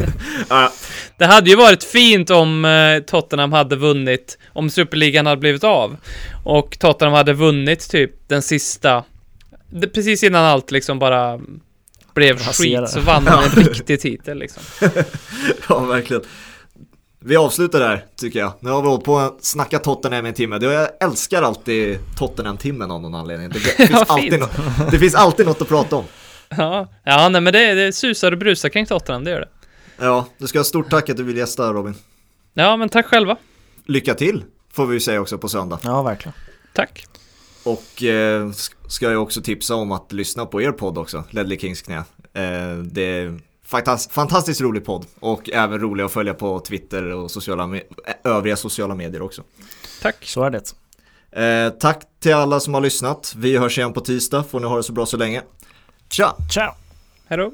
Ja, 0.49 0.71
Det 1.17 1.25
hade 1.25 1.49
ju 1.49 1.55
varit 1.55 1.83
fint 1.83 2.29
om 2.29 2.65
eh, 2.65 2.99
Tottenham 3.03 3.51
hade 3.53 3.75
vunnit, 3.75 4.37
om 4.53 4.69
Superligan 4.69 5.25
hade 5.25 5.39
blivit 5.39 5.63
av. 5.63 5.97
Och 6.45 6.79
Tottenham 6.79 7.13
hade 7.13 7.33
vunnit 7.33 7.89
typ 7.89 8.11
den 8.29 8.41
sista, 8.41 9.03
precis 9.93 10.23
innan 10.23 10.45
allt 10.45 10.71
liksom 10.71 10.99
bara 10.99 11.39
blev 12.17 12.37
skit, 12.39 12.89
så 12.89 12.99
vann 12.99 13.25
de 13.25 13.31
en 13.43 13.49
riktig 13.63 14.01
titel 14.01 14.37
liksom. 14.37 14.63
ja, 15.69 15.79
verkligen. 15.79 16.21
Vi 17.19 17.35
avslutar 17.37 17.79
där, 17.79 18.05
tycker 18.15 18.39
jag. 18.39 18.53
Nu 18.59 18.69
har 18.69 18.81
vi 18.81 18.87
hållit 18.87 19.03
på 19.05 19.19
att 19.19 19.43
snacka 19.45 19.79
Tottenham 19.79 20.25
i 20.25 20.29
en 20.29 20.35
timme. 20.35 20.57
Det- 20.57 20.73
Jag 20.73 20.89
älskar 20.99 21.41
alltid 21.43 21.99
Tottenham-timmen 22.17 22.91
av 22.91 23.01
någon 23.01 23.15
anledning. 23.15 23.49
Det, 23.49 23.59
finns 23.59 23.89
Ja, 23.89 24.05
alltid 24.07 24.39
något, 24.39 24.51
det 24.91 24.99
finns 24.99 25.15
alltid 25.15 25.45
något 25.45 25.61
att 25.61 25.67
prata 25.67 25.95
om. 25.95 26.03
Ja, 26.49 26.87
ja 27.03 27.29
nej 27.29 27.41
men 27.41 27.53
det, 27.53 27.73
det 27.73 27.93
susar 27.93 28.31
och 28.31 28.37
brusar 28.37 28.69
kring 28.69 28.85
Tottenham, 28.85 29.23
det 29.23 29.31
gör 29.31 29.39
det. 29.39 29.49
Ja, 30.05 30.27
du 30.37 30.47
ska 30.47 30.59
ha 30.59 30.63
stort 30.63 30.89
tack 30.89 31.09
att 31.09 31.17
du 31.17 31.23
vill 31.23 31.37
gästa 31.37 31.73
Robin. 31.73 31.95
Ja, 32.53 32.77
men 32.77 32.89
tack 32.89 33.05
själva. 33.05 33.37
Lycka 33.85 34.13
till, 34.13 34.43
får 34.73 34.85
vi 34.85 34.93
ju 34.93 34.99
säga 34.99 35.21
också 35.21 35.37
på 35.37 35.49
söndag. 35.49 35.79
Ja, 35.83 36.03
verkligen. 36.03 36.33
Tack. 36.73 37.05
Och 37.67 38.03
eh, 38.03 38.45
sk- 38.47 38.73
ska 38.87 39.11
jag 39.11 39.21
också 39.23 39.41
tipsa 39.41 39.75
om 39.75 39.91
att 39.91 40.11
lyssna 40.13 40.45
på 40.45 40.61
er 40.61 40.71
podd 40.71 40.97
också, 40.97 41.23
Ledley 41.29 41.59
Kings 41.59 41.81
knä. 41.81 41.95
Eh, 42.33 42.77
det 42.83 43.01
är 43.01 43.39
faktas- 43.65 44.09
fantastiskt 44.11 44.61
rolig 44.61 44.85
podd 44.85 45.05
och 45.19 45.49
även 45.49 45.79
rolig 45.79 46.03
att 46.03 46.11
följa 46.11 46.33
på 46.33 46.59
Twitter 46.59 47.03
och 47.13 47.31
sociala 47.31 47.63
me- 47.63 47.83
övriga 48.23 48.55
sociala 48.55 48.95
medier 48.95 49.21
också. 49.21 49.43
Tack. 50.01 50.15
Så 50.25 50.43
är 50.43 50.49
det. 50.49 50.73
Eh, 51.43 51.69
tack 51.69 52.01
till 52.19 52.33
alla 52.33 52.59
som 52.59 52.73
har 52.73 52.81
lyssnat. 52.81 53.33
Vi 53.37 53.57
hörs 53.57 53.77
igen 53.77 53.93
på 53.93 54.01
tisdag, 54.01 54.43
får 54.43 54.59
ni 54.59 54.65
ha 54.67 54.77
det 54.77 54.83
så 54.83 54.93
bra 54.93 55.05
så 55.05 55.17
länge. 55.17 55.41
Tja! 56.09 56.35
Ciao! 56.53 56.73
Hej 57.27 57.37
då. 57.37 57.51